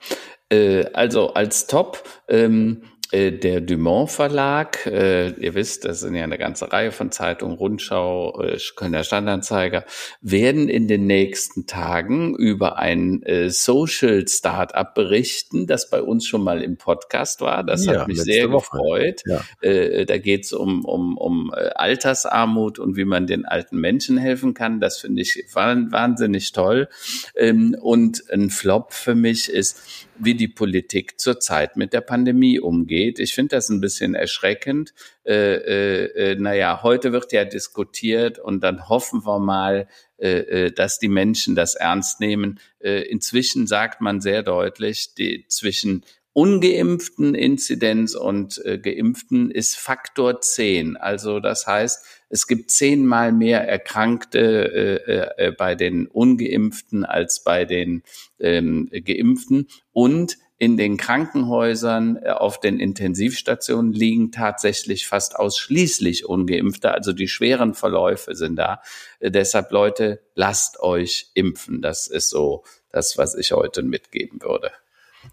äh, 0.50 0.86
also 0.94 1.34
als 1.34 1.68
Top 1.68 2.04
ähm, 2.28 2.84
äh, 2.84 2.95
der 3.16 3.62
Dumont 3.62 4.12
Verlag, 4.12 4.86
äh, 4.86 5.30
ihr 5.30 5.56
wisst, 5.56 5.86
das 5.86 6.02
sind 6.02 6.16
ja 6.16 6.24
eine 6.24 6.38
ganze 6.38 6.72
Reihe 6.72 6.92
von 6.92 7.12
Zeitungen, 7.12 7.56
Rundschau, 7.56 8.42
äh, 8.42 8.58
Kölner 8.76 9.04
Standanzeiger, 9.04 9.86
werden 10.22 10.70
in 10.70 10.88
den 10.88 11.08
nächsten 11.08 11.66
Tagen 11.66 12.36
über 12.36 12.78
ein 12.78 13.24
äh, 13.24 13.50
Social 13.50 14.28
Startup 14.28 14.94
berichten, 14.94 15.68
das 15.68 15.90
bei 15.90 16.02
uns 16.02 16.28
schon 16.28 16.44
mal 16.44 16.62
im 16.62 16.78
Podcast 16.78 17.42
war. 17.42 17.64
Das 17.64 17.86
ja, 17.86 18.02
hat 18.02 18.08
mich 18.08 18.22
sehr 18.22 18.48
gefreut. 18.48 19.22
Ja. 19.26 19.42
Äh, 19.62 20.06
da 20.06 20.18
geht 20.18 20.46
es 20.46 20.54
um, 20.54 20.84
um, 20.84 21.18
um 21.18 21.54
äh, 21.56 21.70
Altersarmut 21.76 22.80
und 22.80 22.98
wie 22.98 23.06
man 23.06 23.28
den 23.28 23.46
alten 23.46 23.78
Menschen 23.78 24.18
helfen 24.18 24.54
kann. 24.54 24.80
Das 24.80 24.98
finde 25.00 25.22
ich 25.22 25.46
wahnsinnig 25.54 26.52
toll. 26.52 26.90
Ähm, 27.36 27.76
und 27.80 28.24
ein 28.32 28.50
Flop 28.50 28.94
für 28.94 29.16
mich 29.16 29.50
ist, 29.50 29.80
wie 30.18 30.36
die 30.36 30.48
Politik 30.48 31.20
zurzeit 31.20 31.78
mit 31.78 31.94
der 31.94 32.02
Pandemie 32.02 32.60
umgeht. 32.60 33.20
Ich 33.20 33.34
finde 33.34 33.56
das 33.56 33.70
ein 33.70 33.82
bisschen 33.82 34.16
erschreckend. 34.16 34.94
Äh, 35.26 35.34
äh, 35.34 36.32
äh, 36.32 36.36
naja, 36.36 36.82
heute 36.84 37.12
wird 37.12 37.32
ja 37.32 37.46
diskutiert 37.46 38.40
und 38.40 38.64
dann 38.64 38.90
hoffen 38.90 39.26
wir 39.26 39.40
mal, 39.40 39.88
äh, 40.18 40.40
äh, 40.40 40.72
dass 40.72 41.00
die 41.00 41.10
Menschen 41.10 41.56
das 41.56 41.76
ernst 41.76 42.20
nehmen. 42.20 42.60
Äh, 42.80 43.02
inzwischen 43.02 43.68
sagt 43.68 44.02
man 44.02 44.22
sehr 44.22 44.44
deutlich, 44.44 45.14
die, 45.16 45.46
zwischen 45.48 46.04
ungeimpften 46.36 47.34
Inzidenz 47.34 48.14
und 48.14 48.64
äh, 48.66 48.78
geimpften 48.78 49.52
ist 49.52 49.78
Faktor 49.78 50.42
10. 50.42 50.98
Also 50.98 51.40
das 51.40 51.66
heißt, 51.66 52.15
es 52.30 52.48
gibt 52.48 52.72
zehnmal 52.72 53.32
mehr 53.32 53.68
Erkrankte 53.68 55.02
äh, 55.08 55.48
äh, 55.48 55.52
bei 55.52 55.76
den 55.76 56.08
ungeimpften 56.08 57.06
als 57.06 57.44
bei 57.44 57.66
den 57.66 58.04
ähm, 58.40 58.90
geimpften. 58.92 59.68
Und 59.92 60.38
in 60.58 60.78
den 60.78 60.98
Krankenhäusern 60.98 62.18
äh, 62.18 62.30
auf 62.30 62.60
den 62.60 62.80
Intensivstationen 62.80 63.92
liegen 63.94 64.32
tatsächlich 64.32 65.06
fast 65.08 65.36
ausschließlich 65.36 66.26
ungeimpfte. 66.26 66.94
Also 66.94 67.14
die 67.14 67.28
schweren 67.28 67.74
Verläufe 67.74 68.36
sind 68.36 68.56
da. 68.56 68.82
Äh, 69.20 69.32
deshalb 69.32 69.72
Leute, 69.72 70.22
lasst 70.34 70.80
euch 70.80 71.32
impfen. 71.34 71.82
Das 71.82 72.08
ist 72.08 72.30
so 72.30 72.64
das, 72.92 73.18
was 73.18 73.36
ich 73.36 73.52
heute 73.52 73.84
mitgeben 73.84 74.42
würde. 74.42 74.72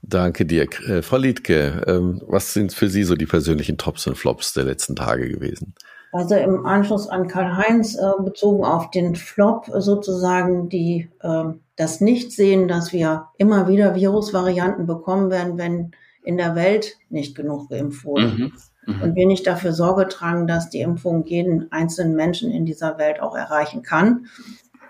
Danke 0.03 0.45
dir. 0.45 0.67
Äh, 0.89 1.03
Frau 1.03 1.19
Liedke, 1.19 1.85
ähm, 1.87 2.21
was 2.27 2.53
sind 2.53 2.73
für 2.73 2.89
Sie 2.89 3.05
so 3.05 3.15
die 3.15 3.27
persönlichen 3.27 3.79
Tops 3.79 4.07
und 4.07 4.17
Flops 4.17 4.55
der 4.55 4.65
letzten 4.65 4.97
Tage 4.97 5.29
gewesen? 5.29 5.75
Also 6.13 6.35
im 6.35 6.67
Anschluss 6.67 7.09
an 7.09 7.27
Karl-Heinz 7.27 7.97
äh, 7.97 8.23
bezogen 8.23 8.65
auf 8.65 8.91
den 8.91 9.17
Flop 9.17 9.71
sozusagen 9.75 10.69
die 10.69 11.09
äh, 11.21 11.45
das 11.77 12.01
Nichtsehen, 12.03 12.69
dass 12.69 12.93
wir 12.93 13.29
immer 13.39 13.67
wieder 13.67 13.95
Virusvarianten 13.95 14.87
bekommen 14.87 15.31
werden, 15.31 15.57
wenn 15.57 15.93
in 16.23 16.37
der 16.37 16.55
Welt 16.55 16.99
nicht 17.09 17.35
genug 17.35 17.71
geimpft 17.71 18.05
wurde. 18.05 18.29
Mhm. 18.29 18.53
Mhm. 18.87 19.03
Und 19.03 19.15
wir 19.17 19.27
nicht 19.27 19.47
dafür 19.47 19.73
Sorge 19.73 20.07
tragen, 20.07 20.47
dass 20.47 20.69
die 20.69 20.81
Impfung 20.81 21.25
jeden 21.25 21.73
einzelnen 21.73 22.15
Menschen 22.15 22.51
in 22.51 22.67
dieser 22.67 22.99
Welt 22.99 23.21
auch 23.21 23.35
erreichen 23.35 23.83
kann. 23.83 24.27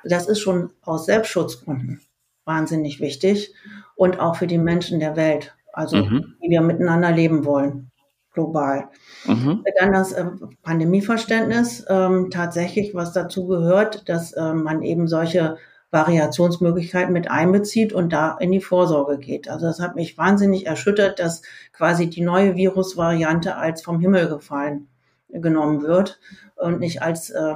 Das 0.04 0.26
ist 0.26 0.40
schon 0.40 0.70
aus 0.82 1.06
Selbstschutzgründen 1.06 2.00
wahnsinnig 2.44 3.00
wichtig 3.00 3.54
und 3.94 4.18
auch 4.18 4.36
für 4.36 4.48
die 4.48 4.58
Menschen 4.58 4.98
der 4.98 5.14
Welt, 5.14 5.54
also 5.72 5.96
mhm. 5.96 6.34
wie 6.40 6.50
wir 6.50 6.60
miteinander 6.60 7.12
leben 7.12 7.44
wollen, 7.44 7.91
global. 8.32 8.88
Mhm. 9.26 9.64
Dann 9.78 9.92
das 9.92 10.12
äh, 10.12 10.24
Pandemieverständnis, 10.62 11.84
ähm, 11.88 12.30
tatsächlich, 12.30 12.94
was 12.94 13.12
dazu 13.12 13.46
gehört, 13.46 14.08
dass 14.08 14.32
äh, 14.32 14.52
man 14.54 14.82
eben 14.82 15.06
solche 15.06 15.56
Variationsmöglichkeiten 15.90 17.12
mit 17.12 17.30
einbezieht 17.30 17.92
und 17.92 18.12
da 18.14 18.38
in 18.40 18.50
die 18.50 18.62
Vorsorge 18.62 19.18
geht. 19.18 19.48
Also 19.48 19.66
das 19.66 19.78
hat 19.78 19.94
mich 19.94 20.16
wahnsinnig 20.16 20.66
erschüttert, 20.66 21.18
dass 21.18 21.42
quasi 21.72 22.08
die 22.08 22.22
neue 22.22 22.56
Virusvariante 22.56 23.56
als 23.56 23.82
vom 23.82 24.00
Himmel 24.00 24.28
gefallen 24.28 24.88
genommen 25.28 25.82
wird 25.82 26.18
und 26.56 26.80
nicht 26.80 27.02
als 27.02 27.30
äh, 27.30 27.54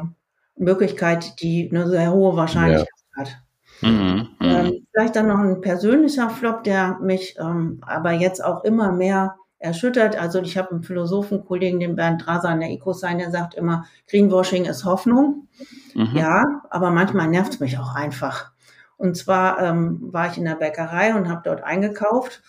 Möglichkeit, 0.56 1.40
die 1.40 1.70
eine 1.70 1.88
sehr 1.88 2.12
hohe 2.12 2.36
Wahrscheinlichkeit 2.36 2.88
ja. 3.16 3.22
hat. 3.22 3.36
Mhm, 3.82 4.28
ähm, 4.40 4.86
vielleicht 4.92 5.16
dann 5.16 5.28
noch 5.28 5.38
ein 5.38 5.60
persönlicher 5.60 6.30
Flop, 6.30 6.64
der 6.64 6.98
mich 7.00 7.36
ähm, 7.38 7.80
aber 7.86 8.12
jetzt 8.12 8.42
auch 8.42 8.64
immer 8.64 8.92
mehr 8.92 9.36
erschüttert. 9.66 10.16
Also 10.16 10.40
ich 10.40 10.56
habe 10.56 10.70
einen 10.70 10.82
Philosophenkollegen, 10.82 11.80
den 11.80 11.96
Bernd 11.96 12.24
Draser 12.24 12.48
an 12.48 12.60
der 12.60 12.70
EcoSign, 12.70 13.18
der 13.18 13.30
sagt 13.30 13.54
immer, 13.54 13.84
Greenwashing 14.08 14.64
ist 14.64 14.84
Hoffnung. 14.84 15.48
Mhm. 15.94 16.16
Ja, 16.16 16.62
aber 16.70 16.90
manchmal 16.90 17.28
nervt 17.28 17.54
es 17.54 17.60
mich 17.60 17.78
auch 17.78 17.94
einfach. 17.94 18.52
Und 18.96 19.16
zwar 19.16 19.60
ähm, 19.60 19.98
war 20.12 20.30
ich 20.30 20.38
in 20.38 20.44
der 20.44 20.54
Bäckerei 20.54 21.14
und 21.14 21.28
habe 21.28 21.42
dort 21.44 21.62
eingekauft 21.62 22.42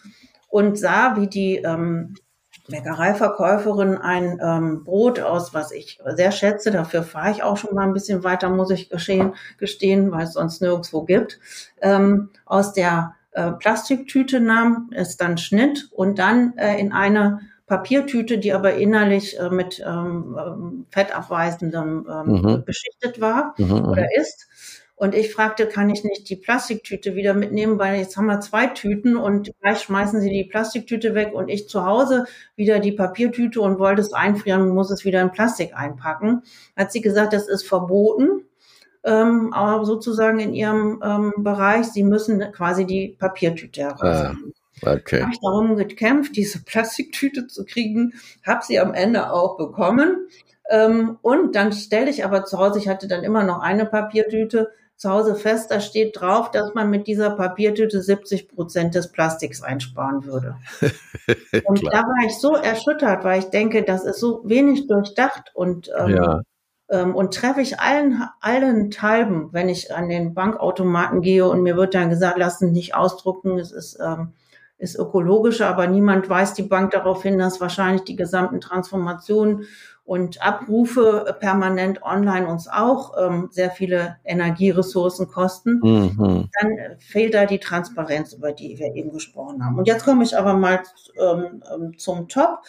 und 0.47 0.79
sah, 0.79 1.17
wie 1.17 1.27
die 1.27 1.57
ähm, 1.57 2.15
Bäckereiverkäuferin 2.69 3.97
ein 3.97 4.39
ähm, 4.41 4.83
Brot 4.83 5.19
aus, 5.19 5.53
was 5.53 5.71
ich 5.71 5.99
sehr 6.15 6.31
schätze, 6.31 6.71
dafür 6.71 7.03
fahre 7.03 7.31
ich 7.31 7.43
auch 7.43 7.57
schon 7.57 7.75
mal 7.75 7.83
ein 7.83 7.93
bisschen 7.93 8.23
weiter, 8.23 8.49
muss 8.49 8.71
ich 8.71 8.89
geschehen, 8.89 9.35
gestehen, 9.57 10.11
weil 10.11 10.23
es 10.23 10.33
sonst 10.33 10.61
nirgendwo 10.61 11.03
gibt, 11.03 11.39
ähm, 11.81 12.29
aus 12.45 12.73
der 12.73 13.13
äh, 13.37 13.51
Plastiktüte 13.51 14.39
nahm, 14.39 14.89
es 14.93 15.17
dann 15.17 15.37
schnitt 15.37 15.89
und 15.91 16.19
dann 16.19 16.57
äh, 16.57 16.79
in 16.79 16.91
eine 16.91 17.41
Papiertüte, 17.67 18.37
die 18.37 18.53
aber 18.53 18.75
innerlich 18.75 19.39
äh, 19.39 19.49
mit 19.49 19.79
ähm, 19.85 20.37
ähm 20.39 20.85
fettabweisendem 20.89 22.07
ähm, 22.09 22.41
mhm. 22.41 22.63
beschichtet 22.65 23.21
war 23.21 23.53
mhm, 23.57 23.67
mhm. 23.67 23.85
oder 23.85 24.07
ist 24.17 24.47
und 24.99 25.13
ich 25.13 25.31
fragte, 25.31 25.67
kann 25.67 25.91
ich 25.91 26.03
nicht 26.03 26.27
die 26.27 26.35
Plastiktüte 26.35 27.13
wieder 27.13 27.35
mitnehmen, 27.35 27.77
weil 27.77 27.99
jetzt 27.99 28.17
haben 28.17 28.25
wir 28.25 28.39
zwei 28.41 28.65
Tüten 28.65 29.15
und 29.15 29.51
gleich 29.61 29.81
schmeißen 29.81 30.21
sie 30.21 30.31
die 30.31 30.45
Plastiktüte 30.45 31.13
weg 31.13 31.33
und 31.35 31.49
ich 31.49 31.69
zu 31.69 31.85
Hause 31.85 32.25
wieder 32.55 32.79
die 32.79 32.93
Papiertüte 32.93 33.61
und 33.61 33.77
wollte 33.77 34.01
es 34.01 34.11
einfrieren 34.11 34.63
und 34.63 34.73
muss 34.73 34.89
es 34.89 35.05
wieder 35.05 35.21
in 35.21 35.31
Plastik 35.31 35.75
einpacken. 35.75 36.41
Hat 36.75 36.91
sie 36.91 37.01
gesagt, 37.01 37.33
das 37.33 37.47
ist 37.47 37.67
verboten, 37.67 38.46
ähm, 39.07 39.53
aber 39.53 39.85
sozusagen 39.85 40.39
in 40.39 40.53
ihrem 40.53 41.01
ähm, 41.03 41.33
Bereich. 41.37 41.87
Sie 41.87 42.03
müssen 42.03 42.39
quasi 42.51 42.85
die 42.85 43.15
Papiertüte 43.17 43.81
herausnehmen. 43.81 44.53
Ah. 44.83 44.93
Okay. 44.93 45.21
Habe 45.21 45.31
ich 45.33 45.39
darum 45.41 45.75
gekämpft, 45.75 46.35
diese 46.35 46.63
Plastiktüte 46.63 47.47
zu 47.47 47.65
kriegen, 47.65 48.13
habe 48.45 48.63
sie 48.63 48.79
am 48.79 48.93
Ende 48.93 49.31
auch 49.31 49.57
bekommen. 49.57 50.27
Ähm, 50.69 51.17
und 51.23 51.55
dann 51.55 51.73
stelle 51.73 52.11
ich 52.11 52.23
aber 52.23 52.43
zu 52.43 52.59
Hause, 52.59 52.77
ich 52.77 52.87
hatte 52.87 53.07
dann 53.07 53.23
immer 53.23 53.43
noch 53.43 53.61
eine 53.61 53.87
Papiertüte, 53.87 54.69
zu 54.97 55.11
Hause 55.11 55.35
fest, 55.35 55.69
da 55.69 55.79
steht 55.79 56.19
drauf, 56.19 56.49
dass 56.49 56.73
man 56.73 56.89
mit 56.89 57.05
dieser 57.05 57.29
Papiertüte 57.29 58.01
70 58.01 58.49
Prozent 58.49 58.95
des 58.95 59.11
Plastiks 59.11 59.61
einsparen 59.61 60.25
würde. 60.25 60.57
und 61.65 61.85
da 61.85 62.01
war 62.01 62.25
ich 62.25 62.37
so 62.39 62.55
erschüttert, 62.55 63.23
weil 63.23 63.39
ich 63.39 63.45
denke, 63.45 63.83
das 63.83 64.03
ist 64.03 64.19
so 64.19 64.41
wenig 64.43 64.87
durchdacht 64.87 65.51
und 65.53 65.91
ähm, 65.97 66.15
ja. 66.15 66.41
Ähm, 66.89 67.15
und 67.15 67.33
treffe 67.33 67.61
ich 67.61 67.79
allen 67.79 68.23
allen 68.39 68.91
Talben, 68.91 69.49
wenn 69.51 69.69
ich 69.69 69.93
an 69.95 70.09
den 70.09 70.33
Bankautomaten 70.33 71.21
gehe 71.21 71.47
und 71.47 71.61
mir 71.63 71.77
wird 71.77 71.93
dann 71.93 72.09
gesagt, 72.09 72.37
lassen 72.37 72.71
nicht 72.71 72.95
ausdrucken, 72.95 73.59
es 73.59 73.71
ist 73.71 73.99
ähm, 74.03 74.33
ist 74.79 74.95
ökologischer, 74.95 75.67
aber 75.67 75.87
niemand 75.87 76.29
weist 76.29 76.57
die 76.57 76.63
Bank 76.63 76.91
darauf 76.91 77.23
hin, 77.23 77.39
dass 77.39 77.59
wahrscheinlich 77.59 78.03
die 78.03 78.15
gesamten 78.15 78.61
Transformationen 78.61 79.65
und 80.07 80.41
Abrufe 80.41 81.35
permanent 81.41 82.01
online 82.01 82.47
uns 82.47 82.69
auch 82.69 83.13
ähm, 83.19 83.49
sehr 83.51 83.71
viele 83.71 84.15
Energieressourcen 84.23 85.27
kosten, 85.27 85.81
mhm. 85.83 86.49
dann 86.61 86.97
fehlt 86.99 87.33
da 87.33 87.45
die 87.45 87.59
Transparenz, 87.59 88.31
über 88.31 88.53
die 88.53 88.79
wir 88.79 88.95
eben 88.95 89.11
gesprochen 89.11 89.65
haben. 89.65 89.77
Und 89.77 89.85
jetzt 89.85 90.05
komme 90.05 90.23
ich 90.23 90.37
aber 90.37 90.53
mal 90.53 90.81
ähm, 91.19 91.61
ähm, 91.73 91.97
zum 91.97 92.29
Top. 92.29 92.59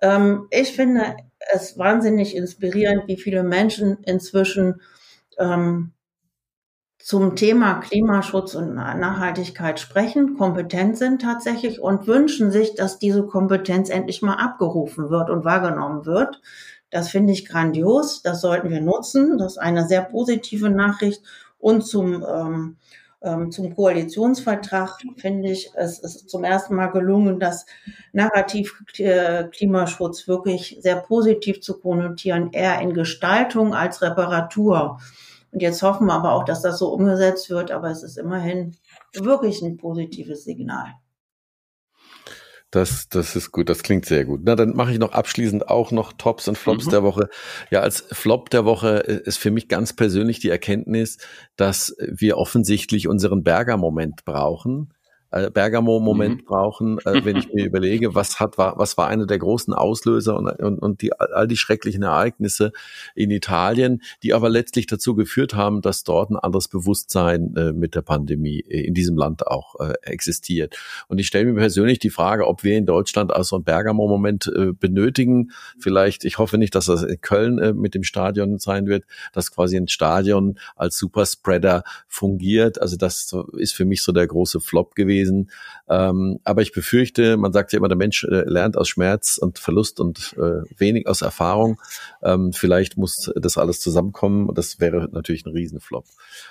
Ähm, 0.00 0.46
ich 0.50 0.72
finde 0.74 1.16
es 1.52 1.78
wahnsinnig 1.78 2.36
inspirierend, 2.36 3.08
wie 3.08 3.16
viele 3.16 3.42
Menschen 3.42 3.98
inzwischen 4.04 4.80
ähm, 5.38 5.92
zum 6.98 7.34
Thema 7.34 7.80
Klimaschutz 7.80 8.54
und 8.54 8.74
Nachhaltigkeit 8.74 9.80
sprechen, 9.80 10.36
kompetent 10.36 10.98
sind 10.98 11.22
tatsächlich 11.22 11.80
und 11.80 12.06
wünschen 12.06 12.50
sich, 12.50 12.74
dass 12.74 12.98
diese 12.98 13.26
Kompetenz 13.26 13.88
endlich 13.88 14.20
mal 14.20 14.34
abgerufen 14.34 15.08
wird 15.08 15.30
und 15.30 15.44
wahrgenommen 15.44 16.04
wird. 16.04 16.42
Das 16.90 17.08
finde 17.08 17.32
ich 17.32 17.46
grandios. 17.46 18.22
Das 18.22 18.40
sollten 18.42 18.68
wir 18.68 18.82
nutzen. 18.82 19.38
Das 19.38 19.52
ist 19.52 19.58
eine 19.58 19.86
sehr 19.88 20.02
positive 20.02 20.68
Nachricht. 20.68 21.22
Und 21.58 21.82
zum, 21.82 22.22
ähm, 22.22 22.76
ähm, 23.22 23.50
zum 23.50 23.74
Koalitionsvertrag 23.74 24.98
finde 25.16 25.50
ich, 25.50 25.70
es 25.74 25.98
ist 25.98 26.30
zum 26.30 26.44
ersten 26.44 26.74
Mal 26.74 26.88
gelungen, 26.88 27.38
das 27.38 27.66
Narrativ 28.12 28.82
äh, 28.98 29.44
Klimaschutz 29.44 30.26
wirklich 30.26 30.78
sehr 30.80 30.96
positiv 30.96 31.60
zu 31.60 31.78
konnotieren, 31.78 32.52
eher 32.52 32.80
in 32.80 32.94
Gestaltung 32.94 33.74
als 33.74 34.00
Reparatur. 34.02 34.98
Und 35.52 35.62
jetzt 35.62 35.82
hoffen 35.82 36.06
wir 36.06 36.14
aber 36.14 36.32
auch, 36.32 36.44
dass 36.44 36.62
das 36.62 36.78
so 36.78 36.92
umgesetzt 36.92 37.50
wird, 37.50 37.70
aber 37.70 37.90
es 37.90 38.02
ist 38.02 38.16
immerhin 38.16 38.76
wirklich 39.12 39.60
ein 39.62 39.76
positives 39.76 40.44
Signal. 40.44 40.94
Das, 42.70 43.08
das 43.08 43.34
ist 43.34 43.50
gut, 43.50 43.68
das 43.68 43.82
klingt 43.82 44.06
sehr 44.06 44.24
gut. 44.24 44.42
Na, 44.44 44.54
dann 44.54 44.76
mache 44.76 44.92
ich 44.92 44.98
noch 44.98 45.12
abschließend 45.12 45.68
auch 45.68 45.90
noch 45.90 46.12
Tops 46.12 46.46
und 46.46 46.56
Flops 46.56 46.86
mhm. 46.86 46.90
der 46.90 47.02
Woche. 47.02 47.28
Ja, 47.70 47.80
als 47.80 48.06
Flop 48.12 48.50
der 48.50 48.64
Woche 48.64 48.98
ist 48.98 49.38
für 49.38 49.50
mich 49.50 49.68
ganz 49.68 49.92
persönlich 49.92 50.38
die 50.38 50.50
Erkenntnis, 50.50 51.18
dass 51.56 51.96
wir 51.98 52.38
offensichtlich 52.38 53.08
unseren 53.08 53.42
Berger-Moment 53.42 54.24
brauchen 54.24 54.92
äh, 55.30 55.50
Bergamo-Moment 55.50 56.42
mhm. 56.42 56.44
brauchen, 56.44 56.98
äh, 57.04 57.24
wenn 57.24 57.36
ich 57.36 57.52
mir 57.52 57.64
überlege, 57.66 58.14
was 58.14 58.40
hat 58.40 58.58
war, 58.58 58.78
was 58.78 58.96
war 58.96 59.08
einer 59.08 59.26
der 59.26 59.38
großen 59.38 59.72
Auslöser 59.72 60.36
und, 60.36 60.48
und, 60.60 60.78
und 60.78 61.02
die 61.02 61.12
all 61.12 61.46
die 61.46 61.56
schrecklichen 61.56 62.02
Ereignisse 62.02 62.72
in 63.14 63.30
Italien, 63.30 64.02
die 64.22 64.34
aber 64.34 64.48
letztlich 64.48 64.86
dazu 64.86 65.14
geführt 65.14 65.54
haben, 65.54 65.82
dass 65.82 66.04
dort 66.04 66.30
ein 66.30 66.36
anderes 66.36 66.68
Bewusstsein 66.68 67.54
äh, 67.56 67.72
mit 67.72 67.94
der 67.94 68.02
Pandemie 68.02 68.60
äh, 68.60 68.82
in 68.82 68.94
diesem 68.94 69.16
Land 69.16 69.46
auch 69.46 69.78
äh, 69.80 69.94
existiert. 70.02 70.76
Und 71.08 71.18
ich 71.18 71.26
stelle 71.26 71.46
mir 71.46 71.54
persönlich 71.54 71.98
die 71.98 72.10
Frage, 72.10 72.46
ob 72.46 72.64
wir 72.64 72.76
in 72.76 72.86
Deutschland 72.86 73.32
also 73.32 73.56
einen 73.56 73.64
Bergamo-Moment 73.64 74.52
äh, 74.54 74.72
benötigen. 74.72 75.52
Vielleicht, 75.78 76.24
ich 76.24 76.38
hoffe 76.38 76.58
nicht, 76.58 76.74
dass 76.74 76.86
das 76.86 77.02
in 77.02 77.20
Köln 77.20 77.58
äh, 77.58 77.72
mit 77.72 77.94
dem 77.94 78.02
Stadion 78.02 78.58
sein 78.58 78.86
wird, 78.86 79.04
dass 79.32 79.52
quasi 79.52 79.76
ein 79.76 79.88
Stadion 79.88 80.58
als 80.76 80.98
Superspreader 80.98 81.84
fungiert. 82.08 82.80
Also 82.80 82.96
das 82.96 83.34
ist 83.56 83.74
für 83.74 83.84
mich 83.84 84.02
so 84.02 84.12
der 84.12 84.26
große 84.26 84.60
Flop 84.60 84.94
gewesen 84.94 85.19
gewesen. 85.20 85.50
Ähm, 85.88 86.40
aber 86.44 86.62
ich 86.62 86.72
befürchte, 86.72 87.36
man 87.36 87.52
sagt 87.52 87.72
ja 87.72 87.78
immer, 87.78 87.88
der 87.88 87.96
Mensch 87.96 88.24
äh, 88.24 88.44
lernt 88.46 88.76
aus 88.76 88.88
Schmerz 88.88 89.38
und 89.38 89.58
Verlust 89.58 90.00
und 90.00 90.34
äh, 90.38 90.62
wenig 90.78 91.06
aus 91.06 91.22
Erfahrung. 91.22 91.80
Ähm, 92.22 92.52
vielleicht 92.52 92.96
muss 92.96 93.30
das 93.36 93.58
alles 93.58 93.80
zusammenkommen. 93.80 94.52
Das 94.54 94.80
wäre 94.80 95.08
natürlich 95.12 95.46
ein 95.46 95.52
Riesenflop. 95.52 96.04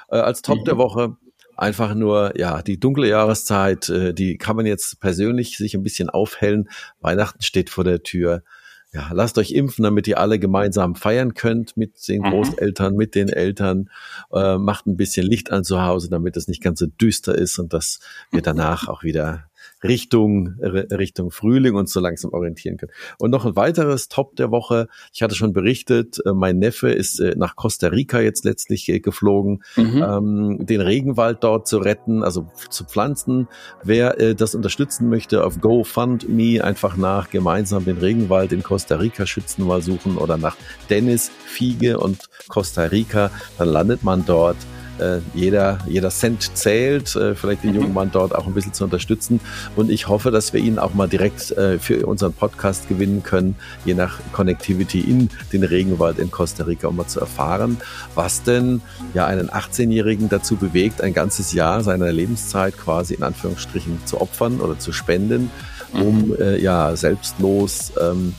Äh, 0.09 0.17
als 0.17 0.41
Top 0.41 0.59
mhm. 0.59 0.65
der 0.65 0.77
Woche 0.77 1.17
einfach 1.55 1.93
nur, 1.93 2.37
ja, 2.37 2.61
die 2.61 2.79
dunkle 2.79 3.07
Jahreszeit, 3.07 3.89
äh, 3.89 4.13
die 4.13 4.37
kann 4.37 4.55
man 4.55 4.65
jetzt 4.65 4.99
persönlich 5.01 5.57
sich 5.57 5.75
ein 5.75 5.83
bisschen 5.83 6.09
aufhellen. 6.09 6.69
Weihnachten 7.01 7.41
steht 7.41 7.69
vor 7.69 7.83
der 7.83 8.03
Tür 8.03 8.43
ja, 8.91 9.09
lasst 9.13 9.37
euch 9.37 9.51
impfen, 9.51 9.83
damit 9.83 10.07
ihr 10.07 10.19
alle 10.19 10.39
gemeinsam 10.39 10.95
feiern 10.95 11.35
könnt 11.35 11.77
mit 11.77 12.07
den 12.07 12.21
mhm. 12.21 12.31
Großeltern, 12.31 12.95
mit 12.95 13.13
den 13.13 13.29
Eltern. 13.29 13.89
Äh, 14.31 14.57
macht 14.57 14.87
ein 14.87 14.97
bisschen 14.97 15.27
Licht 15.27 15.51
an 15.51 15.63
zu 15.63 15.81
Hause, 15.83 16.09
damit 16.09 16.35
es 16.37 16.47
nicht 16.47 16.63
ganz 16.63 16.79
so 16.79 16.87
düster 16.87 17.35
ist 17.35 17.59
und 17.59 17.73
dass 17.73 17.99
wir 18.31 18.41
danach 18.41 18.87
auch 18.87 19.03
wieder 19.03 19.48
Richtung, 19.83 20.55
Richtung 20.59 21.31
Frühling 21.31 21.75
uns 21.75 21.93
so 21.93 21.99
langsam 21.99 22.33
orientieren 22.33 22.77
können. 22.77 22.91
Und 23.17 23.31
noch 23.31 23.45
ein 23.45 23.55
weiteres 23.55 24.09
Top 24.09 24.35
der 24.35 24.51
Woche. 24.51 24.87
Ich 25.13 25.21
hatte 25.21 25.35
schon 25.35 25.53
berichtet, 25.53 26.19
äh, 26.25 26.33
mein 26.33 26.59
Neffe 26.59 26.89
ist 26.89 27.19
äh, 27.19 27.35
nach 27.35 27.55
Costa 27.55 27.87
Rica 27.87 28.19
jetzt 28.19 28.45
letztlich 28.45 28.89
äh, 28.89 28.99
geflogen, 28.99 29.63
mhm. 29.75 30.03
ähm, 30.03 30.65
den 30.65 30.81
Regenwald 30.81 31.43
dort 31.43 31.67
zu 31.67 31.77
retten, 31.77 32.23
also 32.23 32.47
zu 32.69 32.85
pflanzen. 32.85 33.47
Wer 33.83 34.19
äh, 34.19 34.35
das 34.35 34.55
unterstützen 34.55 35.09
möchte, 35.09 35.43
auf 35.43 35.61
GoFundMe 35.61 36.63
einfach 36.63 36.97
nach 36.97 37.29
gemeinsam 37.29 37.85
den 37.85 37.97
Regenwald 37.97 38.51
in 38.51 38.63
Costa 38.63 38.95
Rica 38.95 39.25
schützen 39.25 39.65
mal 39.65 39.81
suchen 39.81 40.17
oder 40.17 40.37
nach 40.37 40.57
Dennis 40.89 41.31
Fiege 41.45 41.99
und 41.99 42.29
Costa 42.47 42.83
Rica, 42.83 43.31
dann 43.57 43.69
landet 43.69 44.03
man 44.03 44.25
dort 44.25 44.57
äh, 44.99 45.19
jeder, 45.33 45.79
jeder 45.87 46.09
Cent 46.09 46.55
zählt, 46.57 47.15
äh, 47.15 47.35
vielleicht 47.35 47.63
den 47.63 47.75
jungen 47.75 47.93
Mann 47.93 48.11
dort 48.11 48.35
auch 48.35 48.47
ein 48.47 48.53
bisschen 48.53 48.73
zu 48.73 48.83
unterstützen. 48.83 49.39
Und 49.75 49.89
ich 49.89 50.07
hoffe, 50.07 50.31
dass 50.31 50.53
wir 50.53 50.59
ihn 50.59 50.79
auch 50.79 50.93
mal 50.93 51.07
direkt 51.07 51.51
äh, 51.51 51.79
für 51.79 52.05
unseren 52.05 52.33
Podcast 52.33 52.87
gewinnen 52.87 53.23
können, 53.23 53.55
je 53.85 53.93
nach 53.93 54.19
Connectivity 54.31 54.99
in 54.99 55.29
den 55.53 55.63
Regenwald 55.63 56.19
in 56.19 56.31
Costa 56.31 56.63
Rica, 56.63 56.87
um 56.87 56.95
mal 56.95 57.07
zu 57.07 57.19
erfahren, 57.19 57.77
was 58.15 58.43
denn 58.43 58.81
ja 59.13 59.25
einen 59.25 59.49
18-Jährigen 59.49 60.29
dazu 60.29 60.55
bewegt, 60.55 61.01
ein 61.01 61.13
ganzes 61.13 61.53
Jahr 61.53 61.83
seiner 61.83 62.11
Lebenszeit 62.11 62.77
quasi 62.77 63.13
in 63.13 63.23
Anführungsstrichen 63.23 63.99
zu 64.05 64.21
opfern 64.21 64.59
oder 64.59 64.77
zu 64.79 64.91
spenden, 64.91 65.49
um 65.93 66.35
äh, 66.39 66.59
ja 66.59 66.95
selbstlos 66.95 67.91
ähm, 67.99 68.33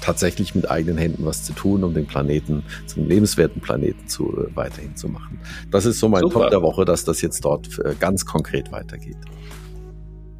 tatsächlich 0.00 0.54
mit 0.54 0.70
eigenen 0.70 0.98
Händen 0.98 1.24
was 1.24 1.44
zu 1.44 1.52
tun, 1.52 1.84
um 1.84 1.94
den 1.94 2.06
Planeten 2.06 2.62
zum 2.86 3.08
lebenswerten 3.08 3.60
Planeten 3.60 4.08
zu 4.08 4.36
äh, 4.36 4.56
weiterhin 4.56 4.96
zu 4.96 5.08
machen. 5.08 5.40
Das 5.70 5.86
ist 5.86 5.98
so 5.98 6.08
mein 6.08 6.22
Super. 6.22 6.40
Top 6.40 6.50
der 6.50 6.62
Woche, 6.62 6.84
dass 6.84 7.04
das 7.04 7.20
jetzt 7.22 7.44
dort 7.44 7.78
äh, 7.78 7.94
ganz 7.98 8.26
konkret 8.26 8.72
weitergeht. 8.72 9.16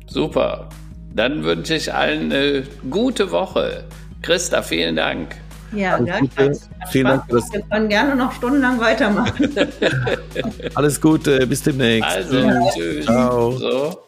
Super. 0.06 0.68
Dann 1.14 1.44
wünsche 1.44 1.74
ich 1.74 1.92
allen 1.92 2.32
eine 2.32 2.62
gute 2.88 3.30
Woche. 3.30 3.84
Christa, 4.22 4.62
vielen 4.62 4.96
Dank. 4.96 5.36
Ja, 5.72 5.98
gleichfalls. 5.98 6.68
Vielen 6.90 7.06
Dank. 7.06 7.24
Wir 7.28 7.62
können 7.62 7.88
gerne 7.88 8.16
noch 8.16 8.32
stundenlang 8.32 8.80
weitermachen. 8.80 9.54
Alles 10.74 11.00
Gute, 11.00 11.46
bis 11.46 11.62
demnächst. 11.62 12.10
Also, 12.10 12.42
tschüss. 12.74 13.04
Ciao. 13.04 13.52
So. 13.52 13.98